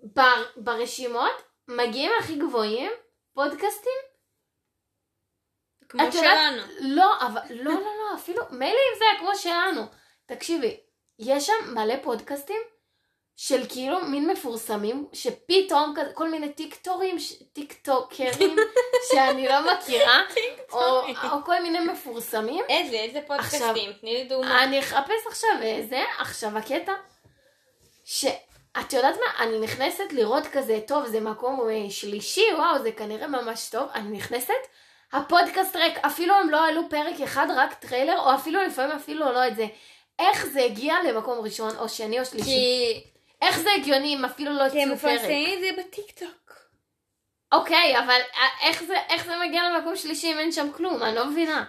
בר, 0.03 0.43
ברשימות 0.57 1.31
מגיעים 1.67 2.11
הכי 2.19 2.35
גבוהים 2.39 2.91
פודקאסטים. 3.33 3.91
כמו 5.89 6.01
את 6.07 6.13
יודעת- 6.13 6.37
שלנו. 6.53 6.63
לא, 6.95 7.21
אבל 7.27 7.41
לא, 7.49 7.71
לא, 7.73 7.79
לא, 7.81 8.15
אפילו, 8.15 8.43
מילא 8.51 8.65
אם 8.93 8.99
זה 8.99 9.05
היה 9.11 9.19
כמו 9.19 9.35
שלנו. 9.35 9.81
תקשיבי, 10.25 10.79
יש 11.19 11.45
שם 11.47 11.73
מלא 11.73 11.93
פודקאסטים 12.03 12.61
של 13.35 13.65
כאילו 13.69 13.99
מין 14.01 14.29
מפורסמים, 14.29 15.07
שפתאום 15.13 15.93
כזה, 15.95 16.13
כל 16.13 16.29
מיני 16.29 16.53
טיקטורים, 16.53 17.15
טיקטוקרים, 17.53 18.55
שאני 19.11 19.47
לא 19.47 19.73
מכירה, 19.73 20.21
או, 20.71 21.01
או 21.31 21.45
כל 21.45 21.61
מיני 21.61 21.79
מפורסמים. 21.79 22.63
איזה, 22.69 22.95
איזה 22.95 23.19
פודקאסטים? 23.27 23.93
תני 24.01 24.13
לי 24.13 24.23
דוגמא. 24.23 24.63
אני 24.63 24.79
אחפש 24.79 25.27
עכשיו 25.27 25.49
איזה, 25.61 26.03
עכשיו 26.19 26.57
הקטע, 26.57 26.93
שאת 28.03 28.93
יודעת 28.93 29.15
מה, 29.15 29.43
אני 29.45 29.59
נכנסת 29.59 30.13
לראות 30.13 30.47
כזה, 30.47 30.79
טוב, 30.87 31.05
זה 31.05 31.19
מקום 31.19 31.69
אה, 31.69 31.89
שלישי, 31.89 32.45
וואו, 32.57 32.83
זה 32.83 32.91
כנראה 32.91 33.27
ממש 33.27 33.69
טוב, 33.69 33.89
אני 33.93 34.17
נכנסת, 34.17 34.53
הפודקאסט 35.13 35.75
ריק, 35.75 35.97
אפילו 35.97 36.33
הם 36.33 36.49
לא 36.49 36.67
עלו 36.67 36.81
פרק 36.89 37.21
אחד, 37.23 37.47
רק 37.55 37.73
טריילר, 37.73 38.19
או 38.19 38.35
אפילו 38.35 38.63
לפעמים 38.63 38.95
אפילו 38.95 39.31
לא 39.31 39.47
את 39.47 39.55
זה. 39.55 39.67
איך 40.19 40.45
זה 40.45 40.63
הגיע 40.63 40.95
למקום 41.07 41.39
ראשון, 41.39 41.77
או 41.77 41.89
שני, 41.89 42.19
או 42.19 42.25
שלישי? 42.25 42.45
כי 42.45 43.14
איך 43.41 43.59
זה 43.59 43.69
הגיוני 43.77 44.15
אם 44.15 44.25
אפילו 44.25 44.53
לא 44.53 44.69
כי 44.69 44.81
הם 44.81 44.91
הציעו 44.91 45.11
פרק? 45.11 45.19
מפרסמים 45.19 45.57
את 45.57 45.59
זה 45.61 45.81
בטיקטוק. 45.81 46.53
אוקיי, 47.51 47.99
אבל 47.99 48.19
אה, 48.35 48.67
איך 48.67 48.83
זה, 48.83 48.95
איך 49.09 49.25
זה 49.25 49.33
מגיע 49.47 49.61
למקום 49.69 49.95
שלישי 49.95 50.33
אם 50.33 50.39
אין 50.39 50.51
שם 50.51 50.67
כלום? 50.75 51.03
אני 51.03 51.15
לא 51.15 51.25
מבינה. 51.25 51.65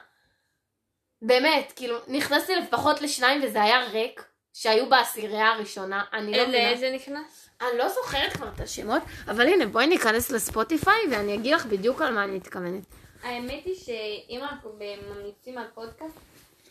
באמת, 1.22 1.72
כאילו, 1.76 1.98
נכנסתי 2.08 2.56
לפחות 2.56 3.00
לשניים 3.02 3.40
וזה 3.44 3.62
היה 3.62 3.84
ריק, 3.84 4.24
שהיו 4.52 4.88
בעשירייה 4.88 5.52
הראשונה, 5.52 6.04
אני 6.12 6.32
לא 6.32 6.48
מבינה. 6.48 6.70
איזה 6.70 6.90
נכנס? 6.94 7.48
אני 7.60 7.78
לא 7.78 7.88
זוכרת 7.88 8.32
כבר 8.32 8.48
את 8.54 8.60
השמות, 8.60 9.02
אבל 9.28 9.46
הנה, 9.46 9.66
בואי 9.66 9.86
ניכנס 9.86 10.30
לספוטיפיי 10.30 11.00
ואני 11.10 11.34
אגיד 11.34 11.54
לך 11.54 11.66
בדיוק 11.66 12.02
על 12.02 12.14
מה 12.14 12.24
אני 12.24 12.32
מתכוונת. 12.32 12.84
האמת 13.22 13.64
היא 13.64 13.74
שאם 13.74 14.40
אנחנו 14.42 14.78
ממליצים 15.08 15.58
על 15.58 15.66
פודקאסט, 15.74 16.18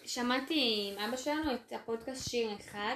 שמעתי 0.05 0.89
עם 0.91 1.03
אבא 1.03 1.17
שלנו 1.17 1.53
את 1.53 1.73
הפודקאסט 1.73 2.29
שיר 2.29 2.49
אחד. 2.59 2.95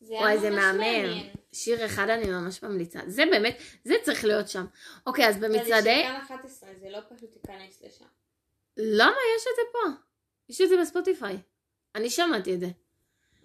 זה 0.00 0.14
וואי, 0.14 0.38
זה 0.38 0.50
מהמם. 0.50 0.78
מעניין. 0.78 1.28
שיר 1.52 1.86
אחד 1.86 2.08
אני 2.08 2.30
ממש 2.30 2.62
ממליצה. 2.62 3.00
זה 3.06 3.24
באמת, 3.30 3.58
זה 3.84 3.94
צריך 4.02 4.24
להיות 4.24 4.48
שם. 4.48 4.66
אוקיי, 5.06 5.28
אז 5.28 5.36
במצעדי... 5.36 5.82
זה 5.82 6.02
כאן 6.02 6.36
11, 6.36 6.68
זה 6.80 6.90
לא 6.90 6.98
פשוט 7.08 7.30
להיכנס 7.34 7.82
לשם. 7.82 8.04
למה 8.76 9.16
יש 9.36 9.42
את 9.50 9.56
זה 9.56 9.62
פה? 9.72 9.78
יש 10.48 10.60
את 10.60 10.68
זה 10.68 10.76
בספוטיפיי. 10.80 11.38
אני 11.94 12.10
שמעתי 12.10 12.54
את 12.54 12.60
זה. 12.60 12.66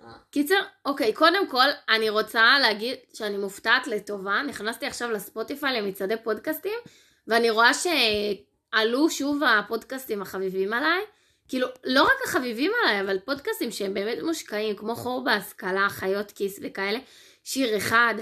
אה. 0.03 0.13
קיצר, 0.31 0.61
אוקיי, 0.85 1.13
קודם 1.13 1.47
כל, 1.47 1.67
אני 1.89 2.09
רוצה 2.09 2.59
להגיד 2.61 2.97
שאני 3.13 3.37
מופתעת 3.37 3.87
לטובה. 3.87 4.41
נכנסתי 4.47 4.85
עכשיו 4.85 5.11
לספוטיפיי 5.11 5.81
למצעדי 5.81 6.15
פודקאסטים, 6.23 6.79
ואני 7.27 7.49
רואה 7.49 7.71
שעלו 7.73 9.09
שוב 9.09 9.43
הפודקאסטים 9.43 10.21
החביבים 10.21 10.73
עליי. 10.73 11.01
כאילו, 11.47 11.67
לא 11.83 12.03
רק 12.03 12.17
החביבים 12.25 12.71
עליי, 12.83 13.01
אבל 13.01 13.19
פודקאסטים 13.19 13.71
שהם 13.71 13.93
באמת 13.93 14.17
מושקעים, 14.23 14.75
כמו 14.75 14.95
חור 14.95 15.23
בהשכלה, 15.23 15.87
חיות 15.89 16.31
כיס 16.31 16.59
וכאלה, 16.63 16.99
שיר 17.43 17.77
אחד. 17.77 18.15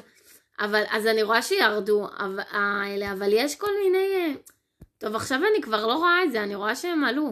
אבל, 0.59 0.83
אז 0.89 1.07
אני 1.07 1.23
רואה 1.23 1.41
שירדו 1.41 2.07
אבל, 2.19 2.43
האלה, 2.49 3.11
אבל 3.11 3.29
יש 3.33 3.55
כל 3.55 3.71
מיני... 3.83 4.15
אה, 4.15 4.33
טוב, 4.97 5.15
עכשיו 5.15 5.39
אני 5.51 5.61
כבר 5.61 5.87
לא 5.87 5.93
רואה 5.93 6.23
את 6.23 6.31
זה, 6.31 6.43
אני 6.43 6.55
רואה 6.55 6.75
שהם 6.75 7.03
עלו. 7.03 7.31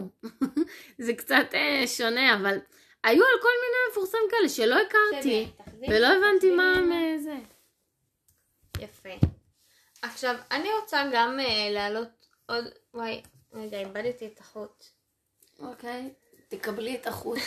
זה 1.04 1.12
קצת 1.14 1.46
אה, 1.54 1.84
שונה, 1.86 2.34
אבל 2.34 2.58
היו 3.04 3.24
על 3.24 3.40
כל 3.42 3.48
מיני 3.62 3.90
מפורסמים 3.90 4.22
כאלה 4.30 4.48
שלא 4.48 4.74
הכרתי, 4.74 5.48
תחזירי, 5.56 5.88
ולא 5.88 6.06
הבנתי 6.06 6.50
מה 6.50 6.72
הם 6.72 6.92
אה, 6.92 7.18
זה. 7.18 7.36
יפה. 8.78 9.26
עכשיו, 10.02 10.34
אני 10.50 10.68
רוצה 10.80 11.04
גם 11.12 11.40
אה, 11.40 11.70
להעלות 11.70 12.26
עוד... 12.46 12.64
וואי, 12.94 13.22
רגע, 13.52 13.78
איבדתי 13.80 14.26
את 14.26 14.40
החוט. 14.40 14.84
אוקיי, 15.60 16.14
תקבלי 16.48 16.96
את 16.96 17.06
החוט. 17.06 17.38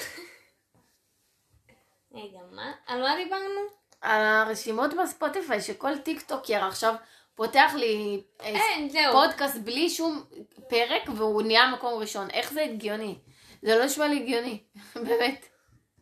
רגע, 2.16 2.40
מה? 2.52 2.72
על 2.88 3.02
מה 3.02 3.16
דיברנו? 3.24 3.60
על 4.02 4.22
הרשימות 4.22 4.92
בספוטיפיי, 5.04 5.62
שכל 5.62 5.98
טיק 5.98 6.22
טוקר 6.22 6.66
עכשיו 6.66 6.96
פותח 7.36 7.72
לי 7.76 8.24
אה, 8.42 8.46
אין, 8.48 8.90
זהו. 8.90 9.14
פודקאסט 9.14 9.58
בלי 9.58 9.90
שום 9.90 10.24
פרק, 10.70 11.04
והוא 11.16 11.42
נהיה 11.42 11.72
מקום 11.72 12.02
ראשון. 12.02 12.30
איך 12.30 12.54
זה 12.54 12.64
הגיוני? 12.64 13.20
זה 13.62 13.76
לא 13.76 13.86
נשמע 13.86 14.08
לי 14.08 14.22
הגיוני, 14.22 14.64
באמת. 15.08 15.46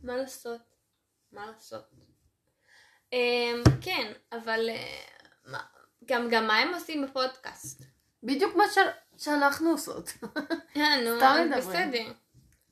מה 0.04 0.18
לעשות? 0.18 0.62
מה 1.32 1.46
לעשות? 1.46 1.84
אמ, 3.14 3.64
כן, 3.82 4.14
אבל 4.32 4.70
אה, 4.70 5.60
גם 6.06 6.30
גם 6.30 6.48
מה 6.48 6.58
הם 6.58 6.74
עושים 6.74 7.06
בפודקאסט? 7.06 7.84
בדיוק 8.24 8.56
מה 8.56 8.64
שאנחנו 9.18 9.70
עושות. 9.70 10.14
אה, 10.78 11.02
נו. 11.02 11.20
בסדר. 11.58 12.12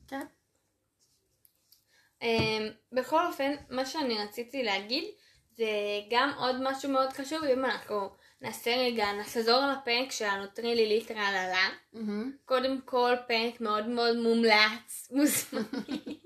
כן. 0.08 0.26
אמ, 2.22 2.68
בכל 2.92 3.26
אופן, 3.26 3.52
מה 3.70 3.86
שאני 3.86 4.18
רציתי 4.18 4.62
להגיד 4.62 5.04
זה 5.56 5.66
גם 6.10 6.32
עוד 6.38 6.56
משהו 6.62 6.90
מאוד 6.90 7.12
חשוב, 7.12 7.44
אם 7.44 7.64
אנחנו 7.64 8.10
נעשה 8.40 8.76
רגע, 8.76 9.12
נחזור 9.12 9.60
לפרק 9.66 10.10
שלנו, 10.10 10.46
טרילי 10.46 10.86
ליטרה 10.86 11.32
ללה. 11.32 11.68
קודם 12.44 12.80
כל, 12.84 13.14
פרק 13.28 13.60
מאוד 13.60 13.86
מאוד 13.86 14.16
מומלץ, 14.16 15.08
מוזמני. 15.16 16.20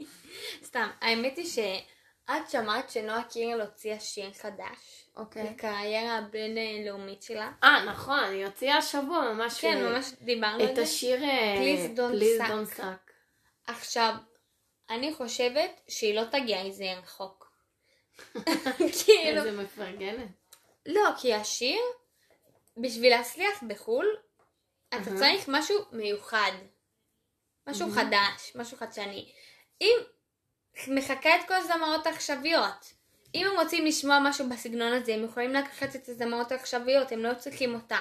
סתם, 0.64 0.88
האמת 1.00 1.36
היא 1.36 1.46
שאת 1.46 2.50
שמעת 2.50 2.90
שנועה 2.90 3.22
קירל 3.22 3.60
הוציאה 3.60 4.00
שיר 4.00 4.32
חדש. 4.32 5.03
אוקיי. 5.16 5.50
לקריירה 5.50 6.18
הבינלאומית 6.18 7.22
שלה. 7.22 7.52
אה, 7.64 7.84
נכון, 7.84 8.24
היא 8.24 8.46
הוציאה 8.46 8.76
השבוע 8.76 9.32
ממש... 9.32 9.60
כן, 9.60 9.76
אה, 9.76 9.90
ממש 9.90 10.12
דיברנו 10.20 10.62
על 10.62 10.70
את 10.70 10.76
זה. 10.76 10.82
השיר 10.82 11.24
אה, 11.24 11.54
Please 11.56 11.98
Don't 11.98 12.78
Suck. 12.78 13.12
עכשיו, 13.66 14.14
אני 14.90 15.14
חושבת 15.14 15.80
שהיא 15.88 16.14
לא 16.14 16.24
תגיע 16.24 16.62
איזה 16.62 16.84
רחוק. 17.02 17.52
כאילו, 19.04 19.44
איזה 19.44 19.52
מפרגנת. 19.52 20.28
לא, 20.86 21.10
כי 21.20 21.34
השיר, 21.34 21.80
בשביל 22.76 23.10
להצליח 23.10 23.62
בחו"ל, 23.68 24.16
אתה. 24.88 25.16
צריך 25.16 25.44
משהו 25.48 25.76
מיוחד. 25.92 26.52
משהו. 27.66 27.90
חדש, 27.90 28.52
משהו 28.54 28.76
חדשני. 28.76 29.32
אם 29.80 29.96
מחקה 30.88 31.36
את 31.36 31.48
כל 31.48 31.54
הזמרות 31.54 32.06
העכשוויות, 32.06 32.93
אם 33.34 33.46
הם 33.46 33.60
רוצים 33.60 33.86
לשמוע 33.86 34.18
משהו 34.22 34.48
בסגנון 34.48 34.92
הזה, 34.92 35.14
הם 35.14 35.24
יכולים 35.24 35.52
לקחת 35.52 35.96
את 35.96 36.08
הזמרות 36.08 36.52
העכשוויות, 36.52 37.12
הם 37.12 37.18
לא 37.22 37.34
צריכים 37.34 37.74
אותה. 37.74 37.98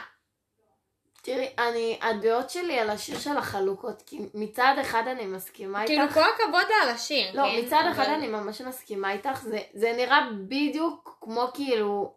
תראי, 1.22 1.50
אני, 1.58 2.00
הדעות 2.02 2.50
שלי 2.50 2.80
על 2.80 2.90
השיר 2.90 3.20
של 3.20 3.38
החלוקות, 3.38 4.02
כי 4.06 4.20
מצד 4.34 4.76
אחד 4.82 5.04
אני 5.08 5.26
מסכימה 5.26 5.82
איתך. 5.82 5.92
כאילו, 5.94 6.10
כל 6.14 6.24
הכבוד 6.36 6.66
על 6.84 6.90
השיר, 6.90 7.32
לא, 7.34 7.44
כן? 7.44 7.66
מצד 7.66 7.82
אבל- 7.84 7.92
אחד 7.92 8.10
אני 8.10 8.28
ממש 8.28 8.62
מסכימה 8.62 9.12
איתך, 9.12 9.42
זה, 9.44 9.60
זה 9.74 9.94
נראה 9.98 10.20
בדיוק 10.48 11.18
כמו 11.22 11.48
כאילו 11.54 12.14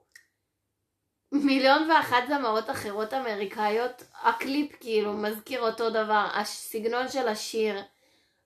מיליון 1.33 1.91
ואחת 1.91 2.23
זמרות 2.29 2.71
אחרות 2.71 3.15
אמריקאיות, 3.15 4.03
הקליפ 4.23 4.73
כאילו 4.81 5.13
מזכיר 5.13 5.61
אותו 5.61 5.91
דבר, 5.91 6.27
הסגנון 6.35 7.09
של 7.09 7.29
השיר, 7.29 7.75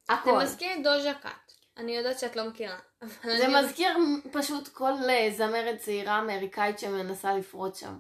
זה 0.09 0.15
הכל. 0.15 0.39
מזכיר 0.43 0.73
את 0.73 0.83
דוז'ה 0.85 1.15
קאט. 1.15 1.33
אני 1.77 1.97
יודעת 1.97 2.19
שאת 2.19 2.37
לא 2.37 2.45
מכירה. 2.49 2.79
זה 3.23 3.47
אני- 3.47 3.55
מזכיר 3.63 3.89
פשוט 4.33 4.69
כל 4.69 4.93
אה, 5.09 5.29
זמרת 5.37 5.79
צעירה 5.79 6.19
אמריקאית 6.19 6.79
שמנסה 6.79 7.35
לפרוט 7.35 7.75
שם. 7.75 7.99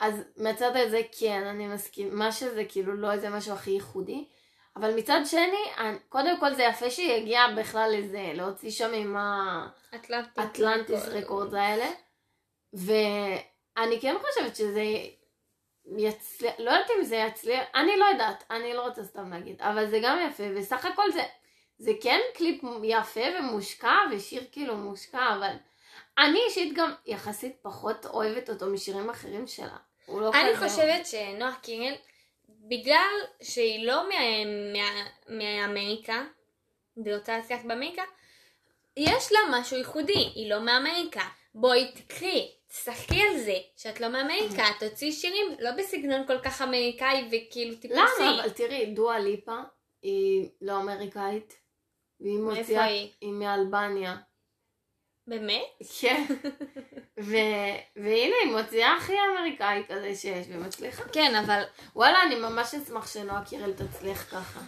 אז 0.00 0.14
מצד 0.36 0.76
הזה 0.76 1.00
כן, 1.18 1.42
אני 1.46 1.66
מסכימה 1.68 2.32
שזה 2.32 2.64
כאילו 2.68 2.94
לא 2.96 3.12
איזה 3.12 3.30
משהו 3.30 3.52
הכי 3.54 3.70
ייחודי. 3.70 4.28
אבל 4.76 4.94
מצד 4.96 5.20
שני, 5.24 5.64
קודם 6.08 6.40
כל 6.40 6.54
זה 6.54 6.62
יפה 6.62 6.90
שהיא 6.90 7.12
הגיעה 7.12 7.54
בכלל 7.54 7.90
לזה, 7.98 8.30
להוציא 8.34 8.70
שם 8.70 8.92
עם 8.94 9.16
אטלנטיס 9.94 10.38
האטלנטיס 10.38 11.08
רקורדס 11.08 11.54
האלה. 11.54 11.86
ואני 12.72 14.00
כן 14.00 14.16
חושבת 14.20 14.56
שזה 14.56 14.82
יצליח, 15.98 16.54
לא 16.58 16.70
יודעת 16.70 16.90
אם 16.98 17.04
זה 17.04 17.16
יצליח, 17.16 17.64
אני 17.74 17.96
לא 17.96 18.04
יודעת, 18.04 18.44
אני 18.50 18.74
לא 18.74 18.86
רוצה 18.86 19.04
סתם 19.04 19.30
להגיד, 19.30 19.62
אבל 19.62 19.90
זה 19.90 19.98
גם 20.02 20.18
יפה, 20.28 20.42
וסך 20.56 20.84
הכל 20.84 21.12
זה, 21.12 21.22
זה 21.80 21.92
כן 22.02 22.20
קליפ 22.34 22.62
יפה 22.84 23.20
ומושקע, 23.38 23.92
ושיר 24.12 24.42
כאילו 24.52 24.76
מושקע, 24.76 25.34
אבל 25.38 25.52
אני 26.18 26.38
אישית 26.48 26.74
גם 26.74 26.92
יחסית 27.06 27.56
פחות 27.62 28.06
אוהבת 28.06 28.50
אותו 28.50 28.66
משירים 28.66 29.10
אחרים 29.10 29.46
שלה. 29.46 29.76
הוא 30.06 30.20
לא 30.20 30.30
אני 30.34 30.56
כזה- 30.56 30.68
חושבת 30.68 31.06
שנועה 31.06 31.54
קירל, 31.62 31.94
בגלל 32.48 33.10
שהיא 33.42 33.86
לא 33.86 34.02
מאמריקה, 35.28 36.24
והיא 36.96 37.16
רוצה 37.16 37.36
להצליח 37.36 37.60
באמריקה, 37.64 38.02
יש 38.96 39.32
לה 39.32 39.38
משהו 39.50 39.76
ייחודי, 39.76 40.12
היא 40.34 40.50
לא 40.50 40.60
מאמריקה. 40.60 41.22
בואי 41.54 41.92
תקחי, 41.94 42.48
תשחקי 42.68 43.22
על 43.22 43.38
זה, 43.38 43.54
שאת 43.76 44.00
לא 44.00 44.08
מאמריקה, 44.08 44.64
תוציאי 44.80 45.12
שירים 45.12 45.46
לא 45.60 45.70
בסגנון 45.70 46.26
כל 46.26 46.38
כך 46.38 46.62
אמריקאי 46.62 47.24
וכאילו 47.28 47.74
טיפוסי. 47.76 48.00
למה? 48.20 48.40
אבל 48.40 48.50
תראי, 48.50 48.86
דואה 48.94 49.18
ליפה 49.18 49.56
היא 50.02 50.48
לא 50.60 50.76
אמריקאית, 50.76 51.56
והיא 52.20 52.38
מוציאה, 52.38 52.84
היא? 52.84 53.10
היא 53.20 53.32
מאלבניה. 53.32 54.16
באמת? 55.26 55.62
כן. 56.00 56.24
ו- 57.20 57.76
והנה, 57.96 58.34
היא 58.44 58.52
מוציאה 58.56 58.96
הכי 58.96 59.12
אמריקאי 59.30 59.82
כזה 59.88 60.14
שיש, 60.14 60.46
ומצליחה. 60.50 61.02
כן, 61.12 61.34
אבל 61.34 61.62
וואלה, 61.96 62.22
אני 62.22 62.34
ממש 62.34 62.74
אשמח 62.74 63.12
שנועה 63.12 63.44
קירל 63.44 63.72
תצליח 63.72 64.22
ככה. 64.30 64.60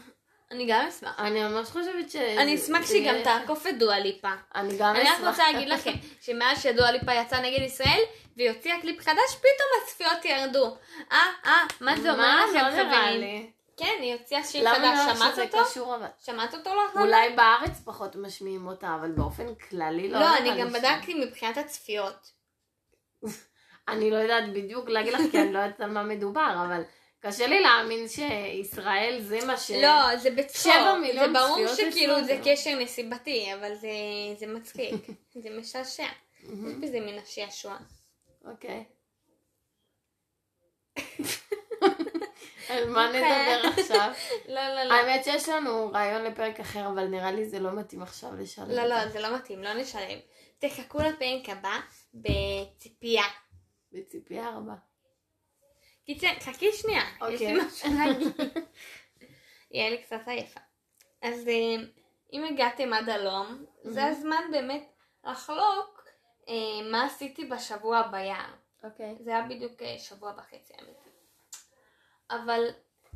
אני 0.51 0.67
גם 0.69 0.87
אשמח. 0.89 1.15
אני 1.19 1.43
ממש 1.45 1.69
חושבת 1.69 2.11
ש... 2.11 2.17
אני 2.17 2.55
אשמח 2.55 2.87
שהיא 2.87 3.11
גם 3.13 3.23
תעקוף 3.25 3.67
את 3.67 3.79
דואה 3.79 3.99
ליפה. 4.01 4.33
אני 4.55 4.77
גם 4.79 4.95
אני 4.95 5.05
רק 5.05 5.15
אשמח. 5.15 5.29
רוצה 5.29 5.53
להגיד 5.53 5.69
לכם, 5.69 5.93
שמאז 6.25 6.63
שדואה 6.63 6.93
ליפה 6.93 7.15
יצאה 7.15 7.41
נגד 7.41 7.63
ישראל, 7.63 8.01
והיא 8.37 8.51
הוציאה 8.51 8.81
קליפ 8.81 9.01
חדש, 9.01 9.37
פתאום 9.39 9.83
הצפיות 9.83 10.25
ירדו. 10.25 10.77
אה, 11.13 11.19
אה, 11.47 11.53
מה 11.81 11.97
זה 12.01 12.11
אומר 12.13 12.23
מה? 12.23 12.45
לכם 12.49 12.59
לא 12.59 12.71
נראה 12.71 12.85
חברים? 12.85 13.51
כן, 13.77 13.97
היא 14.01 14.13
הוציאה 14.15 14.45
שיר 14.45 14.69
חדש, 14.71 14.79
נראה 14.79 15.15
שמעת 15.17 15.39
אותו? 15.39 15.59
קשור 15.71 15.97
אבל? 15.97 16.07
שמעת 16.19 16.55
אותו 16.55 16.71
לא? 16.75 17.01
אולי 17.01 17.31
בארץ 17.37 17.81
פחות 17.85 18.17
משמיעים 18.17 18.67
אותה, 18.67 18.95
אבל 19.01 19.11
באופן 19.13 19.55
כללי 19.55 20.09
לא. 20.09 20.21
לא, 20.21 20.37
אני 20.39 20.61
גם 20.61 20.71
ש- 20.71 20.73
בדקתי 20.73 21.15
מבחינת 21.15 21.57
הצפיות. 21.57 22.33
אני 23.89 24.11
לא 24.11 24.17
יודעת 24.17 24.53
בדיוק 24.53 24.89
להגיד 24.89 25.13
לך, 25.13 25.21
כי 25.31 25.41
אני 25.41 25.53
לא 25.53 25.59
יודעת 25.59 25.81
על 25.81 25.91
מה 25.91 26.03
מדובר, 26.03 26.65
אבל 26.67 26.83
קשה 27.21 27.47
לי 27.47 27.61
להאמין 27.61 28.09
שישראל 28.09 29.19
זה 29.23 29.39
מה 29.47 29.57
ש... 29.57 29.71
לא, 29.71 30.17
זה 30.17 30.31
בצחוק. 30.31 30.73
שבע 30.73 30.95
מיליון 30.99 31.27
זה 31.35 31.41
ברור 31.41 31.67
צפיות 31.75 31.93
שכאילו 31.93 32.25
זה- 32.25 32.41
קשר 32.45 32.79
נסיבתי, 32.79 33.55
אבל 33.55 33.75
זה- 33.75 33.89
זה 34.39 34.47
מצחיק. 34.47 34.95
זה 35.43 35.49
משעשע. 35.61 36.07
יש 36.43 36.49
בזה 36.81 37.01
מן 37.01 37.19
השעשוע. 37.19 37.77
אוקיי. 38.45 38.85
על 42.73 42.89
מה 42.89 43.07
אוקיי. 43.07 43.23
נדבר 43.23 43.69
עכשיו? 43.83 44.13
לא, 44.55 44.69
לא, 44.69 44.85
לא. 44.85 44.95
האמת 44.95 45.25
שיש 45.25 45.49
לנו 45.49 45.91
רעיון 45.93 46.25
לפרק 46.25 46.61
אחר, 46.61 46.87
אבל 46.87 47.07
נראה 47.07 47.33
לי 47.33 47.49
זה 47.49 47.59
לא 47.59 47.73
מתאים 47.73 48.03
עכשיו 48.03 48.31
לשלם. 48.39 48.71
לא, 48.71 48.85
לא, 48.85 49.09
זה 49.09 49.21
לא 49.21 49.37
מתאים, 49.37 49.63
לא 49.63 49.73
נשלם. 49.73 50.19
תחכו 50.59 50.99
לפרק 50.99 51.49
הבא 51.49 51.81
בציפייה. 52.15 53.25
בציפייה 53.93 54.51
רבה. 54.51 54.75
קיצר, 56.07 56.29
חכי 56.41 56.73
שנייה, 56.73 57.03
יש 57.03 57.41
לי 57.41 57.53
אוקיי. 57.53 57.67
משהו 57.67 57.91
להגיד. 57.99 58.33
יהיה 59.71 59.91
לי 59.91 60.03
קצת 60.03 60.21
עייפה. 60.27 60.61
אז 61.23 61.49
אה, 61.49 61.85
אם 62.33 62.45
הגעתם 62.45 62.93
עד 62.93 63.09
הלום, 63.09 63.65
זה 63.83 64.05
הזמן 64.05 64.43
באמת 64.51 64.93
לחלוק 65.25 66.05
אה, 66.49 66.55
מה 66.91 67.05
עשיתי 67.05 67.45
בשבוע 67.45 68.03
ביער. 68.03 68.55
אוקיי. 68.85 69.17
זה 69.21 69.31
היה 69.31 69.43
בדיוק 69.43 69.83
אה, 69.83 69.99
שבוע 69.99 70.33
וחצי 70.39 70.73
האמת. 70.79 71.12
אבל 72.33 72.69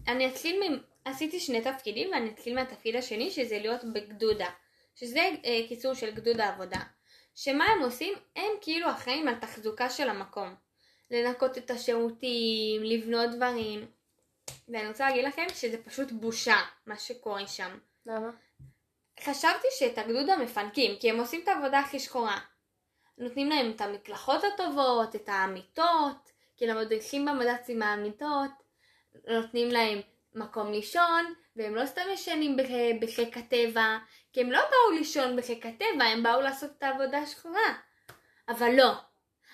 אני 0.08 0.28
אתחיל 0.28 0.70
מ... 0.70 0.76
עשיתי 1.04 1.40
שני 1.40 1.60
תפקידים 1.60 2.10
ואני 2.12 2.30
אתחיל 2.30 2.54
מהתפקיד 2.54 2.96
השני 2.96 3.30
שזה 3.30 3.58
להיות 3.58 3.84
בגדודה. 3.84 4.50
שזה 4.94 5.30
אה, 5.44 5.60
קיצור 5.68 5.94
של 5.94 6.14
גדוד 6.14 6.40
העבודה. 6.40 6.80
שמה 7.34 7.64
הם 7.64 7.82
עושים? 7.82 8.14
הם 8.36 8.50
כאילו 8.60 8.90
אחראים 8.90 9.28
על 9.28 9.34
תחזוקה 9.34 9.90
של 9.90 10.08
המקום. 10.08 10.54
לנקות 11.10 11.58
את 11.58 11.70
השירותים, 11.70 12.82
לבנות 12.82 13.30
דברים. 13.30 13.86
ואני 14.68 14.88
רוצה 14.88 15.08
להגיד 15.08 15.24
לכם 15.24 15.46
שזה 15.54 15.82
פשוט 15.82 16.12
בושה 16.12 16.56
מה 16.86 16.98
שקורה 16.98 17.46
שם. 17.46 17.78
למה? 18.06 18.30
חשבתי 19.20 19.68
שאת 19.78 19.98
הגדודה 19.98 20.36
מפנקים, 20.36 20.96
כי 21.00 21.10
הם 21.10 21.20
עושים 21.20 21.40
את 21.42 21.48
העבודה 21.48 21.78
הכי 21.78 22.00
שחורה. 22.00 22.38
נותנים 23.18 23.48
להם 23.48 23.70
את 23.70 23.80
המקלחות 23.80 24.44
הטובות, 24.44 25.16
את 25.16 25.28
המיטות, 25.28 26.32
כי 26.56 26.66
למדריכים 26.66 27.24
במד"צים 27.24 27.78
מהמיטות, 27.78 28.50
נותנים 29.28 29.68
להם 29.68 30.00
מקום 30.34 30.72
לישון, 30.72 31.34
והם 31.56 31.74
לא 31.74 31.86
סתם 31.86 32.02
ישנים 32.12 32.56
בח- 32.56 33.00
בחיק 33.00 33.36
הטבע, 33.36 33.98
כי 34.32 34.40
הם 34.40 34.52
לא 34.52 34.60
באו 34.60 34.98
לישון 34.98 35.36
בחיק 35.36 35.66
הטבע, 35.66 36.04
הם 36.04 36.22
באו 36.22 36.40
לעשות 36.40 36.70
את 36.78 36.82
העבודה 36.82 37.18
השחורה. 37.18 37.74
אבל 38.48 38.70
לא, 38.76 38.92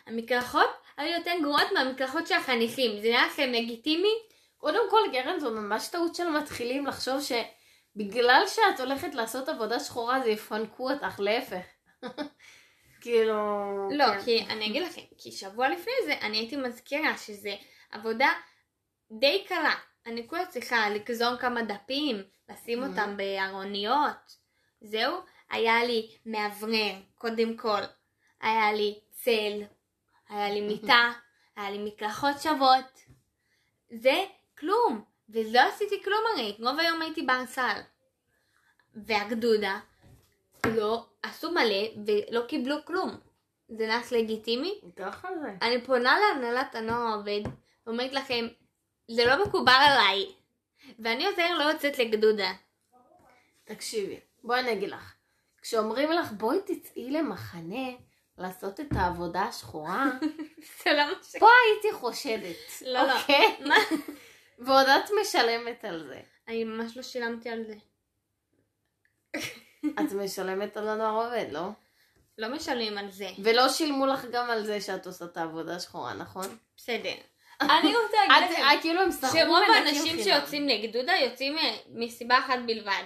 המקלחות 0.06 0.70
היו 0.96 1.18
יותר 1.18 1.32
גרועות 1.42 1.72
מהמקלחות 1.74 2.26
של 2.26 2.34
החניכים, 2.34 3.00
זה 3.00 3.08
נראה 3.08 3.26
לכם 3.26 3.52
לגיטימי? 3.52 4.12
קודם 4.58 4.90
כל, 4.90 5.00
קרן, 5.12 5.40
זו 5.40 5.50
ממש 5.50 5.88
טעות 5.88 6.14
של 6.14 6.28
מתחילים 6.28 6.86
לחשוב 6.86 7.20
שבגלל 7.20 8.42
שאת 8.46 8.80
הולכת 8.80 9.14
לעשות 9.14 9.48
עבודה 9.48 9.80
שחורה, 9.80 10.20
זה 10.20 10.30
יפנקו 10.30 10.90
אותך, 10.90 11.20
להפך. 11.20 11.64
כאילו... 13.00 13.34
לא, 13.92 14.04
כן. 14.06 14.20
כי 14.24 14.44
אני 14.48 14.66
אגיד 14.66 14.82
לכם, 14.82 15.00
כי 15.18 15.32
שבוע 15.32 15.68
לפני 15.68 15.92
זה 16.04 16.14
אני 16.22 16.36
הייתי 16.36 16.56
מזכירה 16.56 17.18
שזה 17.18 17.54
עבודה 17.90 18.32
די 19.18 19.44
קלה. 19.48 19.74
אני 20.06 20.28
כולה 20.28 20.46
צריכה 20.46 20.90
לגזור 20.90 21.36
כמה 21.36 21.62
דפים, 21.62 22.22
לשים 22.48 22.82
Mhm. 22.82 22.86
אותם 22.86 23.16
בארוניות. 23.16 24.36
זהו, 24.80 25.16
היה 25.50 25.84
לי 25.84 26.16
מאוורר, 26.26 26.94
קודם 27.14 27.56
כל. 27.56 27.80
היה 28.40 28.72
לי 28.72 29.00
צל, 29.10 29.62
היה 30.28 30.50
לי 30.50 30.60
מיטה, 30.68 31.12
היה 31.56 31.70
לי 31.70 31.78
מקלחות 31.78 32.38
שוות. 32.42 33.00
זה 33.90 34.24
כלום. 34.58 35.04
ולא 35.28 35.60
עשיתי 35.60 36.02
כלום 36.04 36.20
הרי, 36.32 36.56
רוב 36.60 36.78
היום 36.78 37.02
הייתי 37.02 37.22
בארסל. 37.22 37.80
והגדודה 38.94 39.78
לא 40.76 41.06
עשו 41.22 41.50
מלא 41.50 41.88
ולא 42.06 42.46
קיבלו 42.46 42.76
כלום. 42.84 43.10
זה 43.68 43.86
נראה 43.86 44.00
לגיטימי? 44.12 44.80
ככה 44.96 45.28
זה. 45.42 45.48
אני 45.62 45.84
פונה 45.84 46.16
להנהלת 46.20 46.74
הנוער 46.74 47.02
העובד 47.12 47.40
ואומרת 47.86 48.12
לכם, 48.12 48.48
זה 49.10 49.24
לא 49.24 49.46
מקובל 49.46 49.80
עליי. 49.88 50.26
ואני 50.98 51.24
יותר 51.24 51.58
לא 51.58 51.64
יוצאת 51.64 51.98
לגדודה. 51.98 52.52
תקשיבי, 53.64 54.20
בואי 54.44 54.60
אני 54.60 54.72
אגיד 54.72 54.88
לך. 54.90 55.14
כשאומרים 55.62 56.12
לך, 56.12 56.32
בואי 56.32 56.58
תצאי 56.64 57.10
למחנה 57.10 57.88
לעשות 58.38 58.80
את 58.80 58.86
העבודה 58.96 59.42
השחורה, 59.42 60.10
זה 60.84 60.92
לא 60.92 61.04
מה 61.04 61.22
ש... 61.22 61.36
פה 61.36 61.48
הייתי 61.66 61.92
חושדת. 61.92 62.56
לא, 62.82 63.02
לא. 63.02 63.20
אוקיי? 63.20 63.56
מה? 63.68 63.76
ועוד 64.58 64.86
את 64.88 65.10
משלמת 65.20 65.84
על 65.84 66.06
זה. 66.06 66.20
אני 66.48 66.64
ממש 66.64 66.96
לא 66.96 67.02
שילמתי 67.02 67.50
על 67.50 67.64
זה. 67.64 67.74
את 70.00 70.12
משלמת 70.12 70.76
על 70.76 70.88
הנוער 70.88 71.26
עובד, 71.26 71.46
לא? 71.52 71.68
לא 72.38 72.48
משלמים 72.48 72.98
על 72.98 73.10
זה. 73.10 73.28
ולא 73.44 73.68
שילמו 73.68 74.06
לך 74.06 74.24
גם 74.32 74.50
על 74.50 74.64
זה 74.64 74.80
שאת 74.80 75.06
עושה 75.06 75.24
את 75.24 75.36
העבודה 75.36 75.76
השחורה, 75.76 76.14
נכון? 76.14 76.46
בסדר. 76.76 77.14
אני 77.70 77.94
רוצה 77.96 78.16
להגיד 78.28 78.50
לכם 78.50 78.80
כאילו 78.80 79.02
הם 79.02 79.10
סחרו 79.10 79.32
שרוב 79.32 79.62
האנשים. 79.74 80.22
שיוצאים 80.22 80.66
נגדודה 80.66 81.12
יוצאים 81.12 81.58
אה, 81.58 81.76
מסיבה 81.88 82.38
אחת 82.38 82.58
בלבד. 82.66 83.02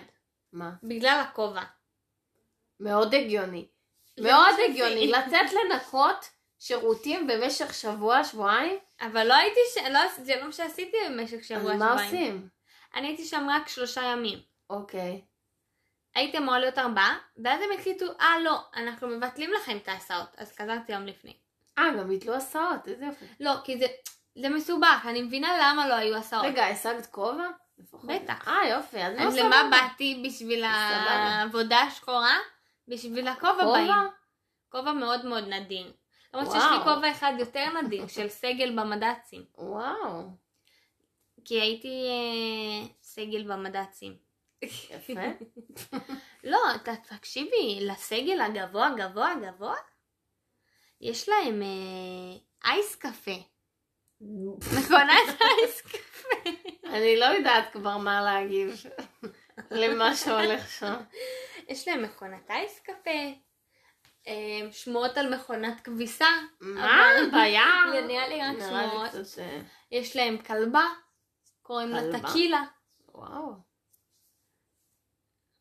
מה? 0.53 0.71
בגלל 0.83 1.21
הכובע. 1.21 1.63
מאוד 2.81 3.15
הגיוני. 3.15 3.67
מאוד. 4.21 4.55
הגיוני. 4.69 5.07
לצאת 5.07 5.53
לנקות 5.53 6.29
שירותים 6.59 7.27
במשך 7.27 7.75
שבוע, 7.75 8.25
שבועיים? 8.25 8.79
אבל 9.01 9.27
לא 9.27 9.35
הייתי, 9.35 9.61
ש... 9.75 9.79
לא, 9.91 10.01
זה 10.25 10.37
לא 10.37 10.47
מה 10.47 10.53
שעשיתי 10.53 10.97
במשך 11.09 11.45
שבוע 11.45 11.73
אז 11.73 11.79
מה 11.79 11.89
שבועיים. 11.89 12.05
עושים? 12.05 12.49
אני 12.95 13.07
הייתי 13.07 13.25
שם 13.25 13.47
רק 13.51 13.69
שלושה 13.69 14.03
ימים. 14.03 14.39
אוקיי. 14.71 15.21
הייתי 16.15 16.39
אמורה 16.39 16.59
להיות 16.59 16.79
ארבעה, 16.79 17.19
ואז 17.45 17.61
הם 17.63 17.79
החליטו, 17.79 18.07
אה 18.21 18.39
לא, 18.45 18.61
אנחנו 18.77 19.09
מבטלים 19.09 19.53
לכם 19.53 19.77
את 19.77 19.89
ההסעות. 19.89 20.29
אז 20.37 20.53
חזרתי 20.53 20.93
יום 20.93 21.07
לפני. 21.07 21.37
אה, 21.79 21.85
גם 21.99 22.09
ביטלו 22.09 22.35
הסעות, 22.35 22.89
איזה 22.89 23.05
יופי. 23.05 23.25
לא, 23.41 23.53
כי 23.65 23.79
זה, 23.79 23.87
זה 24.37 24.49
מסובך, 24.49 25.07
אני 25.09 25.23
מבינה 25.23 25.49
למה 25.61 25.89
לא 25.89 25.95
היו 25.95 26.17
הסעות. 26.17 26.45
רגע, 26.45 26.67
השגת 26.67 27.07
כובע? 27.07 27.49
בטח. 28.05 28.49
אה, 28.49 28.69
יופי, 28.69 29.03
אז 29.03 29.13
לא 29.19 29.31
סבבה. 29.31 29.43
למה 29.43 29.71
באתי 29.71 30.23
בשביל. 30.27 30.65
העבודה 30.65 31.79
השחורה? 31.79 32.37
בשביל 32.89 33.29
הכובע 33.29 33.65
כובע? 33.65 33.73
באים. 33.73 33.91
כובע 34.69 34.93
מאוד 34.93 35.25
מאוד 35.27 35.45
נדיר. 35.45 35.93
למרות 36.35 36.53
שיש 36.53 36.63
לי. 36.73 36.85
כובע 36.85 37.11
אחד 37.11 37.33
יותר 37.39 37.81
נדיר, 37.83 38.07
של 38.17 38.29
סגל 38.29 38.79
במד"צים. 38.81 39.45
וואו, 39.59 40.23
כי 41.45 41.61
הייתי 41.61 42.07
אה, 42.09 42.89
סגל 43.03 43.53
במד"צים. 43.53 44.17
יפה. 44.63 45.21
לא, 46.45 46.59
תקשיבי, 47.09 47.79
לסגל 47.81 48.41
הגבוה 48.41 48.91
גבוה 48.97 49.35
גבוה, 49.43 49.77
יש 51.01 51.29
להם 51.29 51.63
אה, 51.63 52.71
אייס 52.71 52.97
קפה. 52.97 53.56
מכונת 54.21 55.41
אייס 55.41 55.81
קפה. 55.81 56.51
אני 56.85 57.17
לא 57.17 57.25
יודעת 57.25 57.73
כבר 57.73 57.97
מה 57.97 58.23
להגיב 58.23 58.83
למה 59.71 60.17
שהולך 60.17 60.71
שם. 60.71 60.95
יש 61.69 61.89
להם 61.89 62.03
מכונת 62.03 62.51
אייס 62.51 62.81
קפה. 62.81 63.33
אה, 64.27 64.73
שמועות 64.73 65.17
על 65.17 65.35
מכונת 65.35 65.81
כביסה. 65.81 66.27
מה? 66.61 67.03
זה 67.93 68.01
נראה 68.07 68.29
לי 68.29 68.41
רק 68.43 68.57
שמועות. 68.69 69.11
אה, 69.39 69.61
יש 69.91 70.17
להם 70.17 70.39
כלבה, 70.39 70.85
קוראים 71.63 71.89
לה? 71.89 72.21
טקילה. 72.21 72.63
וואו. 73.15 73.53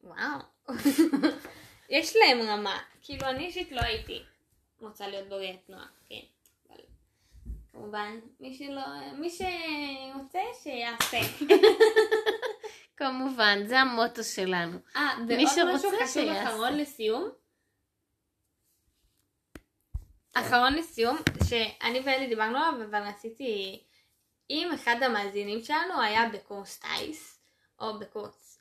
וואו. 0.03 0.39
יש 1.89 2.15
להם 2.15 2.41
רמה. 2.41 2.79
כאילו, 3.01 3.27
אני 3.27 3.45
אישית 3.45 3.71
לא 3.71 3.81
הייתי 3.81 4.23
רוצה 4.79 5.07
להיות 5.07 5.29
בוגרת 5.29 5.65
תנועה, 5.65 5.85
כן. 6.09 6.21
כמובן, 7.75 8.19
מי 8.39 8.53
שלא, 8.53 8.81
מי 9.13 9.29
שרוצה, 9.29 10.39
שיעשה. 10.63 11.17
כמובן, 12.97 13.59
זה 13.65 13.79
המוטו 13.79 14.23
שלנו. 14.23 14.77
אה, 14.95 15.15
ועוד 15.27 15.39
משהו 15.39 15.67
חשוב 15.75 15.93
שיעשה. 16.07 16.43
אחרון 16.43 16.77
לסיום. 16.77 17.29
אחרון 20.33 20.73
לסיום, 20.73 21.17
שאני 21.49 21.99
ואלי 21.99 22.27
דיברנו 22.27 22.57
עליו, 22.57 22.87
אבל 22.89 23.03
רציתי, 23.07 23.83
אם 24.49 24.69
אחד 24.75 24.95
המאזינים 25.01 25.61
שלנו 25.61 26.01
היה 26.01 26.29
בקורס 26.29 26.79
טיס, 26.79 27.41
או 27.79 27.99
בקורס 27.99 28.59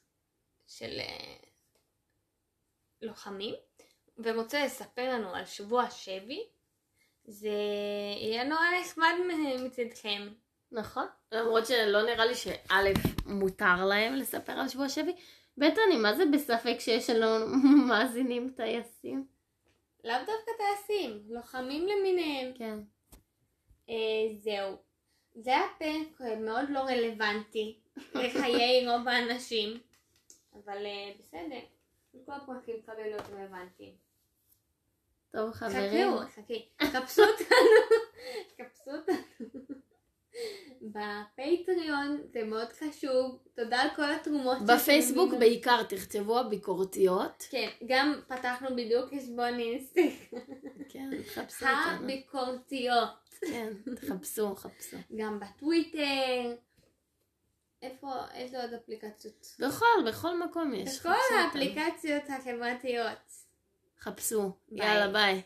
של 0.67 1.01
אה, 1.01 1.37
לוחמים, 3.03 3.55
ורוצה 4.19 4.65
לספר 4.65 5.15
לנו 5.15 5.35
על 5.35 5.47
שבוע 5.47 5.83
השבי, 5.83 6.49
זה 7.27 7.59
יהיה 8.21 8.45
נורא 8.45 8.65
נחמד 8.81 9.15
מצדכם. 9.65 10.29
נכון. 10.73 11.07
למרות 11.33 11.67
שלא 11.67 12.03
נראה 12.03 12.27
לי 12.27 12.35
שא' 12.35 12.75
מותר 13.27 13.85
להם 13.85 14.15
לספר 14.15 14.53
על 14.53 14.69
שבוע 14.69 14.89
שבי, 14.89 15.13
ב' 15.59 15.63
אני 15.63 15.97
מה 15.97 16.15
זה 16.15 16.25
בספק 16.33 16.77
שיש 16.79 17.11
לנו 17.11 17.47
מאזינים 17.89 18.53
טייסים. 18.57 19.27
לאו 20.05 20.17
דווקא 20.19 20.51
טייסים, 20.59 21.23
לוחמים 21.29 21.87
למיניהם. 21.89 22.53
כן. 22.55 22.79
אה, 23.89 23.95
זהו. 24.39 24.77
זה 25.35 25.51
היה 25.51 25.67
פרק 25.79 26.21
אה, 26.21 26.37
מאוד 26.37 26.71
לא 26.71 26.79
רלוונטי 26.79 27.79
לחיי 28.15 28.89
רוב 28.89 29.09
האנשים, 29.09 29.81
אבל 30.55 30.87
אה, 30.87 31.13
בסדר, 31.19 31.61
כל 32.27 32.33
הפרקים 32.33 32.77
צריכים 32.87 33.05
להיות 33.05 33.29
רלוונטיים. 33.33 34.04
טוב 35.35 35.53
חברים. 35.53 36.19
חכו, 36.19 36.43
חכי, 36.43 36.69
חפשו 36.83 37.23
אותנו, 37.23 38.01
חפשו 38.59 38.91
אותנו 38.91 39.45
בפטריון, 40.83 42.23
זה 42.33 42.45
מאוד 42.45 42.69
חשוב, 42.73 43.39
תודה 43.57 43.77
על 43.83 43.89
כל 43.97 44.13
התרומות. 44.13 44.59
בפייסבוק. 44.67 45.35
בעיקר 45.39 45.83
תכתבו 45.83 46.39
הביקורתיות. 46.39 47.47
כן, 47.51 47.69
גם 47.87 48.21
פתחנו 48.29 48.69
בדיוק 48.77 49.15
חשבון 49.15 49.59
אינסטגרם, 49.59 50.41
כן, 50.89 51.23
תחפשו 51.23 51.67
אותנו. 51.71 52.05
הביקורתיות. 52.05 53.29
כן, 53.41 53.73
תחפשו, 53.97 54.57
חפשו. 54.57 54.97
גם 55.17 55.41
בטוויטר. 55.41 56.55
איפה, 57.83 58.13
איזה 58.35 58.63
עוד 58.63 58.73
אפליקציות? 58.73 59.47
בכל, 59.59 60.09
בכל 60.09 60.39
מקום 60.39 60.75
יש. 60.75 60.99
בכל 60.99 61.09
חפשו. 61.09 61.35
האפליקציות 61.35 62.23
החברתיות. 62.29 63.44
חפשו. 64.05 64.53
ביי. 64.71 64.87
יאללה, 64.87 65.13
ביי. 65.13 65.43